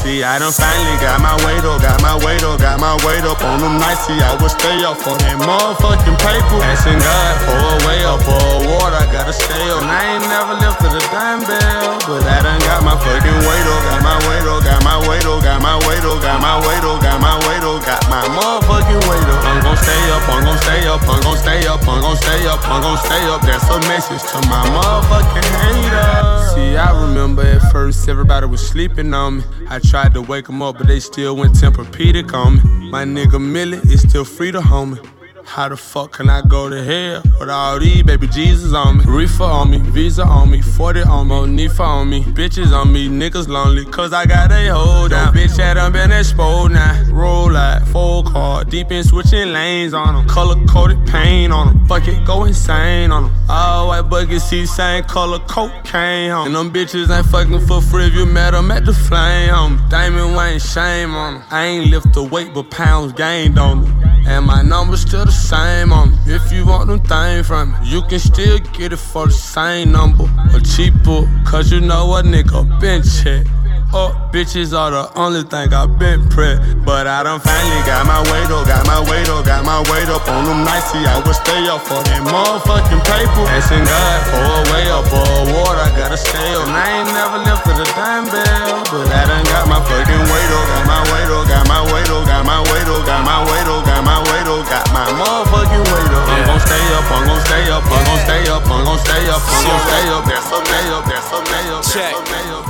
See, 0.01 0.25
I 0.25 0.41
done 0.41 0.49
finally 0.49 0.97
got 0.97 1.21
my 1.21 1.37
weight 1.45 1.61
up, 1.61 1.77
got 1.77 2.01
my 2.01 2.17
weight 2.25 2.41
up, 2.41 2.57
got 2.57 2.81
my 2.81 2.97
weight 3.05 3.21
up 3.21 3.37
on 3.45 3.61
them 3.61 3.77
nights. 3.77 4.09
See, 4.09 4.17
I 4.17 4.33
would 4.33 4.49
stay 4.49 4.81
up 4.81 4.97
for 4.97 5.13
that 5.13 5.37
motherfucking 5.37 6.17
paper. 6.17 6.57
Asking 6.57 6.97
God 6.97 7.33
for 7.45 7.53
a 7.53 7.77
way 7.85 8.01
up, 8.01 8.17
for 8.25 8.33
a 8.33 8.57
water, 8.65 8.97
I 8.97 9.05
gotta 9.13 9.29
stay 9.29 9.61
up. 9.69 9.85
And 9.85 9.93
I 9.93 10.17
ain't 10.17 10.25
never 10.25 10.57
lifted 10.57 10.97
a 10.97 11.01
dime 11.13 11.45
bell, 11.45 12.01
but 12.09 12.25
I 12.25 12.41
done 12.41 12.57
got 12.65 12.81
my 12.81 12.97
fucking 12.97 13.39
weight 13.45 13.67
up, 13.69 13.81
got 13.93 14.01
my 14.01 14.17
weight 14.25 14.45
up, 14.49 14.59
got 14.65 14.81
my 14.81 14.97
weight 15.05 15.21
up, 15.21 15.37
got 15.45 15.61
my 15.61 15.77
weight 15.85 16.01
up, 16.01 16.17
got 16.17 16.37
my 16.41 16.57
weight 16.65 16.81
up, 16.81 16.97
got 16.97 17.17
my 17.21 17.37
weight 17.45 17.61
up, 17.61 17.79
got 17.85 18.01
my 18.09 18.25
motherfucking 18.33 19.01
weight 19.05 19.27
up. 19.29 19.41
I'm 19.45 19.61
gon' 19.61 19.77
stay 19.77 20.01
up, 20.09 20.25
I'm 20.25 20.41
gon' 20.41 20.57
stay 20.65 20.81
up, 20.89 21.01
I'm 21.05 21.21
gon' 21.21 21.37
stay 21.37 21.61
up, 21.69 21.85
I'm 21.85 22.01
gon' 22.01 22.17
stay 22.17 22.41
up, 22.49 22.61
I'm 22.65 22.81
gon' 22.81 22.97
stay 23.05 23.23
up. 23.29 23.41
That's 23.45 23.69
a 23.69 23.77
message 23.85 24.25
to 24.33 24.41
my 24.49 24.65
motherfucking 24.65 25.45
haters. 25.61 26.57
See, 26.57 26.73
I 26.73 26.89
remember 27.05 27.45
at 27.45 27.61
first 27.71 28.09
everybody 28.09 28.49
was 28.49 28.65
sleeping 28.65 29.13
on 29.13 29.37
me. 29.37 29.43
I 29.69 29.77
tried 29.91 30.13
to 30.13 30.21
wake 30.21 30.45
them 30.45 30.61
up, 30.61 30.77
but 30.77 30.87
they 30.87 31.01
still 31.01 31.35
went 31.35 31.53
Tempur-Pedic 31.53 32.33
on 32.33 32.55
me. 32.55 32.89
My 32.89 33.03
nigga 33.03 33.41
Millie 33.41 33.77
is 33.93 33.99
still 34.07 34.23
free 34.23 34.49
to 34.49 34.61
homie. 34.61 35.05
How 35.43 35.67
the 35.67 35.75
fuck 35.75 36.13
can 36.13 36.29
I 36.29 36.41
go 36.47 36.69
to 36.69 36.81
hell 36.81 37.21
with 37.37 37.49
all 37.49 37.77
these 37.77 38.01
baby 38.01 38.27
Jesus 38.27 38.73
on 38.73 38.99
me? 38.99 39.03
Reefer 39.05 39.43
on 39.43 39.69
me, 39.69 39.79
Visa 39.79 40.23
on 40.23 40.49
me, 40.49 40.61
40 40.61 41.01
on 41.01 41.27
me, 41.27 41.33
Onifa 41.33 41.81
on 41.81 42.09
me, 42.09 42.23
bitches 42.23 42.71
on 42.71 42.93
me, 42.93 43.09
niggas 43.09 43.49
lonely, 43.49 43.83
cause 43.83 44.13
I 44.13 44.25
got 44.25 44.49
a 44.53 44.73
hold 44.73 45.11
down. 45.11 45.33
Bitch 45.33 45.57
had 45.57 45.73
done 45.73 45.91
been 45.91 46.13
exposed 46.13 46.71
now. 46.71 47.03
Roll 47.11 47.57
out, 47.57 47.85
full 47.89 48.23
car, 48.23 48.63
deep 48.63 48.91
in 48.91 49.03
switching 49.03 49.51
lanes 49.51 49.93
on 49.93 50.15
them. 50.15 50.25
Color 50.25 50.65
coded 50.67 51.05
paint 51.05 51.51
on 51.51 51.67
them, 51.67 51.85
fuck 51.85 52.07
it, 52.07 52.23
go 52.23 52.45
insane 52.45 53.11
on 53.11 53.23
them. 53.23 53.40
All 53.53 53.89
white 53.89 54.03
bucket 54.03 54.41
seats, 54.41 54.73
same 54.73 55.03
color 55.03 55.39
cocaine 55.39 56.31
on. 56.31 56.47
And 56.47 56.55
them 56.55 56.71
bitches 56.71 57.13
ain't 57.13 57.25
fucking 57.25 57.67
for 57.67 57.81
free 57.81 58.05
if 58.05 58.13
you 58.13 58.25
met 58.25 58.51
them 58.51 58.71
at 58.71 58.85
the 58.85 58.93
flame 58.93 59.53
on. 59.53 59.89
Diamond 59.89 60.37
Wayne, 60.37 60.57
shame 60.57 61.13
on 61.13 61.35
'em. 61.35 61.43
I 61.51 61.65
ain't 61.65 61.91
lift 61.91 62.13
the 62.13 62.23
weight, 62.23 62.53
but 62.53 62.71
pounds 62.71 63.11
gained 63.11 63.59
on 63.59 63.83
them. 63.83 64.03
And 64.25 64.45
my 64.45 64.61
numbers 64.61 65.01
still 65.01 65.25
the 65.25 65.33
same 65.33 65.91
on. 65.91 66.17
If 66.25 66.49
you 66.53 66.65
want 66.65 66.87
them 66.87 67.01
things 67.01 67.45
from 67.45 67.71
me, 67.71 67.77
you 67.83 68.01
can 68.03 68.19
still 68.19 68.57
get 68.71 68.93
it 68.93 68.99
for 68.99 69.27
the 69.27 69.33
same 69.33 69.91
number 69.91 70.29
or 70.53 70.61
cheaper. 70.61 71.27
Cause 71.43 71.73
you 71.73 71.81
know 71.81 72.15
a 72.15 72.23
nigga 72.23 72.63
been 72.79 73.03
check. 73.03 73.45
Oh, 73.91 74.15
bitches 74.31 74.71
are 74.71 74.87
the 74.87 75.03
only 75.19 75.43
thing 75.43 75.75
I've 75.75 75.99
been 75.99 76.23
prep. 76.31 76.63
But 76.87 77.11
I 77.11 77.27
done 77.27 77.43
finally 77.43 77.83
got 77.83 78.07
my 78.07 78.23
weight 78.31 78.47
up, 78.47 78.63
got 78.63 78.87
my 78.87 79.03
weight 79.03 79.27
up, 79.27 79.43
got 79.43 79.67
my 79.67 79.83
weight 79.91 80.07
up 80.07 80.23
on 80.31 80.47
them 80.47 80.63
nights. 80.63 80.95
See, 80.95 81.03
I 81.03 81.19
would 81.19 81.35
stay 81.35 81.67
up 81.67 81.83
for 81.83 81.99
that 81.99 82.23
motherfucking 82.23 83.03
paper. 83.03 83.43
Asking 83.51 83.83
God 83.83 84.19
for 84.31 84.39
a 84.47 84.61
way 84.71 84.87
up, 84.95 85.03
for 85.11 85.19
a 85.19 85.43
water, 85.59 85.83
I 85.83 85.91
gotta 85.99 86.15
stay 86.15 86.55
up. 86.55 86.71
And 86.71 86.75
I 86.79 87.03
ain't 87.03 87.11
never 87.11 87.43
lifted 87.43 87.83
a 87.83 87.87
dime 87.91 88.31
bell, 88.31 88.79
but 88.95 89.11
I 89.11 89.27
done 89.27 89.43
got 89.51 89.67
my 89.67 89.83
fucking 89.83 90.23
weight 90.23 90.51
up, 90.55 90.65
got 90.71 90.83
my 90.87 91.01
weight 91.11 91.27
up, 91.27 91.43
got 91.51 91.63
my 91.67 91.81
weight 91.91 92.07
up, 92.07 92.23
got 92.23 92.43
my 92.47 92.59
weight 92.71 92.87
up, 92.87 93.03
got 93.03 93.21
my 93.27 93.39
weight 93.43 93.67
up, 93.67 93.81
got 93.83 94.01
my 94.07 94.17
weight 94.23 94.47
up, 94.47 94.63
got 94.71 94.87
my 94.95 95.03
motherfucking 95.19 95.83
weight 95.83 96.11
up. 96.15 96.31
I'm 96.31 96.47
gon' 96.47 96.63
stay 96.63 96.85
up, 96.95 97.11
I'm 97.11 97.27
gon' 97.27 97.43
stay 97.43 97.67
up, 97.67 97.83
I'm 97.83 98.03
gon' 98.07 98.23
stay 98.23 98.43
up, 98.47 98.63
I'm 98.71 98.87
gon' 98.87 98.99
stay 99.03 99.23
up, 99.27 99.43
I'm 99.43 99.61
gon' 99.67 99.83
stay 99.83 100.07
up. 100.15 100.23
That's 100.31 100.47
a 100.47 100.59
up, 100.95 101.03
that's 101.11 101.27
a 101.27 101.39
stay 101.43 101.65
up, 101.75 101.83
Check. 101.91 102.15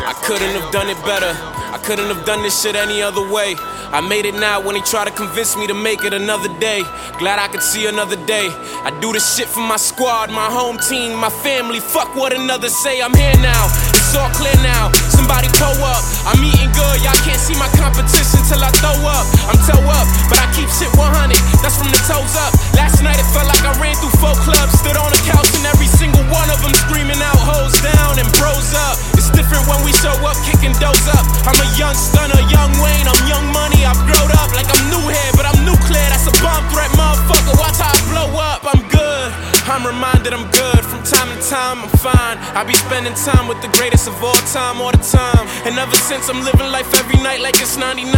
I 0.01 0.10
couldn't 0.23 0.53
have 0.59 0.71
done 0.71 0.89
it 0.89 0.97
better. 1.03 1.33
I 1.73 1.79
couldn't 1.83 2.07
have 2.07 2.25
done 2.25 2.43
this 2.43 2.61
shit 2.61 2.75
any 2.75 3.01
other 3.01 3.21
way. 3.31 3.55
I 3.91 4.01
made 4.01 4.25
it 4.25 4.35
now 4.35 4.61
when 4.61 4.75
he 4.75 4.81
tried 4.81 5.05
to 5.05 5.11
convince 5.11 5.57
me 5.57 5.67
to 5.67 5.73
make 5.73 6.03
it 6.03 6.13
another 6.13 6.49
day. 6.59 6.83
Glad 7.19 7.39
I 7.39 7.47
could 7.47 7.61
see 7.61 7.87
another 7.87 8.17
day. 8.25 8.47
I 8.83 8.97
do 9.01 9.13
this 9.13 9.35
shit 9.35 9.47
for 9.47 9.61
my 9.61 9.77
squad, 9.77 10.29
my 10.29 10.49
home 10.49 10.77
team, 10.77 11.17
my 11.17 11.29
family. 11.29 11.79
Fuck 11.79 12.15
what 12.15 12.33
another 12.33 12.69
say. 12.69 13.01
I'm 13.01 13.13
here 13.13 13.35
now. 13.37 14.00
It's 14.11 14.19
all 14.19 14.27
clear 14.35 14.59
now. 14.59 14.91
Somebody 15.07 15.47
pull 15.55 15.71
up. 15.87 16.03
I'm 16.27 16.43
eating 16.43 16.67
good. 16.75 16.99
Y'all 16.99 17.15
can't 17.23 17.39
see 17.39 17.55
my 17.55 17.71
competition 17.79 18.43
till 18.43 18.59
I 18.59 18.67
throw 18.83 18.91
up. 19.07 19.23
I'm 19.47 19.55
toe 19.63 19.87
up, 19.87 20.03
but 20.27 20.35
I 20.35 20.51
keep 20.51 20.67
shit 20.67 20.91
100. 20.99 21.31
That's 21.63 21.79
from 21.79 21.87
the 21.87 22.01
toes 22.03 22.35
up. 22.35 22.51
Last 22.75 22.99
night 22.99 23.15
it 23.15 23.23
felt 23.31 23.47
like 23.47 23.63
I 23.63 23.71
ran 23.79 23.95
through 24.03 24.11
four 24.19 24.35
clubs, 24.43 24.75
stood 24.83 24.99
on 24.99 25.15
the 25.15 25.21
couch, 25.23 25.47
and 25.55 25.63
every 25.63 25.87
single 25.87 26.27
one 26.27 26.51
of 26.51 26.59
them 26.59 26.75
screaming 26.75 27.23
out, 27.23 27.39
hoes 27.39 27.71
down 27.79 28.19
and 28.19 28.27
bros 28.35 28.75
up. 28.75 28.99
It's 29.15 29.31
different 29.31 29.63
when 29.71 29.79
we 29.87 29.95
show 29.95 30.11
up, 30.27 30.35
kicking 30.43 30.75
doors 30.83 31.07
up. 31.15 31.23
I'm 31.47 31.55
a 31.63 31.69
young 31.79 31.95
stunner, 31.95 32.43
young 32.51 32.75
Wayne, 32.83 33.07
I'm 33.07 33.21
young 33.31 33.47
money. 33.55 33.87
I've 33.87 34.03
grown 34.03 34.27
up 34.43 34.51
like 34.51 34.67
I'm 34.67 34.91
new 34.91 35.07
here, 35.07 35.31
but 35.39 35.47
I'm 35.47 35.63
nuclear. 35.63 36.03
That's 36.11 36.27
a 36.27 36.35
bomb 36.43 36.67
threat, 36.67 36.91
motherfucker. 36.99 37.55
Watch 37.55 37.79
how 37.79 37.95
I 37.95 37.99
blow 38.11 38.27
up. 38.43 38.59
I'm 38.67 38.83
good. 38.91 39.60
I'm 39.69 39.85
reminded 39.85 40.33
I'm 40.33 40.49
good. 40.49 40.81
From 40.85 41.03
time 41.03 41.29
to 41.29 41.39
time, 41.45 41.85
I'm 41.85 41.93
fine. 42.01 42.37
I 42.57 42.63
be 42.65 42.73
spending 42.73 43.13
time 43.13 43.47
with 43.47 43.61
the 43.61 43.69
greatest 43.77 44.07
of 44.07 44.17
all 44.23 44.37
time, 44.49 44.81
all 44.81 44.91
the 44.91 45.03
time. 45.03 45.45
And 45.67 45.77
ever 45.77 45.95
since, 45.95 46.29
I'm 46.29 46.41
living 46.41 46.71
life 46.71 46.89
every 46.97 47.21
night 47.21 47.41
like 47.41 47.61
it's 47.61 47.77
99. 47.77 48.09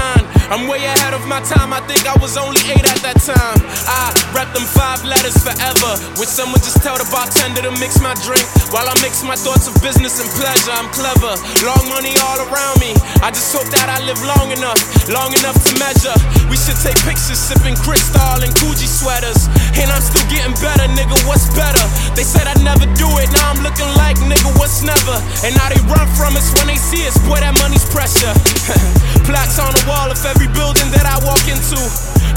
I'm 0.54 0.68
way 0.68 0.86
ahead 0.86 1.14
of 1.14 1.26
my 1.28 1.42
time. 1.44 1.74
I 1.74 1.82
think 1.90 2.06
I 2.08 2.16
was 2.22 2.38
only 2.38 2.62
eight 2.72 2.86
at 2.86 3.00
that 3.04 3.20
time. 3.20 3.60
I 3.90 4.14
rap 4.32 4.54
them 4.56 4.64
five 4.64 5.04
letters 5.04 5.36
forever. 5.42 5.92
Would 6.20 6.30
someone 6.30 6.62
just 6.62 6.80
tell 6.86 6.96
the 6.96 7.08
bartender 7.12 7.66
to 7.66 7.74
mix 7.82 8.00
my 8.00 8.14
drink 8.22 8.44
while 8.72 8.88
I 8.88 8.96
mix 9.02 9.24
my 9.24 9.36
thoughts 9.36 9.68
of 9.68 9.76
business 9.82 10.22
and 10.22 10.30
pleasure? 10.38 10.74
I'm 10.74 10.88
clever. 10.94 11.34
Long 11.66 11.84
money 11.90 12.14
all 12.24 12.40
around 12.48 12.78
me. 12.80 12.96
I 13.24 13.32
just 13.32 13.50
hope 13.56 13.68
that 13.74 13.88
I 13.90 14.00
live 14.06 14.20
long 14.24 14.52
enough, 14.52 14.80
long 15.10 15.32
enough 15.34 15.58
to 15.58 15.72
measure. 15.80 16.16
We 16.52 16.60
should 16.60 16.78
take 16.80 17.00
pictures 17.04 17.40
sipping 17.40 17.76
crystal 17.80 18.40
and 18.44 18.54
Gucci 18.62 18.88
sweaters. 18.88 19.48
And 19.80 19.90
I'm 19.90 20.04
still 20.04 20.26
getting 20.30 20.54
better, 20.62 20.86
nigga. 20.94 21.18
What's 21.34 21.50
better? 21.58 21.82
They 22.14 22.22
said 22.22 22.46
I'd 22.46 22.62
never 22.62 22.86
do 22.94 23.10
it. 23.18 23.26
Now 23.34 23.50
I'm 23.50 23.66
looking 23.66 23.90
like 23.98 24.22
nigga. 24.22 24.54
What's 24.54 24.86
never? 24.86 25.18
And 25.42 25.58
now 25.58 25.66
they 25.66 25.82
run 25.90 26.06
from 26.14 26.38
us 26.38 26.54
when 26.54 26.70
they 26.70 26.78
see 26.78 27.10
us. 27.10 27.18
Boy, 27.26 27.42
that 27.42 27.58
money's 27.58 27.90
pressure. 27.90 28.30
Plaques 29.26 29.58
on 29.58 29.74
the 29.74 29.82
wall 29.90 30.14
of 30.14 30.22
every 30.30 30.46
building 30.54 30.94
that 30.94 31.10
I 31.10 31.18
walk 31.26 31.42
into. 31.50 31.82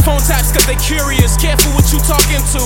Phone 0.00 0.24
taps 0.24 0.48
cause 0.48 0.64
they 0.64 0.80
curious. 0.80 1.36
Careful 1.36 1.76
what 1.76 1.92
you 1.92 2.00
talking 2.08 2.40
to. 2.56 2.62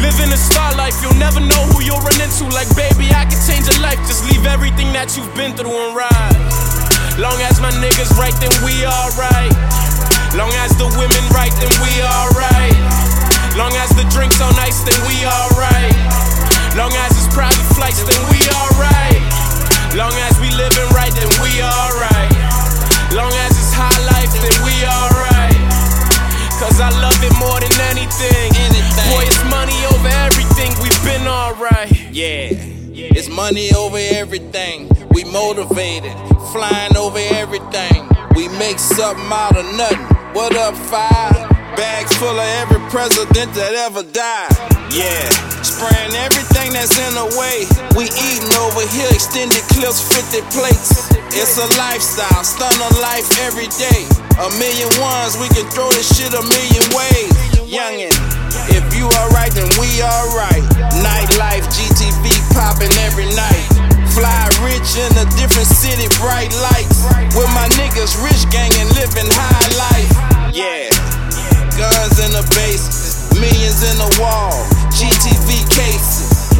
Living 0.00 0.32
a 0.32 0.40
star 0.40 0.72
life, 0.72 0.96
you'll 1.04 1.20
never 1.20 1.36
know 1.36 1.60
who 1.76 1.84
you'll 1.84 2.00
run 2.00 2.16
into. 2.16 2.48
Like, 2.48 2.72
baby, 2.72 3.12
I 3.12 3.28
can 3.28 3.36
change 3.44 3.68
your 3.68 3.84
life. 3.84 4.00
Just 4.08 4.24
leave 4.24 4.48
everything 4.48 4.88
that 4.96 5.20
you've 5.20 5.28
been 5.36 5.52
through 5.52 5.76
and 5.76 5.92
ride. 5.92 6.40
Long 7.20 7.36
as 7.44 7.60
my 7.60 7.68
niggas 7.76 8.16
right, 8.16 8.32
then 8.40 8.56
we 8.64 8.88
alright. 8.88 9.52
Long 10.32 10.48
as 10.64 10.72
the 10.80 10.88
women 10.96 11.24
right, 11.36 11.52
then 11.60 11.72
we 11.84 11.92
alright. 12.00 13.17
Long 13.58 13.74
as 13.74 13.90
the 13.90 14.06
drinks 14.14 14.40
on 14.40 14.54
ice, 14.54 14.86
then 14.86 14.94
we 15.10 15.26
alright. 15.26 15.90
Long 16.78 16.94
as 16.94 17.10
it's 17.18 17.26
private 17.34 17.58
flights, 17.74 18.06
then 18.06 18.22
we 18.30 18.38
alright. 18.54 19.18
Long 19.98 20.14
as 20.30 20.38
we 20.38 20.46
living 20.54 20.86
right, 20.94 21.10
then 21.10 21.26
we 21.42 21.58
alright. 21.58 22.30
Long 23.10 23.34
as 23.34 23.58
it's 23.58 23.74
high 23.74 23.98
life, 24.14 24.30
then 24.30 24.54
we 24.62 24.78
alright. 24.86 25.58
Cause 26.62 26.78
I 26.78 26.94
love 27.02 27.18
it 27.18 27.34
more 27.42 27.58
than 27.58 27.74
anything. 27.90 28.54
Boy, 29.10 29.26
it's 29.26 29.42
money 29.50 29.74
over 29.90 30.06
everything, 30.06 30.70
we've 30.78 31.02
been 31.02 31.26
alright. 31.26 31.90
Yeah, 32.14 32.54
it's 32.54 33.28
money 33.28 33.74
over 33.74 33.98
everything. 33.98 34.88
We 35.10 35.24
motivated, 35.24 36.14
flying 36.54 36.96
over 36.96 37.18
everything. 37.18 38.08
We 38.36 38.46
make 38.54 38.78
something 38.78 39.26
out 39.26 39.56
of 39.56 39.66
nothing. 39.74 39.98
What 40.32 40.54
up, 40.54 40.76
five? 40.76 41.57
Bags 41.76 42.16
full 42.16 42.38
of 42.38 42.50
every 42.62 42.80
president 42.88 43.52
that 43.54 43.74
ever 43.86 44.02
died. 44.02 44.54
Yeah, 44.88 45.28
spraying 45.60 46.16
everything 46.16 46.72
that's 46.72 46.96
in 46.96 47.12
the 47.12 47.28
way. 47.36 47.68
We 47.92 48.08
eating 48.08 48.52
over 48.64 48.82
here, 48.88 49.08
extended 49.12 49.60
clips, 49.68 50.00
50 50.00 50.42
plates. 50.54 51.12
It's 51.36 51.60
a 51.60 51.68
lifestyle, 51.76 52.42
stunner 52.42 52.92
life 53.04 53.28
every 53.44 53.68
day. 53.76 54.08
A 54.40 54.48
million 54.56 54.88
ones, 55.02 55.36
we 55.36 55.46
can 55.52 55.68
throw 55.68 55.92
this 55.92 56.08
shit 56.08 56.32
a 56.32 56.40
million 56.40 56.84
ways. 56.96 57.30
Youngin', 57.68 58.16
if 58.72 58.86
you 58.96 59.04
alright, 59.20 59.52
then 59.52 59.68
we 59.76 60.00
alright. 60.00 60.64
Nightlife, 61.04 61.68
GTV 61.68 62.32
popping 62.56 62.92
every 63.04 63.28
night. 63.36 63.66
Fly 64.16 64.48
rich 64.64 64.96
in 64.96 65.12
a 65.20 65.26
different 65.36 65.68
city, 65.68 66.08
bright 66.16 66.50
lights. 66.64 67.04
With 67.36 67.52
my 67.52 67.68
niggas, 67.76 68.16
rich 68.24 68.48
gang 68.48 68.72
and 68.80 68.88
living 68.96 69.28
high 69.30 69.68
life. 69.76 70.10
Yeah, 70.50 70.88
guns 71.78 72.18
in 72.18 72.30
the 72.34 72.42
base, 72.58 73.30
millions 73.38 73.80
in 73.86 73.96
the 74.02 74.10
wall, 74.18 74.52
GTV 74.90 75.62
cases. 75.70 76.50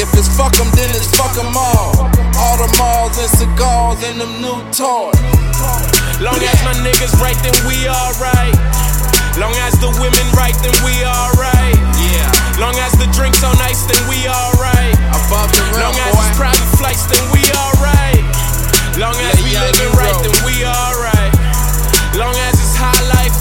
If 0.00 0.08
it's 0.16 0.28
fuck 0.36 0.56
'em, 0.58 0.70
then 0.72 0.88
it's 0.96 1.12
fuck 1.16 1.36
'em 1.36 1.52
all. 1.56 2.08
All 2.40 2.56
the 2.56 2.70
malls 2.80 3.18
and 3.20 3.28
cigars 3.28 4.00
and 4.08 4.16
them 4.20 4.40
new 4.40 4.56
toys. 4.72 5.20
Long 6.24 6.40
as 6.40 6.58
my 6.64 6.72
niggas 6.80 7.12
right, 7.20 7.36
then 7.44 7.52
we 7.68 7.88
alright. 7.88 8.56
Long 9.36 9.54
as 9.68 9.74
the 9.78 9.90
women 10.00 10.26
right, 10.32 10.56
then 10.64 10.72
we 10.84 11.04
alright. 11.04 11.76
Yeah. 12.00 12.28
Long 12.58 12.76
as 12.80 12.92
the 12.92 13.06
drinks 13.12 13.42
on 13.44 13.56
ice, 13.60 13.82
then 13.84 14.00
we 14.08 14.26
alright. 14.28 14.94
Above 15.12 15.52
the 15.52 15.62
rim, 15.72 15.80
Long 15.84 15.96
as 15.96 16.14
boy. 16.16 16.24
it's 16.28 16.36
private 16.36 16.70
flights, 16.80 17.04
then 17.12 17.24
we 17.32 17.42
alright. 17.52 18.24
Long 18.96 19.16
as 19.28 19.36
Yeah, 19.36 19.44
we 19.44 19.50
young 19.52 19.64
living 19.68 19.92
right, 19.96 20.16
then 20.24 20.36
we 20.44 20.64
alright. 20.64 21.32
Long 22.16 22.34
as 22.48 22.49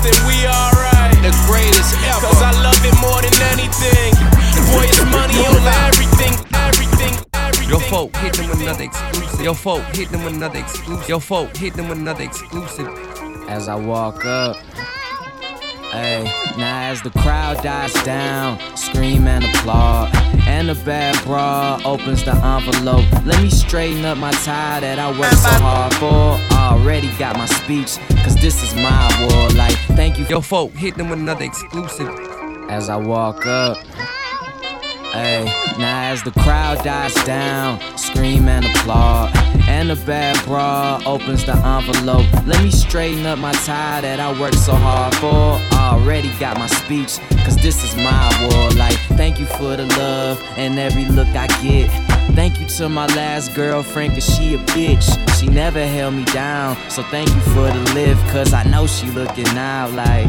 it's 0.06 0.18
high 0.18 0.28
we 0.28 0.48
alright. 0.48 1.16
The 1.24 1.34
greatest 1.48 1.96
ever. 2.08 2.28
Cause 2.28 2.42
I 2.42 2.52
love 2.64 2.80
it 2.86 2.96
more 3.00 3.22
than 3.22 3.36
anything. 3.52 4.14
Boy, 4.72 4.86
it's 4.88 5.04
money 5.12 5.36
over 5.40 5.60
everything, 5.88 6.34
everything, 6.54 7.16
everything. 7.34 7.70
Yo, 7.70 7.80
folk, 7.80 8.16
hit 8.18 8.34
them 8.34 8.50
with 8.50 8.62
another 8.62 8.84
exclusive. 8.84 9.42
Yo, 9.42 9.54
folk, 9.54 9.84
hit 9.96 10.10
them 10.10 10.24
with 10.24 10.34
another 10.34 10.60
exclusive. 10.60 11.10
Yo, 11.10 11.20
folk, 11.20 11.56
hit 11.56 11.74
them 11.74 11.90
with 11.90 11.98
another 11.98 12.24
exclusive. 12.24 12.88
As 13.50 13.68
I 13.68 13.76
walk 13.76 14.26
up. 14.26 14.58
Hey, 15.92 16.24
now 16.56 16.92
as 16.92 17.02
the 17.02 17.10
crowd 17.10 17.64
dies 17.64 17.94
down, 18.04 18.60
scream 18.78 19.28
and 19.28 19.44
applaud. 19.44 20.16
And 20.48 20.70
the 20.70 20.76
bad 20.76 21.24
bra 21.26 21.82
opens 21.84 22.24
the 22.24 22.36
envelope. 22.36 23.06
Let 23.26 23.42
me 23.42 23.50
straighten 23.50 24.06
up 24.06 24.20
my 24.20 24.32
tie 24.32 24.82
that 24.82 25.00
I 25.00 25.10
worked 25.20 25.38
so 25.38 25.50
hard 25.50 25.94
for. 25.96 26.56
I 26.56 26.74
already 26.74 27.12
got 27.18 27.38
my 27.38 27.48
speech, 27.48 27.98
cause 28.24 28.36
this 28.36 28.62
is 28.62 28.76
my 28.76 29.28
war. 29.32 29.50
Like, 29.58 29.78
thank 29.98 30.20
you. 30.20 30.26
Yo, 30.26 30.42
folk, 30.42 30.74
hit 30.74 30.96
them 30.96 31.10
with 31.10 31.20
another 31.20 31.46
exclusive. 31.46 32.08
As 32.70 32.88
I 32.88 32.96
walk 32.96 33.48
up. 33.48 33.78
Hey, 35.12 35.46
now 35.80 36.12
as 36.12 36.22
the 36.22 36.32
crowd 36.32 36.84
dies 36.84 37.16
down, 37.26 37.80
scream 37.98 38.48
and 38.48 38.64
applaud. 38.64 39.36
And 39.68 39.90
the 39.90 39.96
bad 39.96 40.44
bra 40.46 41.02
opens 41.04 41.46
the 41.46 41.56
envelope. 41.56 42.32
Let 42.46 42.64
me 42.64 42.70
straighten 42.70 43.26
up 43.26 43.40
my 43.40 43.54
tie 43.54 44.02
that 44.02 44.20
I 44.20 44.40
worked 44.40 44.60
so 44.60 44.76
hard 44.76 45.16
for. 45.16 45.79
Already 45.90 46.32
got 46.40 46.58
my 46.58 46.68
speech, 46.68 47.18
cause 47.44 47.56
this 47.58 47.84
is 47.84 47.96
my 47.96 48.48
war. 48.48 48.70
Like, 48.72 48.98
thank 49.18 49.40
you 49.40 49.46
for 49.46 49.76
the 49.76 49.86
love 49.98 50.40
and 50.56 50.78
every 50.78 51.06
look 51.06 51.28
I 51.30 51.48
get. 51.64 51.90
Thank 52.36 52.60
you 52.60 52.68
to 52.78 52.90
my 52.90 53.08
last 53.08 53.56
girlfriend, 53.56 54.14
cause 54.14 54.36
she 54.36 54.54
a 54.54 54.60
bitch. 54.60 55.08
She 55.40 55.48
never 55.48 55.86
held 55.86 56.14
me 56.14 56.26
down. 56.26 56.78
So 56.90 57.02
thank 57.04 57.28
you 57.30 57.42
for 57.54 57.68
the 57.72 57.92
lift, 57.96 58.22
cause 58.30 58.54
I 58.54 58.64
know 58.66 58.86
she 58.86 59.08
looking 59.12 59.48
out 59.58 59.92
like. 59.94 60.28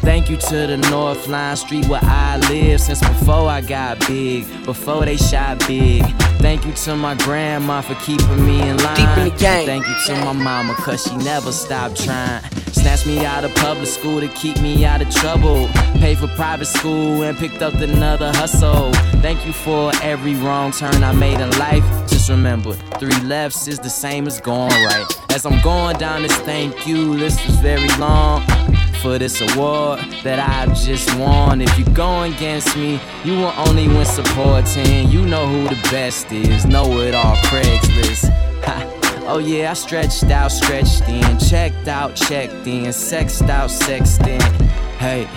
Thank 0.00 0.30
you 0.30 0.38
to 0.38 0.66
the 0.66 0.78
North 0.90 1.28
Line 1.28 1.54
Street 1.56 1.86
where 1.86 2.00
I 2.02 2.38
live 2.48 2.80
since 2.80 3.00
before 3.00 3.46
I 3.50 3.60
got 3.60 4.00
big, 4.08 4.46
before 4.64 5.04
they 5.04 5.18
shot 5.18 5.58
big. 5.68 6.02
Thank 6.40 6.64
you 6.64 6.72
to 6.72 6.96
my 6.96 7.14
grandma 7.16 7.82
for 7.82 7.94
keeping 7.96 8.46
me 8.46 8.62
in 8.62 8.78
line. 8.78 8.96
Deep 8.96 9.18
in 9.18 9.24
the 9.24 9.36
game. 9.38 9.66
Thank 9.66 9.86
you 9.86 9.94
to 10.06 10.24
my 10.24 10.32
mama, 10.32 10.74
cause 10.76 11.04
she 11.04 11.14
never 11.16 11.52
stopped 11.52 12.02
trying. 12.02 12.42
Snatched 12.72 13.06
me 13.06 13.24
out 13.24 13.44
of 13.44 13.54
public 13.56 13.88
school 13.88 14.20
to 14.20 14.28
keep 14.28 14.60
me 14.60 14.84
out 14.84 15.02
of 15.02 15.10
trouble. 15.10 15.68
Paid 15.94 16.18
for 16.18 16.28
private 16.28 16.66
school 16.66 17.22
and 17.22 17.36
picked 17.36 17.62
up 17.62 17.74
another 17.74 18.32
hustle. 18.32 18.92
Thank 19.20 19.46
you 19.46 19.52
for 19.52 19.92
every 20.02 20.34
wrong 20.34 20.72
turn 20.72 21.02
I 21.02 21.12
made 21.12 21.40
in 21.40 21.50
life. 21.58 21.84
Just 22.08 22.28
remember, 22.28 22.72
three 22.98 23.20
lefts 23.22 23.68
is 23.68 23.78
the 23.78 23.90
same 23.90 24.26
as 24.26 24.40
going 24.40 24.70
right. 24.70 25.06
As 25.30 25.46
I'm 25.46 25.60
going 25.62 25.96
down 25.98 26.22
this 26.22 26.36
thank 26.38 26.86
you 26.86 27.14
list 27.14 27.44
is 27.48 27.56
very 27.56 27.88
long 27.98 28.42
for 29.02 29.18
this 29.18 29.40
award 29.40 30.00
that 30.22 30.38
I've 30.38 30.76
just 30.76 31.14
won. 31.18 31.60
If 31.60 31.78
you 31.78 31.84
go 31.86 32.22
against 32.22 32.76
me, 32.76 33.00
you 33.24 33.32
will 33.32 33.54
only 33.56 33.88
win 33.88 34.04
supporting. 34.04 35.08
You 35.08 35.24
know 35.24 35.46
who 35.46 35.68
the 35.68 35.80
best 35.90 36.32
is. 36.32 36.66
Know 36.66 37.00
it 37.00 37.14
all, 37.14 37.36
Craigslist. 37.36 38.30
Ha. 38.64 38.97
Oh 39.30 39.36
yeah, 39.36 39.72
I 39.72 39.74
stretched 39.74 40.24
out, 40.24 40.50
stretched 40.50 41.06
in, 41.06 41.38
checked 41.38 41.86
out, 41.86 42.16
checked 42.16 42.66
in, 42.66 42.90
sexed 42.94 43.42
out, 43.42 43.70
sexed 43.70 44.26
in. 44.26 44.40
Hey. 44.96 45.28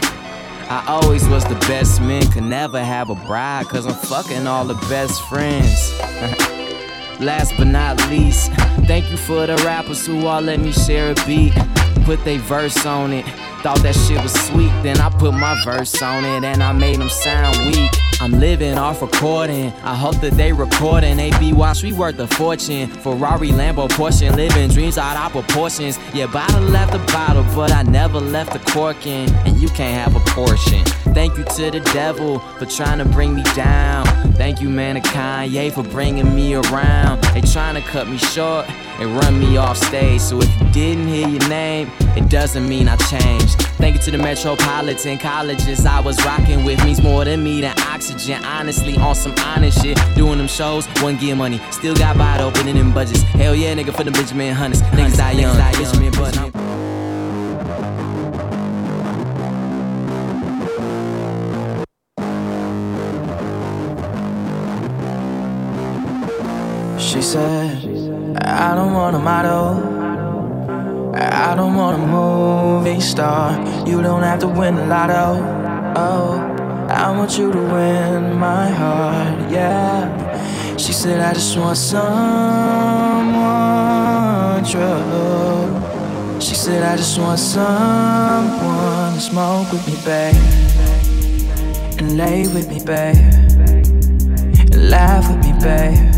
I 0.69 0.85
always 0.87 1.27
was 1.27 1.43
the 1.43 1.55
best 1.67 1.99
man, 1.99 2.25
could 2.31 2.43
never 2.43 2.81
have 2.81 3.09
a 3.09 3.15
bride, 3.15 3.67
cause 3.67 3.85
I'm 3.85 3.93
fucking 3.93 4.47
all 4.47 4.63
the 4.63 4.75
best 4.87 5.21
friends. 5.23 5.91
Last 7.19 7.51
but 7.57 7.67
not 7.67 7.97
least, 8.09 8.53
thank 8.87 9.11
you 9.11 9.17
for 9.17 9.45
the 9.45 9.57
rappers 9.65 10.07
who 10.07 10.25
all 10.25 10.39
let 10.39 10.61
me 10.61 10.71
share 10.71 11.11
a 11.11 11.15
beat. 11.27 11.51
Put 12.05 12.23
they 12.23 12.37
verse 12.37 12.85
on 12.85 13.11
it. 13.11 13.25
Thought 13.61 13.79
that 13.83 13.95
shit 13.95 14.23
was 14.23 14.33
sweet, 14.47 14.71
then 14.83 15.01
I 15.01 15.09
put 15.09 15.33
my 15.33 15.61
verse 15.65 16.01
on 16.01 16.23
it 16.23 16.45
and 16.45 16.63
I 16.63 16.71
made 16.71 16.95
them 16.95 17.09
sound 17.09 17.57
weak. 17.65 17.91
I'm 18.21 18.33
living 18.33 18.77
off 18.77 19.01
recording. 19.01 19.73
I 19.81 19.95
hope 19.95 20.21
that 20.21 20.33
they 20.33 20.53
recording. 20.53 21.19
AP 21.19 21.55
Watch, 21.55 21.81
we 21.81 21.91
worth 21.91 22.19
a 22.19 22.27
fortune. 22.27 22.87
Ferrari, 22.87 23.49
Lambo, 23.49 23.89
Porsche, 23.89 24.29
living 24.35 24.69
dreams 24.69 24.99
out 24.99 25.17
of 25.17 25.31
proportions. 25.31 25.97
Yeah, 26.13 26.27
bottle 26.27 26.61
left 26.61 26.91
the 26.91 26.99
bottle, 27.11 27.43
but 27.55 27.71
I 27.71 27.81
never 27.81 28.19
left 28.19 28.53
the 28.53 28.59
corking. 28.71 29.27
And 29.47 29.59
you 29.59 29.69
can't 29.69 29.97
have 29.99 30.15
a 30.15 30.23
portion. 30.29 30.85
Thank 31.15 31.35
you 31.35 31.45
to 31.45 31.71
the 31.71 31.79
devil 31.93 32.37
for 32.59 32.67
trying 32.67 32.99
to 32.99 33.05
bring 33.05 33.33
me 33.33 33.41
down. 33.55 34.05
Thank 34.35 34.61
you, 34.61 34.69
man, 34.69 34.95
to 34.95 35.01
Kanye 35.01 35.71
for 35.71 35.83
bringing 35.83 36.33
me 36.35 36.55
around. 36.55 37.23
They 37.33 37.41
trying 37.41 37.75
to 37.75 37.81
cut 37.81 38.07
me 38.07 38.17
short 38.17 38.69
and 38.99 39.15
run 39.15 39.39
me 39.39 39.57
off 39.57 39.77
stage. 39.77 40.21
So 40.21 40.41
if 40.41 40.61
you 40.61 40.71
didn't 40.71 41.07
hear 41.07 41.27
your 41.27 41.47
name, 41.49 41.91
it 42.15 42.29
doesn't 42.29 42.67
mean 42.67 42.87
I 42.87 42.95
changed. 42.97 43.61
Thank 43.77 43.95
you 43.95 44.01
to 44.01 44.11
the 44.11 44.17
metropolitan 44.17 45.17
colleges 45.17 45.85
I 45.85 45.99
was 45.99 46.23
rocking 46.25 46.63
with. 46.63 46.83
Means 46.85 47.01
more 47.01 47.23
to 47.23 47.37
me 47.37 47.61
than 47.61 47.77
oxygen. 47.79 48.43
Honestly, 48.45 48.95
on 48.97 49.15
some 49.15 49.33
honest 49.39 49.81
shit. 49.81 49.97
Doing 50.15 50.37
them 50.37 50.47
shows, 50.47 50.85
one 51.01 51.17
gear 51.17 51.35
money. 51.35 51.59
Still 51.71 51.95
got 51.95 52.17
wide 52.17 52.41
opening 52.41 52.75
them 52.75 52.93
budgets. 52.93 53.21
Hell 53.21 53.55
yeah, 53.55 53.73
nigga, 53.75 53.95
for 53.95 54.03
the 54.03 54.11
Benjamin 54.11 54.53
Hunters. 54.53 54.81
Niggas 54.83 55.17
die 55.17 55.31
young, 55.31 55.57
Benjamin 55.57 56.11
Button. 56.11 56.70
She 67.21 67.27
said, 67.27 67.77
I 68.41 68.73
don't 68.73 68.93
want 68.93 69.15
a 69.15 69.19
model. 69.19 69.77
I 71.13 71.53
don't 71.55 71.75
want 71.75 72.01
a 72.01 72.05
movie 72.07 72.99
star. 72.99 73.53
You 73.87 74.01
don't 74.01 74.23
have 74.23 74.39
to 74.39 74.47
win 74.47 74.73
the 74.73 74.87
lotto. 74.87 75.39
Oh, 75.95 76.39
I 76.89 77.11
want 77.15 77.37
you 77.37 77.51
to 77.51 77.59
win 77.59 78.39
my 78.39 78.67
heart. 78.69 79.51
Yeah. 79.51 80.09
She 80.77 80.93
said, 80.93 81.19
I 81.19 81.33
just 81.35 81.55
want 81.59 81.77
someone 81.77 82.01
true. 84.65 86.41
She 86.41 86.55
said, 86.55 86.81
I 86.81 86.97
just 86.97 87.19
want 87.19 87.37
someone 87.37 89.13
to 89.13 89.21
smoke 89.21 89.71
with 89.71 89.85
me, 89.87 89.95
babe. 90.03 90.35
And 91.99 92.17
lay 92.17 92.47
with 92.47 92.67
me, 92.67 92.79
babe. 92.83 93.15
And 94.57 94.89
laugh 94.89 95.29
with 95.29 95.45
me, 95.45 95.53
babe. 95.61 96.10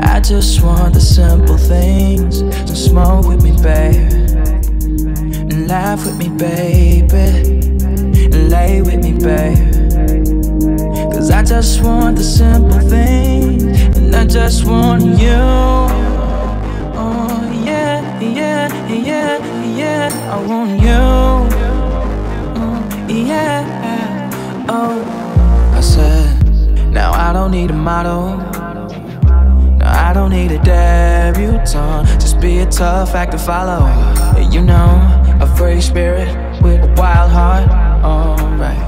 I 0.00 0.20
just 0.20 0.62
want 0.62 0.94
the 0.94 1.00
simple 1.00 1.56
things. 1.56 2.40
So 2.68 2.74
smoke 2.74 3.26
with 3.26 3.42
me, 3.42 3.52
babe. 3.62 4.12
And 5.50 5.68
laugh 5.68 6.04
with 6.04 6.16
me, 6.18 6.28
baby. 6.28 7.60
And 8.24 8.50
lay 8.50 8.82
with 8.82 9.02
me, 9.02 9.12
babe. 9.12 9.72
Cause 11.12 11.30
I 11.30 11.42
just 11.42 11.82
want 11.82 12.16
the 12.16 12.24
simple 12.24 12.80
things. 12.80 13.62
And 13.96 14.14
I 14.14 14.26
just 14.26 14.66
want 14.66 15.02
you. 15.02 15.42
Oh, 16.98 17.62
yeah, 17.64 18.20
yeah, 18.20 18.68
yeah, 18.88 19.38
yeah. 19.64 20.32
I 20.32 20.46
want 20.46 20.80
you. 20.80 21.02
Oh, 22.60 23.08
yeah. 23.08 24.66
Oh, 24.68 25.72
I 25.74 25.80
said, 25.80 26.92
now 26.92 27.12
I 27.12 27.32
don't 27.32 27.50
need 27.50 27.70
a 27.70 27.74
model. 27.74 28.55
I 30.16 30.20
don't 30.20 30.30
need 30.30 30.50
a 30.50 30.58
debutante. 30.60 32.08
Just 32.18 32.40
be 32.40 32.60
a 32.60 32.66
tough 32.66 33.14
act 33.14 33.32
to 33.32 33.38
follow. 33.38 33.84
You 34.50 34.62
know, 34.62 34.88
a 35.42 35.46
free 35.58 35.82
spirit 35.82 36.26
with 36.62 36.82
a 36.82 36.94
wild 36.96 37.30
heart. 37.30 37.68
Alright. 38.02 38.78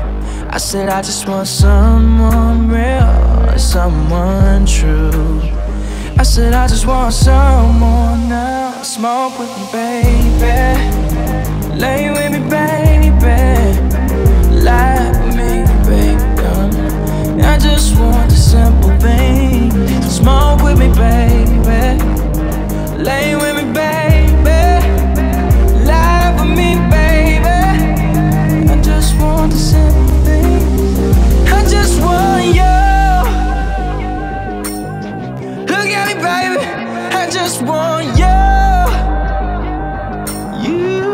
I 0.49 0.57
said 0.57 0.89
I 0.89 1.03
just 1.03 1.29
want 1.29 1.47
someone 1.47 2.71
real, 2.71 3.59
someone 3.59 4.65
true. 4.65 5.43
I 6.17 6.23
said 6.23 6.55
I 6.55 6.67
just 6.67 6.87
want 6.87 7.13
someone 7.13 8.31
now. 8.31 8.81
Smoke 8.83 9.39
with 9.39 9.55
me, 9.59 9.65
baby. 9.71 10.79
Lay 11.79 12.11
with 12.11 12.33
me, 12.33 12.41
baby. 12.49 13.77
Lie 14.65 15.11
with 15.27 15.37
me, 15.37 15.67
baby. 15.85 17.43
I 17.45 17.59
just 17.59 17.99
want 18.01 18.31
the 18.31 18.37
simple 18.37 18.99
thing. 18.99 19.48
Smoke 20.19 20.63
with 20.65 20.79
me, 20.81 20.89
baby. 20.89 22.03
Lay 23.01 23.37
with 23.37 23.55
me, 23.55 23.73
baby. 23.73 24.61
Lie 25.87 26.35
with 26.37 26.51
me, 26.59 26.75
baby. 26.91 27.59
I 28.69 28.83
just 28.83 29.17
want 29.21 29.53
the 29.53 29.59
simple 29.59 30.09
thing. 30.25 30.63
I 31.47 31.63
just 31.71 32.01
want 32.03 32.47
you. 32.47 32.79
Look 35.73 35.89
at 35.99 36.05
me, 36.09 36.15
baby. 36.15 36.67
I 37.15 37.31
just 37.31 37.63
want 37.63 38.07
you. 38.19 38.39
You, 40.67 41.05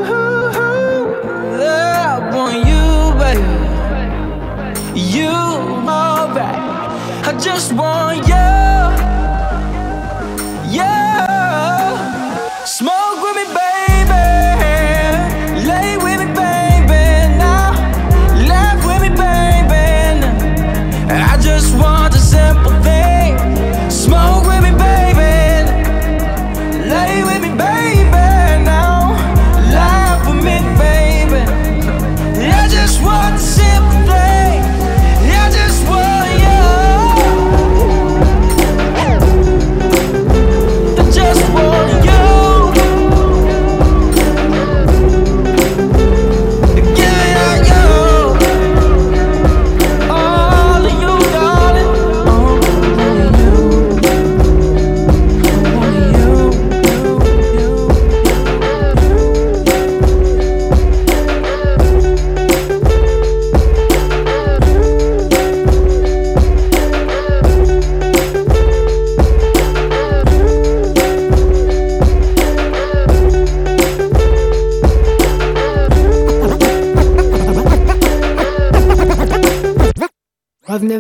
alright. 5.87 6.59
I 7.29 7.39
just 7.39 7.75
want 7.75 8.27
you. 8.27 8.74
Yeah. 10.75 11.04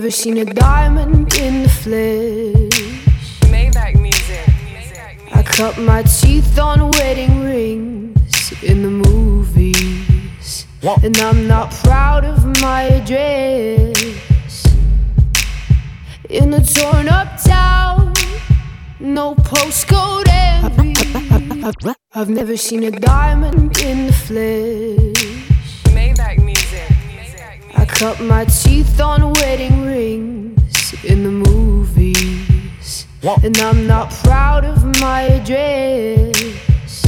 Never 0.04 0.12
seen 0.12 0.36
a 0.36 0.44
diamond 0.44 1.34
in 1.38 1.62
the 1.62 1.68
flesh. 1.82 3.40
Maybach 3.50 3.98
music. 3.98 4.50
I 5.32 5.42
cut 5.42 5.78
my 5.78 6.02
teeth 6.02 6.58
on 6.58 6.90
wedding 6.90 7.40
rings 7.40 8.52
in 8.62 8.82
the 8.82 8.90
movies. 8.90 10.66
And 11.02 11.16
I'm 11.16 11.48
not 11.48 11.70
proud 11.84 12.26
of 12.26 12.44
my 12.60 12.82
address. 12.82 13.96
In 16.28 16.52
a 16.52 16.62
torn 16.62 17.08
up 17.08 17.42
town, 17.42 18.12
no 19.00 19.34
postcode 19.36 20.28
envy. 20.28 21.64
I've 22.14 22.28
never 22.28 22.58
seen 22.58 22.84
a 22.84 22.90
diamond 22.90 23.80
in 23.80 24.08
the 24.08 24.12
flesh. 24.12 25.03
Maybach 27.94 28.18
music. 28.18 28.18
I 28.18 28.18
cut 28.18 28.20
my 28.20 28.44
teeth 28.44 29.00
on 29.00 29.32
wedding 29.34 29.84
rings 29.84 30.94
in 31.04 31.22
the 31.22 31.30
movies. 31.30 33.06
And 33.42 33.56
I'm 33.58 33.86
not 33.86 34.10
proud 34.22 34.64
of 34.64 34.84
my 35.00 35.22
address. 35.22 37.04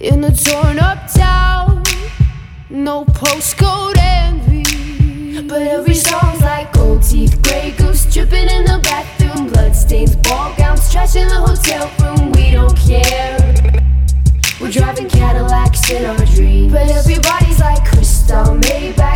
In 0.00 0.24
a 0.24 0.34
torn 0.34 0.78
up 0.78 1.12
town, 1.12 1.82
no 2.70 3.04
postcode 3.04 3.96
envy. 3.98 5.42
But 5.42 5.62
every 5.62 5.94
song's 5.94 6.40
like 6.42 6.72
gold 6.72 7.02
teeth, 7.02 7.40
grey 7.42 7.72
goose 7.76 8.06
dripping 8.12 8.48
in 8.48 8.64
the 8.64 8.80
bathroom, 8.82 9.48
bloodstains, 9.48 10.16
ball 10.16 10.54
gowns, 10.56 10.90
trash 10.92 11.16
in 11.16 11.28
the 11.28 11.34
hotel 11.34 11.90
room. 12.00 12.32
We 12.32 12.50
don't 12.50 12.76
care. 12.76 13.54
We're 14.60 14.70
driving 14.72 15.08
Cadillacs 15.08 15.90
in 15.90 16.04
our 16.06 16.24
dreams. 16.26 16.72
But 16.72 16.88
everybody's 16.90 17.60
like 17.60 17.84
crystal, 17.84 18.56
Maybach, 18.56 19.15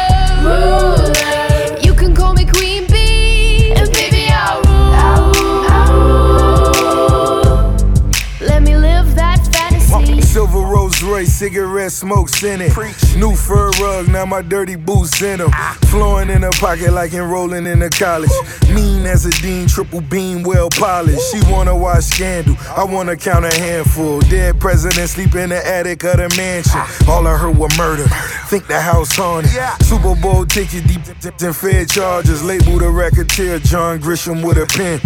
Royce, 11.21 11.33
cigarette 11.33 11.91
smoke 11.91 12.29
in 12.43 12.61
it. 12.61 12.75
New 13.15 13.35
fur 13.35 13.69
rug, 13.79 14.07
now 14.07 14.25
my 14.25 14.41
dirty 14.41 14.75
boots 14.75 15.21
in 15.21 15.37
them. 15.37 15.51
Flowing 15.87 16.29
in 16.29 16.41
her 16.41 16.51
pocket 16.51 16.93
like 16.93 17.13
enrolling 17.13 17.67
in 17.67 17.81
a 17.83 17.89
college. 17.89 18.31
Mean 18.73 19.05
as 19.05 19.25
a 19.25 19.29
dean, 19.41 19.67
triple 19.67 20.01
beam, 20.01 20.41
well 20.41 20.69
polished. 20.69 21.21
She 21.31 21.39
wanna 21.51 21.77
watch 21.77 22.05
Scandal, 22.05 22.55
I 22.75 22.83
wanna 22.83 23.15
count 23.15 23.45
a 23.45 23.53
handful. 23.53 24.21
Dead 24.21 24.59
president 24.59 25.09
sleep 25.09 25.35
in 25.35 25.49
the 25.49 25.67
attic 25.67 26.03
of 26.05 26.17
the 26.17 26.33
mansion. 26.35 26.81
All 27.07 27.27
I 27.27 27.37
heard 27.37 27.55
were 27.55 27.69
murder. 27.77 28.07
Think 28.47 28.67
the 28.67 28.81
house 28.81 29.15
haunted. 29.15 29.51
Super 29.85 30.15
Bowl 30.15 30.45
ticket, 30.45 30.87
deep 30.87 31.01
in 31.41 31.53
Fed 31.53 31.89
charges. 31.89 32.43
Label 32.43 32.79
the 32.79 32.89
racketeer, 32.89 33.59
John 33.59 33.99
Grisham 33.99 34.43
with 34.43 34.57
a 34.57 34.65
pen. 34.65 34.99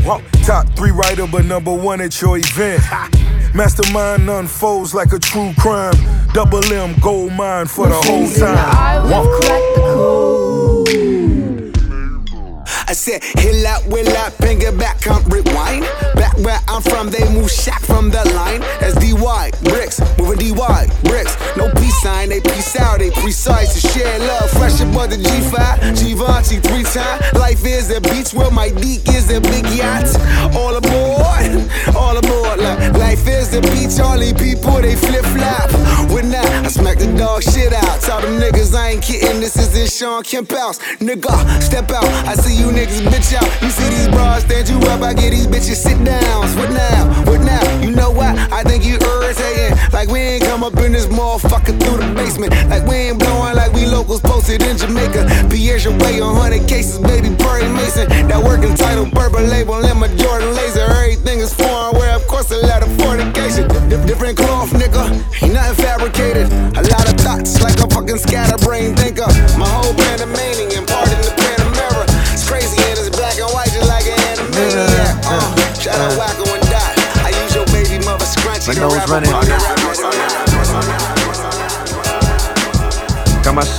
Top 0.44 0.66
three 0.78 0.92
writer, 0.92 1.28
but 1.28 1.44
number 1.44 1.74
one 1.74 2.00
at 2.00 2.22
your 2.22 2.38
event. 2.38 2.84
Mastermind 3.56 4.30
unfolds 4.30 4.94
like 4.94 5.14
a 5.14 5.20
true 5.20 5.54
crime. 5.58 5.96
Double 6.34 6.62
M, 6.74 6.94
gold 7.00 7.32
mine 7.32 7.68
for 7.68 7.88
the 7.88 7.96
whole 7.96 8.28
time. 8.28 8.58
I 12.88 12.94
said, 12.94 13.24
hill 13.24 13.66
up, 13.68 13.88
will 13.88 14.10
up, 14.18 14.34
finger 14.34 14.74
back, 14.74 15.00
come 15.00 15.24
rewind. 15.30 15.86
Back 16.16 16.25
where 16.44 16.60
I'm 16.68 16.82
from, 16.82 17.10
they 17.10 17.24
move 17.32 17.52
shack 17.52 17.82
from 17.82 18.10
the 18.10 18.24
line. 18.36 18.62
That's 18.80 18.96
DY, 18.96 19.52
bricks, 19.64 20.00
moving 20.18 20.40
DY, 20.40 20.88
bricks. 21.04 21.36
No 21.56 21.72
peace 21.74 22.02
sign, 22.02 22.30
they 22.30 22.42
peace 22.42 22.76
out, 22.76 23.00
they 23.00 23.12
precise 23.12 23.74
to 23.74 23.88
share 23.88 24.20
love. 24.20 24.50
Fresh 24.52 24.82
above 24.82 25.10
the 25.12 25.18
G5, 25.18 25.96
Givenchy 26.00 26.60
three 26.60 26.84
time. 26.84 27.22
Life 27.34 27.66
is 27.66 27.90
a 27.92 28.02
beach 28.02 28.34
where 28.34 28.52
my 28.52 28.70
deek 28.70 29.08
is 29.10 29.32
a 29.32 29.40
big 29.40 29.66
yacht. 29.72 30.08
All 30.56 30.76
aboard, 30.76 31.70
all 31.96 32.18
aboard. 32.18 32.60
Like, 32.60 32.94
life 32.94 33.28
is 33.28 33.52
the 33.52 33.62
beach, 33.62 34.00
all 34.00 34.18
these 34.18 34.34
people, 34.34 34.82
they 34.82 34.96
flip 34.96 35.26
flop. 35.36 35.72
With 36.12 36.26
now, 36.26 36.44
I 36.64 36.68
smack 36.68 36.98
the 36.98 37.08
dog 37.18 37.44
shit 37.44 37.74
out. 37.74 38.02
Tell 38.02 38.22
them 38.22 38.40
niggas 38.40 38.76
I 38.76 38.92
ain't 38.92 39.04
kidding, 39.04 39.40
this 39.40 39.56
is 39.56 39.76
in 39.78 39.88
Shawn 39.88 40.24
Kemp 40.24 40.52
house. 40.52 40.80
Nigga, 41.00 41.62
step 41.62 41.92
out, 41.92 42.06
I 42.28 42.36
see 42.36 42.56
you 42.56 42.68
niggas 42.68 43.02
bitch 43.08 43.36
out. 43.36 43.48
You 43.62 43.70
see 43.70 43.90
these 43.90 44.08
bras 44.10 44.44
stand 44.44 44.70
you 44.70 44.80
up, 44.90 45.02
I 45.02 45.14
get 45.14 45.32
these 45.32 45.48
bitches 45.48 45.76
sit 45.76 45.98
downs. 46.26 46.56
What 46.56 46.72
now? 46.72 47.02
What 47.30 47.42
now? 47.42 47.64
You 47.82 47.92
know 47.92 48.12
what? 48.12 48.34
I 48.52 48.64
think 48.64 48.86
you 48.86 48.98
irritating. 48.98 49.78
Like 49.94 50.10
we 50.10 50.20
ain't 50.20 50.44
come 50.44 50.64
up 50.64 50.76
in 50.78 50.92
this 50.92 51.08
motherfucker 51.08 51.76
through 51.80 52.00
the 52.02 52.10
basement. 52.16 52.52
Like 52.70 52.86
we 52.86 52.96
ain't 53.08 53.20
blowing 53.20 53.56
like 53.56 53.72
we 53.74 53.86
locals 53.86 54.22
posted 54.22 54.62
in 54.62 54.78
Jamaica. 54.78 55.48
Pierre's 55.50 55.88
way 55.88 56.20
on 56.20 56.36
100 56.36 56.68
cases, 56.68 57.00
baby 57.00 57.30
Perry 57.38 57.68
Mason. 57.70 58.10
That 58.28 58.42
working 58.44 58.76
title, 58.76 59.06
bourbon 59.06 59.50
label, 59.50 59.76
and 59.76 60.00
my 60.00 60.08
Jordan 60.16 60.54
laser. 60.56 60.82
Everything 60.82 61.40
is 61.40 61.54
foreign, 61.54 61.96
where 61.98 62.16
of 62.16 62.26
course 62.28 62.50
a 62.52 62.58
lot 62.66 62.82
of 62.82 62.90
fornication. 62.98 63.68
Dif- 63.90 64.06
different 64.06 64.38
cloth, 64.38 64.72
nigga. 64.72 65.04
Ain't 65.44 65.54
nothing 65.54 65.78
fabricated. 65.86 66.48
A 66.78 66.84
lot 66.90 67.06
of 67.06 67.16
thoughts, 67.22 67.62
like 67.62 67.78
a 67.80 67.88
fucking 67.94 68.18
scatterbrain 68.18 68.96
thinker. 68.96 69.28
My 69.58 69.70
whole 69.70 69.85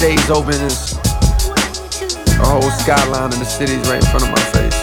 Open. 0.07 0.55
It's 0.63 0.95
a 2.39 2.47
whole 2.47 2.63
skyline 2.79 3.35
in 3.35 3.43
the 3.43 3.45
city's 3.45 3.83
right 3.91 3.99
in 3.99 4.07
front 4.07 4.23
of 4.23 4.31
my 4.31 4.45
face. 4.55 4.79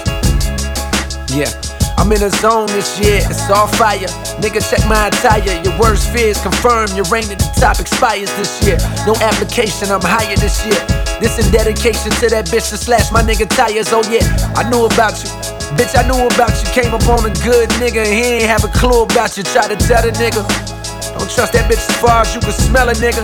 Yeah. 1.32 1.48
I'm 1.96 2.12
in 2.12 2.20
a 2.20 2.30
zone 2.44 2.68
this 2.76 3.00
year, 3.00 3.24
it's 3.24 3.48
all 3.48 3.72
fire. 3.80 4.12
Nigga, 4.44 4.60
check 4.60 4.84
my 4.92 5.08
attire. 5.08 5.64
Your 5.64 5.80
worst 5.80 6.12
fears 6.12 6.36
confirm 6.44 6.92
your 6.92 7.08
reign 7.08 7.24
at 7.32 7.40
the 7.40 7.48
top 7.56 7.80
expires 7.80 8.36
this 8.36 8.52
year. 8.68 8.76
No 9.08 9.16
application, 9.24 9.96
I'm 9.96 10.04
higher 10.04 10.36
this 10.36 10.60
year. 10.68 10.76
This 11.24 11.40
in 11.40 11.48
dedication 11.56 12.12
to 12.20 12.28
that 12.28 12.52
bitch 12.52 12.76
to 12.76 12.78
slash 12.78 13.08
my 13.16 13.24
nigga 13.24 13.48
tires. 13.48 13.96
Oh 13.96 14.04
yeah, 14.12 14.28
I 14.60 14.68
knew 14.68 14.84
about 14.84 15.24
you. 15.24 15.32
Bitch, 15.80 15.96
I 15.96 16.04
knew 16.04 16.20
about 16.20 16.52
you. 16.60 16.68
Came 16.76 16.92
up 16.92 17.08
on 17.08 17.24
a 17.24 17.32
good 17.48 17.72
nigga, 17.80 18.04
he 18.04 18.44
ain't 18.44 18.52
have 18.52 18.68
a 18.68 18.72
clue 18.76 19.08
about 19.08 19.40
you. 19.40 19.48
Try 19.48 19.72
to 19.72 19.80
tell 19.80 20.04
the 20.04 20.12
nigga. 20.20 20.44
Don't 21.16 21.32
trust 21.32 21.56
that 21.56 21.72
bitch 21.72 21.80
as 21.80 21.96
far 22.04 22.28
as 22.28 22.36
you 22.36 22.42
can 22.44 22.52
smell 22.52 22.92
a 22.92 22.94
nigga. 23.00 23.24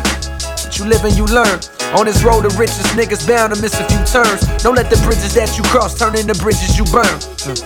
But 0.63 0.79
you 0.79 0.85
live 0.87 1.03
and 1.03 1.17
you 1.19 1.27
learn. 1.27 1.59
On 1.97 2.05
this 2.05 2.23
road, 2.23 2.45
the 2.45 2.53
richest 2.53 2.85
niggas 2.93 3.25
bound 3.25 3.55
to 3.55 3.59
miss 3.61 3.73
a 3.73 3.83
few 3.89 3.97
turns. 4.05 4.45
Don't 4.61 4.75
let 4.75 4.91
the 4.91 4.97
bridges 5.01 5.33
that 5.33 5.57
you 5.57 5.63
cross 5.73 5.97
turn 5.97 6.13
into 6.15 6.37
bridges 6.37 6.77
you 6.77 6.85
burn. 6.93 7.17
Mm. 7.49 7.57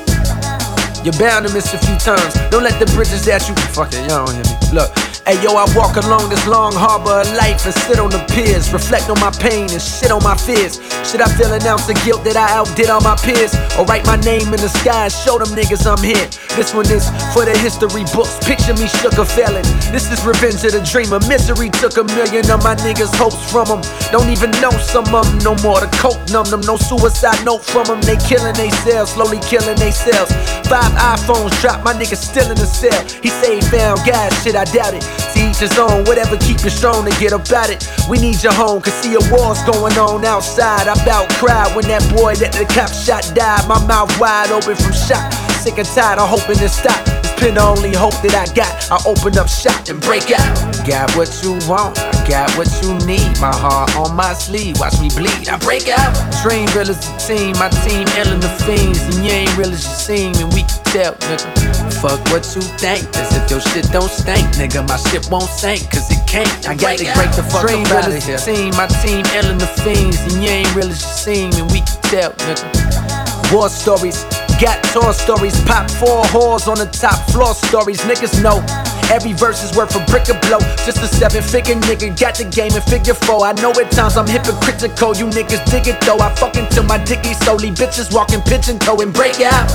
You're 1.04 1.20
bound 1.20 1.46
to 1.46 1.54
miss 1.54 1.74
a 1.74 1.78
few 1.78 2.00
turns. 2.00 2.32
Don't 2.48 2.64
let 2.64 2.80
the 2.80 2.88
bridges 2.96 3.26
that 3.26 3.44
you 3.52 3.56
fuck 3.76 3.92
it, 3.92 4.00
y'all 4.08 4.24
don't 4.24 4.32
hear 4.32 4.48
me. 4.48 4.56
Look, 4.72 4.96
hey 5.26 5.42
yo, 5.42 5.56
I 5.56 5.66
walk 5.76 5.96
along 5.96 6.30
this 6.30 6.46
long 6.48 6.74
harbor 6.74 7.22
of 7.24 7.30
life 7.36 7.64
and 7.66 7.76
sit 7.88 8.00
on 8.00 8.10
the 8.10 8.20
piers, 8.34 8.72
reflect 8.74 9.10
on 9.10 9.20
my 9.20 9.32
pain 9.32 9.72
and 9.72 9.82
shit 9.82 10.12
on 10.12 10.24
my 10.24 10.36
fears. 10.36 10.80
Should 11.08 11.22
I 11.22 11.30
feel 11.38 11.52
an 11.54 11.64
ounce 11.64 11.88
of 11.88 11.96
guilt 12.04 12.24
that 12.26 12.36
I 12.36 12.52
outdid 12.56 12.90
all 12.90 13.02
my 13.02 13.16
peers? 13.16 13.56
Or 13.78 13.86
write 13.86 14.06
my 14.06 14.18
name 14.18 14.52
in 14.52 14.60
the 14.60 14.72
sky 14.82 15.08
and 15.08 15.14
show 15.14 15.40
them 15.40 15.52
niggas 15.56 15.88
I'm 15.88 16.02
here? 16.04 16.28
This 16.56 16.74
one 16.74 16.88
is 16.92 17.08
for 17.32 17.46
the 17.46 17.56
history 17.56 18.04
books. 18.12 18.36
Picture 18.44 18.76
me 18.76 18.88
shook 19.00 19.18
or 19.20 19.26
failing. 19.26 19.66
This 19.96 20.12
is 20.12 20.20
revenge 20.26 20.64
of 20.68 20.76
the 20.76 20.84
dreamer. 20.84 21.20
Misery 21.28 21.70
took 21.70 21.96
a 21.98 22.06
million 22.16 22.44
of 22.52 22.64
my 22.64 22.76
niggas' 22.84 23.14
hopes 23.16 23.40
from 23.52 23.68
them. 23.68 23.82
Don't 24.12 24.30
even 24.30 24.52
know 24.60 24.72
some 24.84 25.08
of 25.14 25.24
them 25.24 25.40
no 25.44 25.54
more. 25.64 25.80
The 25.80 25.92
coke 26.00 26.20
numb 26.32 26.50
them. 26.52 26.62
No 26.68 26.76
suicide 26.76 27.40
note 27.46 27.64
from 27.64 27.88
them. 27.88 28.02
They 28.04 28.18
killing 28.28 28.56
they 28.56 28.72
selves, 28.84 29.16
slowly 29.16 29.40
killing 29.48 29.78
they 29.80 29.92
selves. 29.92 30.32
Five 30.68 30.92
iPhones 30.96 31.54
dropped, 31.62 31.84
my 31.84 31.94
nigga 31.94 32.18
still 32.18 32.50
in 32.50 32.58
the 32.58 32.68
cell. 32.68 32.98
He 33.22 33.30
say 33.30 33.60
he 33.60 33.62
found 33.62 34.00
God, 34.06 34.32
shit, 34.42 34.56
I 34.56 34.66
doubt 34.66 34.94
it. 34.94 35.13
To 35.34 35.50
each 35.50 35.58
his 35.58 35.78
own, 35.78 36.04
whatever 36.06 36.38
keep 36.38 36.64
you 36.64 36.70
strong 36.70 37.06
to 37.06 37.14
get 37.20 37.34
about 37.34 37.70
it. 37.70 37.88
We 38.10 38.20
need 38.20 38.42
your 38.44 38.54
home, 38.54 38.82
cause 38.82 38.94
see 38.94 39.16
a 39.16 39.24
war's 39.32 39.62
going 39.64 39.98
on 39.98 40.26
outside. 40.26 40.88
I 40.88 40.94
about 41.02 41.30
cried 41.42 41.76
when 41.76 41.88
that 41.88 42.04
boy 42.16 42.36
that 42.36 42.54
the 42.54 42.66
cop 42.66 42.92
shot 42.92 43.24
died. 43.36 43.68
My 43.68 43.80
mouth 43.86 44.12
wide 44.20 44.52
open 44.52 44.76
from 44.76 44.94
shock. 44.94 45.32
Sick 45.64 45.78
and 45.78 45.88
tired 45.88 46.20
of 46.20 46.28
hoping 46.28 46.58
to 46.58 46.68
stop. 46.68 47.00
It's 47.24 47.40
been 47.40 47.56
the 47.56 47.64
only 47.64 47.94
hope 47.96 48.16
that 48.22 48.36
I 48.36 48.52
got. 48.54 48.72
I 48.92 49.00
open 49.08 49.38
up 49.38 49.48
shop 49.48 49.88
and 49.88 50.02
break 50.02 50.30
out. 50.32 50.52
Got 50.86 51.16
what 51.16 51.32
you 51.42 51.56
want, 51.72 51.98
I 51.98 52.12
got 52.28 52.52
what 52.60 52.68
you 52.84 52.92
need. 53.08 53.40
My 53.40 53.56
heart 53.56 53.96
on 53.96 54.16
my 54.16 54.34
sleeve, 54.34 54.80
watch 54.80 55.00
me 55.00 55.08
bleed. 55.16 55.48
I 55.48 55.58
break 55.58 55.88
out. 55.88 56.12
Dream 56.44 56.68
real 56.76 56.92
as 56.92 57.00
a 57.00 57.16
team, 57.18 57.56
my 57.56 57.70
team 57.88 58.08
ill 58.20 58.38
the 58.40 58.52
fiends. 58.68 59.00
And 59.16 59.24
you 59.24 59.32
ain't 59.32 59.56
real 59.58 59.72
as 59.72 59.84
you 59.88 59.96
seem, 59.96 60.36
and 60.36 60.52
we 60.54 60.68
can 60.68 60.84
tell, 60.92 61.14
nigga. 61.16 61.83
Fuck 62.04 62.20
what 62.36 62.44
you 62.52 62.60
think, 62.84 63.08
as 63.16 63.32
if 63.32 63.50
your 63.50 63.62
shit 63.62 63.88
don't 63.96 64.12
stink. 64.12 64.44
Nigga, 64.60 64.86
my 64.86 65.00
shit 65.08 65.24
won't 65.32 65.48
sink, 65.48 65.88
cause 65.88 66.12
it 66.12 66.20
can't. 66.28 66.52
I 66.68 66.76
got 66.76 67.00
to 67.00 67.08
break 67.16 67.32
the 67.32 67.48
fuck 67.48 67.64
Dream 67.64 67.88
up 67.88 68.04
out 68.04 68.12
of 68.12 68.20
here. 68.20 68.36
Team, 68.44 68.76
my 68.76 68.92
team, 69.00 69.24
Ellen 69.32 69.56
the 69.56 69.72
Fiends, 69.88 70.20
and 70.28 70.44
you 70.44 70.52
ain't 70.52 70.76
really 70.76 70.92
as 70.92 71.24
you 71.24 71.48
and 71.48 71.72
we 71.72 71.80
can 71.80 72.00
tell, 72.12 72.32
nigga. 72.44 73.56
War 73.56 73.70
stories, 73.70 74.20
got 74.60 74.84
tour 74.92 75.16
stories, 75.16 75.56
pop 75.64 75.90
four 75.90 76.28
whores 76.36 76.68
on 76.68 76.76
the 76.76 76.92
top 76.92 77.16
floor 77.32 77.56
stories, 77.56 78.02
niggas 78.04 78.36
know. 78.44 78.60
Every 79.08 79.32
verse 79.32 79.64
is 79.64 79.72
worth 79.72 79.96
a 79.96 80.04
brick 80.12 80.28
of 80.28 80.44
blow. 80.44 80.60
Just 80.84 81.00
a 81.00 81.08
seven 81.08 81.42
figure 81.42 81.80
nigga, 81.88 82.20
got 82.20 82.36
the 82.36 82.44
game 82.44 82.76
in 82.76 82.84
figure 82.84 83.16
four. 83.16 83.48
I 83.48 83.54
know 83.64 83.72
at 83.80 83.92
times 83.96 84.18
I'm 84.18 84.28
hypocritical, 84.28 85.16
you 85.16 85.32
niggas 85.32 85.64
dig 85.72 85.88
it 85.88 86.04
though. 86.04 86.20
I 86.20 86.36
fuck 86.36 86.52
till 86.52 86.84
my 86.84 87.00
dicky 87.00 87.32
solely. 87.48 87.72
Bitches 87.72 88.14
walking 88.14 88.42
pigeon 88.42 88.78
toe 88.78 89.00
and 89.00 89.14
break 89.14 89.40
out. 89.40 89.72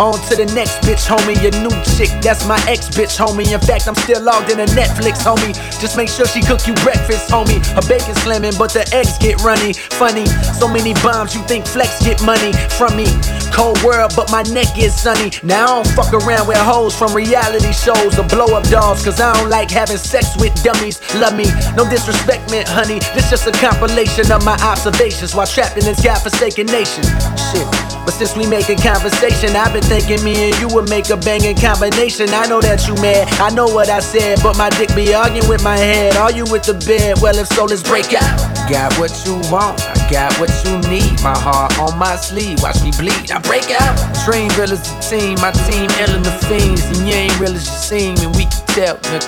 On 0.00 0.16
to 0.16 0.34
the 0.34 0.48
next 0.56 0.80
bitch, 0.80 1.04
homie. 1.04 1.36
Your 1.44 1.52
new 1.60 1.68
chick, 1.84 2.08
that's 2.24 2.48
my 2.48 2.56
ex 2.64 2.88
bitch, 2.88 3.20
homie. 3.20 3.52
In 3.52 3.60
fact, 3.60 3.86
I'm 3.86 3.94
still 3.94 4.22
logged 4.24 4.48
in 4.48 4.58
a 4.58 4.64
Netflix, 4.72 5.20
homie. 5.20 5.52
Just 5.76 5.98
make 5.98 6.08
sure 6.08 6.24
she 6.24 6.40
cook 6.40 6.64
you 6.66 6.72
breakfast, 6.80 7.28
homie. 7.28 7.60
Her 7.76 7.84
bacon 7.84 8.16
slamming, 8.24 8.56
but 8.56 8.72
the 8.72 8.80
eggs 8.96 9.18
get 9.20 9.36
runny. 9.44 9.74
Funny, 10.00 10.24
so 10.56 10.72
many 10.72 10.94
bombs, 11.04 11.36
you 11.36 11.42
think 11.44 11.66
flex 11.66 12.00
get 12.00 12.16
money 12.24 12.56
from 12.80 12.96
me. 12.96 13.12
Cold 13.52 13.76
world, 13.84 14.16
but 14.16 14.32
my 14.32 14.40
neck 14.48 14.72
is 14.80 14.96
sunny. 14.96 15.36
Now 15.44 15.68
I 15.68 15.84
don't 15.84 15.92
fuck 15.92 16.16
around 16.16 16.48
with 16.48 16.56
hoes 16.56 16.96
from 16.96 17.12
reality 17.12 17.72
shows 17.76 18.16
or 18.16 18.24
blow 18.24 18.56
up 18.56 18.64
dolls, 18.72 19.04
cause 19.04 19.20
I 19.20 19.36
don't 19.36 19.50
like 19.50 19.68
having 19.68 20.00
sex 20.00 20.32
with 20.40 20.56
dummies. 20.64 20.96
Love 21.20 21.36
me, 21.36 21.44
no 21.76 21.84
disrespect, 21.84 22.50
man, 22.50 22.64
honey. 22.64 23.04
This 23.12 23.28
just 23.28 23.46
a 23.46 23.52
compilation 23.52 24.32
of 24.32 24.48
my 24.48 24.56
observations 24.64 25.34
while 25.34 25.46
trapped 25.46 25.76
in 25.76 25.84
this 25.84 26.00
godforsaken 26.00 26.72
nation. 26.72 27.04
Shit. 27.52 27.68
But 28.04 28.16
since 28.16 28.34
we 28.34 28.46
making 28.46 28.78
conversation, 28.78 29.54
I've 29.54 29.74
been 29.74 29.84
thinking 29.90 30.22
me 30.22 30.46
and 30.46 30.54
you 30.62 30.68
would 30.70 30.88
make 30.88 31.10
a 31.10 31.16
banging 31.16 31.58
combination. 31.58 32.30
I 32.30 32.46
know 32.46 32.60
that 32.62 32.86
you 32.86 32.94
mad, 33.02 33.26
I 33.42 33.50
know 33.50 33.66
what 33.66 33.90
I 33.90 33.98
said, 33.98 34.38
but 34.40 34.56
my 34.56 34.70
dick 34.70 34.94
be 34.94 35.12
arguing 35.12 35.48
with 35.50 35.64
my 35.64 35.76
head. 35.76 36.14
Are 36.14 36.30
you 36.30 36.46
with 36.46 36.62
the 36.62 36.78
bed? 36.86 37.18
Well, 37.18 37.34
if 37.34 37.48
so, 37.48 37.64
let's 37.64 37.82
break 37.82 38.14
out. 38.14 38.38
Got 38.70 38.94
what 39.02 39.10
you 39.26 39.34
want, 39.50 39.82
I 39.82 39.98
got 40.06 40.30
what 40.38 40.54
you 40.62 40.78
need. 40.86 41.18
My 41.26 41.34
heart 41.34 41.74
on 41.82 41.98
my 41.98 42.14
sleeve, 42.14 42.62
watch 42.62 42.78
me 42.86 42.94
bleed. 42.94 43.34
I 43.34 43.42
break 43.42 43.66
out. 43.82 43.98
Dream 44.22 44.46
real 44.54 44.70
as 44.70 44.86
a 44.86 44.94
team, 45.02 45.34
my 45.42 45.50
team 45.66 45.90
ill 46.06 46.22
the 46.22 46.30
fiends, 46.46 46.86
and 46.94 47.02
you 47.02 47.26
ain't 47.26 47.34
real 47.42 47.50
as 47.50 47.66
you 47.66 47.78
seem, 47.82 48.14
and 48.22 48.30
we 48.38 48.46
can 48.46 48.62
tell, 48.70 48.96
nigga. 49.10 49.26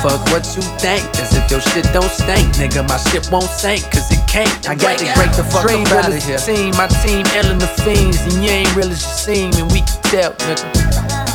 Fuck 0.00 0.24
what 0.32 0.48
you 0.56 0.64
think, 0.80 1.04
as 1.20 1.36
if 1.36 1.44
your 1.52 1.60
shit 1.60 1.84
don't 1.92 2.08
stink, 2.08 2.48
nigga. 2.56 2.80
My 2.88 2.96
shit 3.12 3.28
won't 3.28 3.52
sink, 3.52 3.84
cause 3.92 4.08
it 4.08 4.17
can't. 4.28 4.68
I 4.68 4.74
got 4.74 4.98
to 4.98 5.04
break 5.14 5.32
the 5.32 5.44
fuck 5.44 5.66
Dream 5.66 5.82
up 5.86 6.04
out 6.04 6.12
of 6.12 6.22
here. 6.22 6.38
Team, 6.38 6.76
my 6.76 6.86
team 7.02 7.24
ill 7.34 7.56
the 7.58 7.66
fiends, 7.82 8.20
and 8.22 8.44
you 8.44 8.50
ain't 8.50 8.76
real 8.76 8.90
as 8.90 9.02
you 9.02 9.08
seem, 9.08 9.52
and 9.54 9.70
we 9.72 9.80
can 9.80 10.02
tell, 10.02 10.32
nigga. 10.34 11.27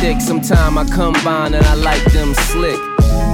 Dick. 0.00 0.20
Sometime 0.20 0.78
I 0.78 0.84
combine 0.84 1.54
and 1.54 1.64
I 1.66 1.74
like 1.74 2.04
them 2.12 2.34
slick. 2.34 2.78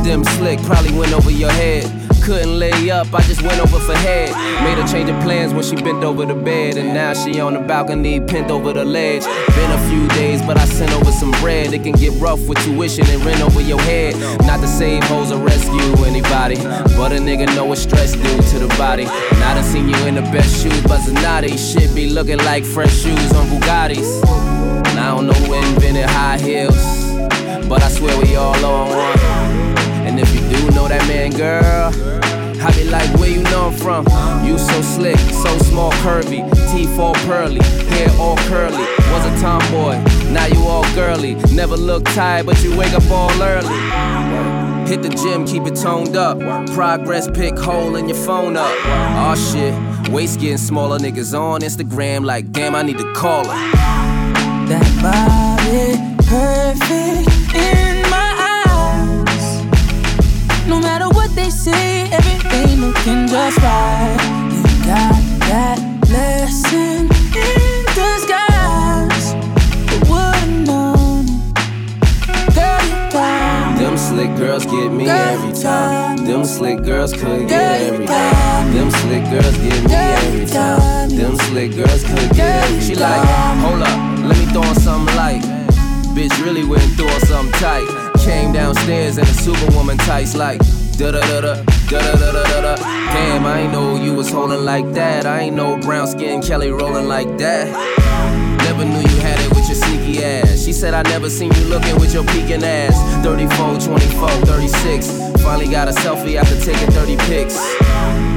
Them 0.04 0.24
slick 0.24 0.60
probably 0.62 0.92
went 0.96 1.12
over 1.12 1.30
your 1.30 1.50
head. 1.50 1.84
Couldn't 2.22 2.58
lay 2.58 2.90
up, 2.90 3.12
I 3.14 3.22
just 3.22 3.42
went 3.42 3.60
over 3.60 3.78
for 3.78 3.94
head. 3.94 4.30
Made 4.62 4.78
her 4.78 4.86
change 4.86 5.08
of 5.08 5.20
plans 5.22 5.54
when 5.54 5.62
she 5.62 5.74
bent 5.76 6.04
over 6.04 6.26
the 6.26 6.34
bed. 6.34 6.76
And 6.76 6.94
now 6.94 7.14
she 7.14 7.40
on 7.40 7.54
the 7.54 7.60
balcony, 7.60 8.20
pinned 8.20 8.50
over 8.50 8.72
the 8.72 8.84
ledge. 8.84 9.24
Been 9.24 9.70
a 9.70 9.88
few 9.88 10.06
days, 10.08 10.42
but 10.42 10.58
I 10.58 10.64
sent 10.66 10.92
over 10.92 11.10
some 11.12 11.30
bread. 11.42 11.72
It 11.72 11.82
can 11.82 11.92
get 11.92 12.12
rough 12.20 12.46
with 12.46 12.58
tuition 12.64 13.06
and 13.08 13.24
rent 13.24 13.40
over 13.40 13.60
your 13.60 13.80
head. 13.80 14.16
Not 14.46 14.60
to 14.60 14.68
save 14.68 15.02
hoes 15.04 15.32
or 15.32 15.38
rescue 15.38 16.04
anybody. 16.04 16.56
But 16.96 17.12
a 17.12 17.16
nigga 17.16 17.46
know 17.54 17.64
what 17.64 17.78
stress 17.78 18.12
do 18.12 18.22
to 18.22 18.58
the 18.58 18.74
body. 18.76 19.06
I 19.06 19.54
done 19.54 19.64
seen 19.64 19.88
you 19.88 19.96
in 20.06 20.14
the 20.14 20.22
best 20.22 20.62
shoes, 20.62 20.82
but 20.82 21.00
Zanotti. 21.00 21.56
Shit 21.58 21.94
be 21.94 22.10
looking 22.10 22.38
like 22.38 22.64
fresh 22.64 22.94
shoes 23.02 23.32
on 23.32 23.46
Bugattis. 23.46 24.59
I 25.10 25.14
don't 25.16 25.26
know 25.26 25.32
who 25.32 25.54
invented 25.54 26.04
high 26.04 26.38
heels, 26.38 26.76
but 27.68 27.82
I 27.82 27.88
swear 27.88 28.16
we 28.22 28.36
all 28.36 28.64
on 28.64 28.90
one. 28.90 29.18
And 30.06 30.20
if 30.20 30.32
you 30.32 30.38
do 30.48 30.70
know 30.70 30.86
that 30.86 31.04
man, 31.08 31.32
girl, 31.32 31.90
I 32.62 32.70
be 32.76 32.84
like, 32.84 33.12
where 33.18 33.28
you 33.28 33.42
know 33.42 33.70
I'm 33.70 33.72
from? 33.72 34.06
You 34.44 34.56
so 34.56 34.80
slick, 34.82 35.18
so 35.18 35.58
small, 35.58 35.90
curvy, 36.04 36.48
teeth 36.70 36.96
all 36.96 37.14
pearly, 37.26 37.60
hair 37.90 38.08
all 38.20 38.36
curly. 38.46 38.86
Was 39.10 39.26
a 39.26 39.42
tomboy, 39.42 39.98
now 40.30 40.46
you 40.46 40.62
all 40.68 40.84
girly. 40.94 41.34
Never 41.52 41.76
look 41.76 42.04
tired, 42.04 42.46
but 42.46 42.62
you 42.62 42.76
wake 42.76 42.92
up 42.92 43.10
all 43.10 43.32
early. 43.42 43.80
Hit 44.88 45.02
the 45.02 45.08
gym, 45.08 45.44
keep 45.44 45.64
it 45.64 45.74
toned 45.74 46.16
up. 46.16 46.38
Progress 46.70 47.28
pick 47.28 47.58
hole 47.58 47.96
in 47.96 48.08
your 48.08 48.16
phone 48.18 48.56
up. 48.56 48.72
Oh, 48.86 49.34
shit, 49.34 49.74
waist 50.12 50.38
getting 50.38 50.56
smaller. 50.56 50.98
Niggas 50.98 51.36
on 51.36 51.62
Instagram 51.62 52.24
like, 52.24 52.52
damn, 52.52 52.76
I 52.76 52.82
need 52.82 52.98
to 52.98 53.12
call 53.12 53.44
her. 53.48 53.89
That 54.70 54.86
body 55.02 55.98
perfect 56.30 57.26
in 57.56 58.08
my 58.08 58.30
eyes. 58.38 59.66
No 60.68 60.78
matter 60.78 61.08
what 61.08 61.34
they 61.34 61.50
say, 61.50 62.08
everything 62.12 62.80
looking 62.80 63.26
just 63.26 63.58
right. 63.58 64.16
You 64.52 64.62
got 64.86 65.18
that 65.50 65.80
blessing 66.06 67.10
in 67.34 67.82
disguise. 67.98 69.34
But 69.90 70.06
would've 70.06 70.62
known, 70.62 71.26
girl, 72.54 72.80
you 72.86 73.10
got 73.10 73.76
Them 73.76 73.98
slick 73.98 74.36
girls 74.36 74.66
get 74.66 74.92
me 74.92 75.08
every 75.08 75.52
time. 75.52 76.18
Them 76.18 76.44
slick 76.44 76.84
girls 76.84 77.12
could 77.12 77.48
get 77.48 77.80
every 77.90 78.06
time. 78.06 78.72
Them 78.72 78.88
slick 78.92 79.24
girls 79.30 79.56
get 79.56 79.82
me 79.82 79.94
every 79.94 80.46
time. 80.46 81.10
Them 81.10 81.34
slick 81.48 81.74
girls 81.74 82.04
could 82.04 82.30
get 82.36 82.62
every 82.62 82.78
time. 82.78 82.80
She 82.80 82.94
like, 82.94 83.26
hold 83.58 83.82
up. 83.82 84.19
Let 84.30 84.38
me 84.38 84.46
throw 84.52 84.62
on 84.62 84.76
something 84.76 85.16
light. 85.16 85.42
Bitch 86.14 86.30
really 86.40 86.62
went 86.62 86.84
through 86.92 87.08
on 87.08 87.20
something 87.22 87.52
tight. 87.60 87.84
Came 88.24 88.52
downstairs 88.52 89.18
in 89.18 89.24
a 89.24 89.34
superwoman 89.34 89.98
tights 89.98 90.36
like 90.36 90.60
da 90.96 91.10
da 91.10 91.20
da 91.20 91.40
da 91.40 91.54
da 91.90 92.00
da 92.00 92.14
da 92.14 92.42
da 92.44 92.60
da. 92.60 92.76
Damn, 92.76 93.44
I 93.44 93.62
ain't 93.62 93.72
know 93.72 93.96
you 93.96 94.14
was 94.14 94.30
holding 94.30 94.64
like 94.64 94.92
that. 94.92 95.26
I 95.26 95.40
ain't 95.40 95.56
know 95.56 95.76
brown 95.78 96.06
skin 96.06 96.42
Kelly 96.42 96.70
Rowland 96.70 97.08
like 97.08 97.38
that. 97.38 97.66
Never 98.62 98.84
knew 98.84 99.00
you 99.00 99.20
had 99.20 99.40
it 99.40 99.48
with 99.48 99.66
your 99.66 99.74
sneaky 99.74 100.22
ass. 100.22 100.62
She 100.64 100.72
said 100.72 100.94
I 100.94 101.02
never 101.10 101.28
seen 101.28 101.50
you 101.52 101.64
looking 101.64 101.98
with 101.98 102.14
your 102.14 102.22
peeking 102.26 102.62
ass. 102.62 102.94
34, 103.24 103.80
24, 103.80 104.28
36. 104.46 105.42
Finally 105.42 105.68
got 105.68 105.88
a 105.88 105.92
selfie 105.92 106.36
after 106.36 106.54
taking 106.60 106.88
30 106.92 107.16
pics. 107.26 107.58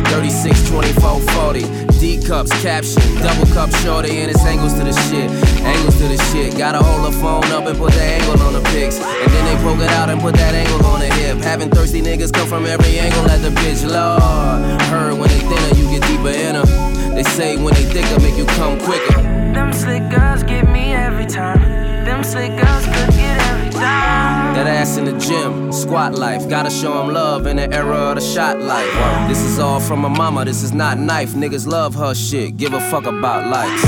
36, 0.09 0.69
24, 0.69 1.21
40. 1.21 1.82
D 2.03 2.17
cups, 2.17 2.51
caption, 2.61 3.01
double 3.23 3.45
cup 3.53 3.71
shorty, 3.75 4.19
and 4.19 4.29
it's 4.29 4.43
angles 4.43 4.73
to 4.73 4.83
the 4.83 4.91
shit. 5.07 5.31
Angles 5.63 5.97
to 5.99 6.09
the 6.09 6.17
shit. 6.33 6.57
Gotta 6.57 6.83
hold 6.83 7.05
the 7.07 7.17
phone 7.17 7.45
up 7.45 7.65
and 7.65 7.77
put 7.77 7.93
the 7.93 8.03
angle 8.03 8.41
on 8.43 8.51
the 8.51 8.61
pics. 8.75 8.99
And 8.99 9.31
then 9.31 9.45
they 9.45 9.63
poke 9.63 9.79
it 9.79 9.89
out 9.91 10.09
and 10.09 10.19
put 10.19 10.35
that 10.35 10.53
angle 10.53 10.85
on 10.85 10.99
the 10.99 11.05
hip. 11.05 11.37
Having 11.37 11.69
thirsty 11.69 12.01
niggas 12.01 12.33
come 12.33 12.45
from 12.45 12.65
every 12.65 12.99
angle 12.99 13.31
at 13.31 13.41
the 13.41 13.51
bitch, 13.51 13.89
Lord. 13.89 14.81
Heard 14.91 15.17
when 15.17 15.29
they 15.29 15.39
thinner, 15.47 15.79
you 15.79 15.97
get 15.97 16.05
deeper 16.05 16.27
in 16.27 16.55
her. 16.55 17.15
They 17.15 17.23
say 17.23 17.55
when 17.55 17.73
they 17.73 17.85
thicker, 17.85 18.19
make 18.19 18.35
you 18.35 18.47
come 18.47 18.77
quicker. 18.81 19.21
Them 19.55 19.71
slick 19.71 20.03
girls 20.09 20.43
get 20.43 20.69
me 20.69 20.91
every 20.91 21.25
time. 21.25 21.61
Them 22.03 22.21
slick 22.25 22.51
girls 22.57 22.83
could 22.83 23.11
get 23.15 23.39
every 23.47 23.69
time. 23.69 24.42
That 24.53 24.67
ass 24.67 24.97
in 24.97 25.05
the 25.05 25.17
gym, 25.17 25.71
squat 25.71 26.13
life. 26.13 26.47
Gotta 26.47 26.69
show 26.69 26.93
them 26.93 27.11
love 27.11 27.47
in 27.47 27.57
the 27.57 27.73
era 27.73 27.95
of 28.11 28.15
the 28.15 28.21
shot 28.21 28.59
life. 28.59 28.93
This 29.27 29.39
is 29.39 29.57
all 29.57 29.79
from 29.79 30.01
my 30.01 30.09
mama, 30.09 30.45
this 30.45 30.61
is 30.61 30.71
not 30.71 30.99
knife. 30.99 31.31
Niggas 31.31 31.65
love 31.65 31.95
her 31.95 32.13
shit, 32.13 32.55
give 32.55 32.73
a 32.73 32.79
fuck 32.91 33.05
about 33.05 33.49
life. 33.49 33.81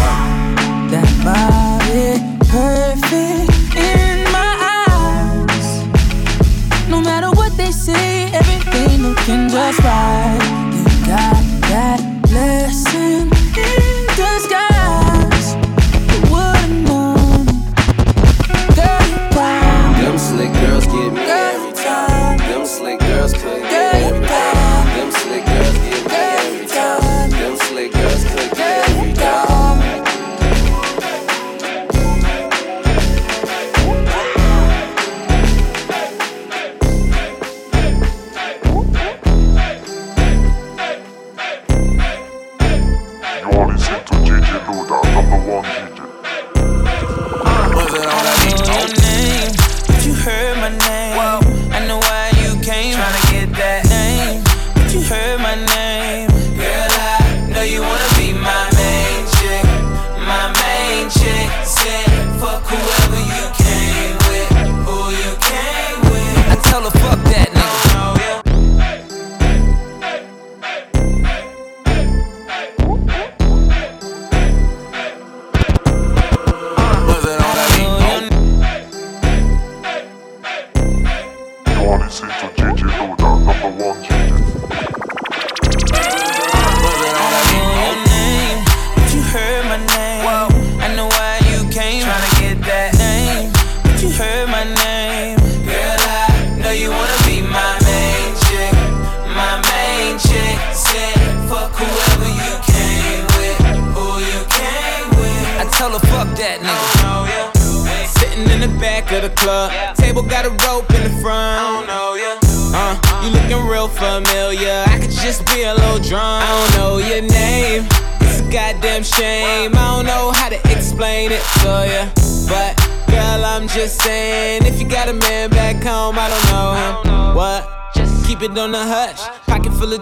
That 0.89 1.07
body 1.23 2.19
perfect 2.49 3.75
in 3.75 4.23
my 4.31 4.53
eyes. 4.89 5.85
No 6.89 6.99
matter 6.99 7.29
what 7.29 7.55
they 7.57 7.71
say, 7.71 8.31
everything 8.33 9.03
looking 9.03 9.49
just 9.49 9.79
right. 9.79 10.39
You 10.73 11.05
got 11.05 11.43
that 11.69 12.01
blessing 12.23 13.34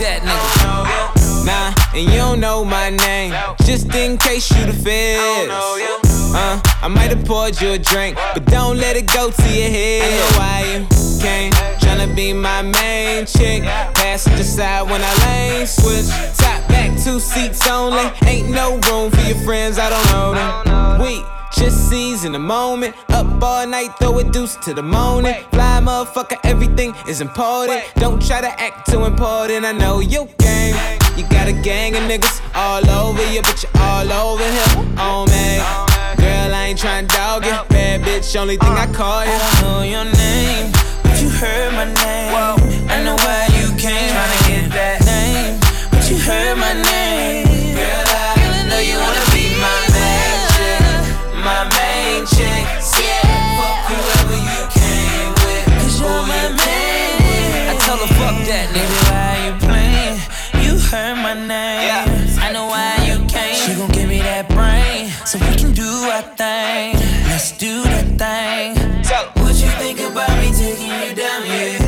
That 0.00 0.22
nigga. 0.22 1.44
Nah, 1.44 1.72
and 1.94 2.10
you 2.10 2.16
don't 2.16 2.40
know 2.40 2.64
my 2.64 2.90
name. 2.90 3.34
Just 3.64 3.94
in 3.94 4.16
case 4.16 4.50
you 4.50 4.66
the 4.66 4.72
feds. 4.72 5.50
Uh, 6.32 6.60
I 6.82 6.88
might 6.88 7.10
have 7.10 7.24
poured 7.24 7.60
you 7.60 7.72
a 7.72 7.78
drink, 7.78 8.16
but 8.34 8.44
don't 8.46 8.76
let 8.78 8.96
it 8.96 9.12
go 9.12 9.30
to 9.30 9.48
your 9.48 9.68
head. 9.68 10.02
I 10.02 10.10
know 10.16 10.38
why 10.38 10.60
you 10.72 11.20
came. 11.20 11.52
Tryna 11.80 12.14
be 12.14 12.32
my 12.32 12.62
main 12.62 13.26
chick. 13.26 13.62
Passenger 13.94 14.44
side 14.44 14.90
when 14.90 15.02
I 15.02 15.12
lane 15.26 15.66
switch. 15.66 16.08
Top 16.38 16.66
back, 16.68 16.90
two 17.02 17.20
seats 17.20 17.68
only. 17.68 18.10
Ain't 18.26 18.48
no 18.50 18.78
room 18.88 19.10
for 19.10 19.20
your 19.22 19.38
friends, 19.44 19.78
I 19.78 19.90
don't 19.90 20.06
know 20.12 20.34
them. 20.34 21.00
We 21.02 21.24
just 21.60 21.90
seize 21.90 22.24
in 22.24 22.32
the 22.32 22.38
moment. 22.38 22.94
Up 23.10 23.42
all 23.42 23.66
night, 23.66 23.90
throw 23.98 24.18
a 24.18 24.24
deuce 24.24 24.56
to 24.64 24.72
the 24.72 24.82
morning. 24.82 25.34
Fly 25.52 25.80
motherfucker, 25.82 26.38
everything 26.44 26.94
is 27.06 27.20
important. 27.20 27.82
Don't 27.96 28.20
try 28.26 28.40
to 28.40 28.52
act 28.60 28.90
too 28.90 29.04
important. 29.04 29.64
I 29.66 29.72
know 29.72 30.00
you 30.00 30.28
game. 30.38 30.74
You 31.16 31.24
got 31.28 31.48
a 31.48 31.52
gang 31.52 31.94
of 31.96 32.02
niggas 32.04 32.40
all 32.54 32.88
over 32.88 33.24
you, 33.32 33.42
but 33.42 33.62
you're 33.62 33.82
all 33.82 34.10
over 34.10 34.42
here 34.56 34.72
on 34.98 35.28
me. 35.28 35.60
Girl, 36.16 36.50
I 36.54 36.68
ain't 36.70 36.78
tryna 36.80 37.08
dog 37.08 37.44
you. 37.44 37.52
Bad 37.68 38.00
bitch, 38.02 38.34
only 38.40 38.56
thing 38.56 38.72
I 38.72 38.86
call 38.92 39.24
you. 39.24 39.32
I 39.32 39.60
know 39.60 39.82
your 39.82 40.04
name, 40.04 40.72
but 41.02 41.20
you 41.20 41.28
heard 41.28 41.72
my 41.74 41.84
name. 41.84 42.88
I 42.88 43.02
know 43.04 43.16
why 43.16 43.48
you 43.58 43.68
came. 43.76 44.10
Tryna 44.16 44.38
get 44.48 44.70
that 44.72 44.98
name, 45.04 45.60
but 45.90 46.10
you 46.10 46.16
heard 46.16 46.56
my 46.56 46.72
name. 46.72 47.39
Tell 58.00 58.08
her 58.08 58.14
fuck 58.14 58.46
that 58.46 58.68
nigga. 58.74 58.98
Why 59.10 59.32
you 59.46 59.52
playing? 59.66 60.16
You 60.64 60.78
heard 60.78 61.16
my 61.16 61.34
name. 61.34 62.38
I 62.38 62.52
know 62.52 62.66
why 62.66 62.96
you 63.06 63.24
came. 63.26 63.54
She 63.54 63.74
gon' 63.74 63.90
give 63.90 64.08
me 64.08 64.18
that 64.20 64.48
brain, 64.48 65.10
so 65.26 65.38
we 65.38 65.56
can 65.56 65.72
do 65.72 65.84
our 65.84 66.22
thing. 66.22 66.94
Let's 67.28 67.56
do 67.56 67.82
that 67.84 68.06
thing. 68.18 68.76
What 69.42 69.54
you 69.56 69.68
think 69.78 70.00
about 70.00 70.30
me 70.38 70.52
taking 70.52 70.86
you 70.86 71.14
down 71.14 71.42
here? 71.44 71.79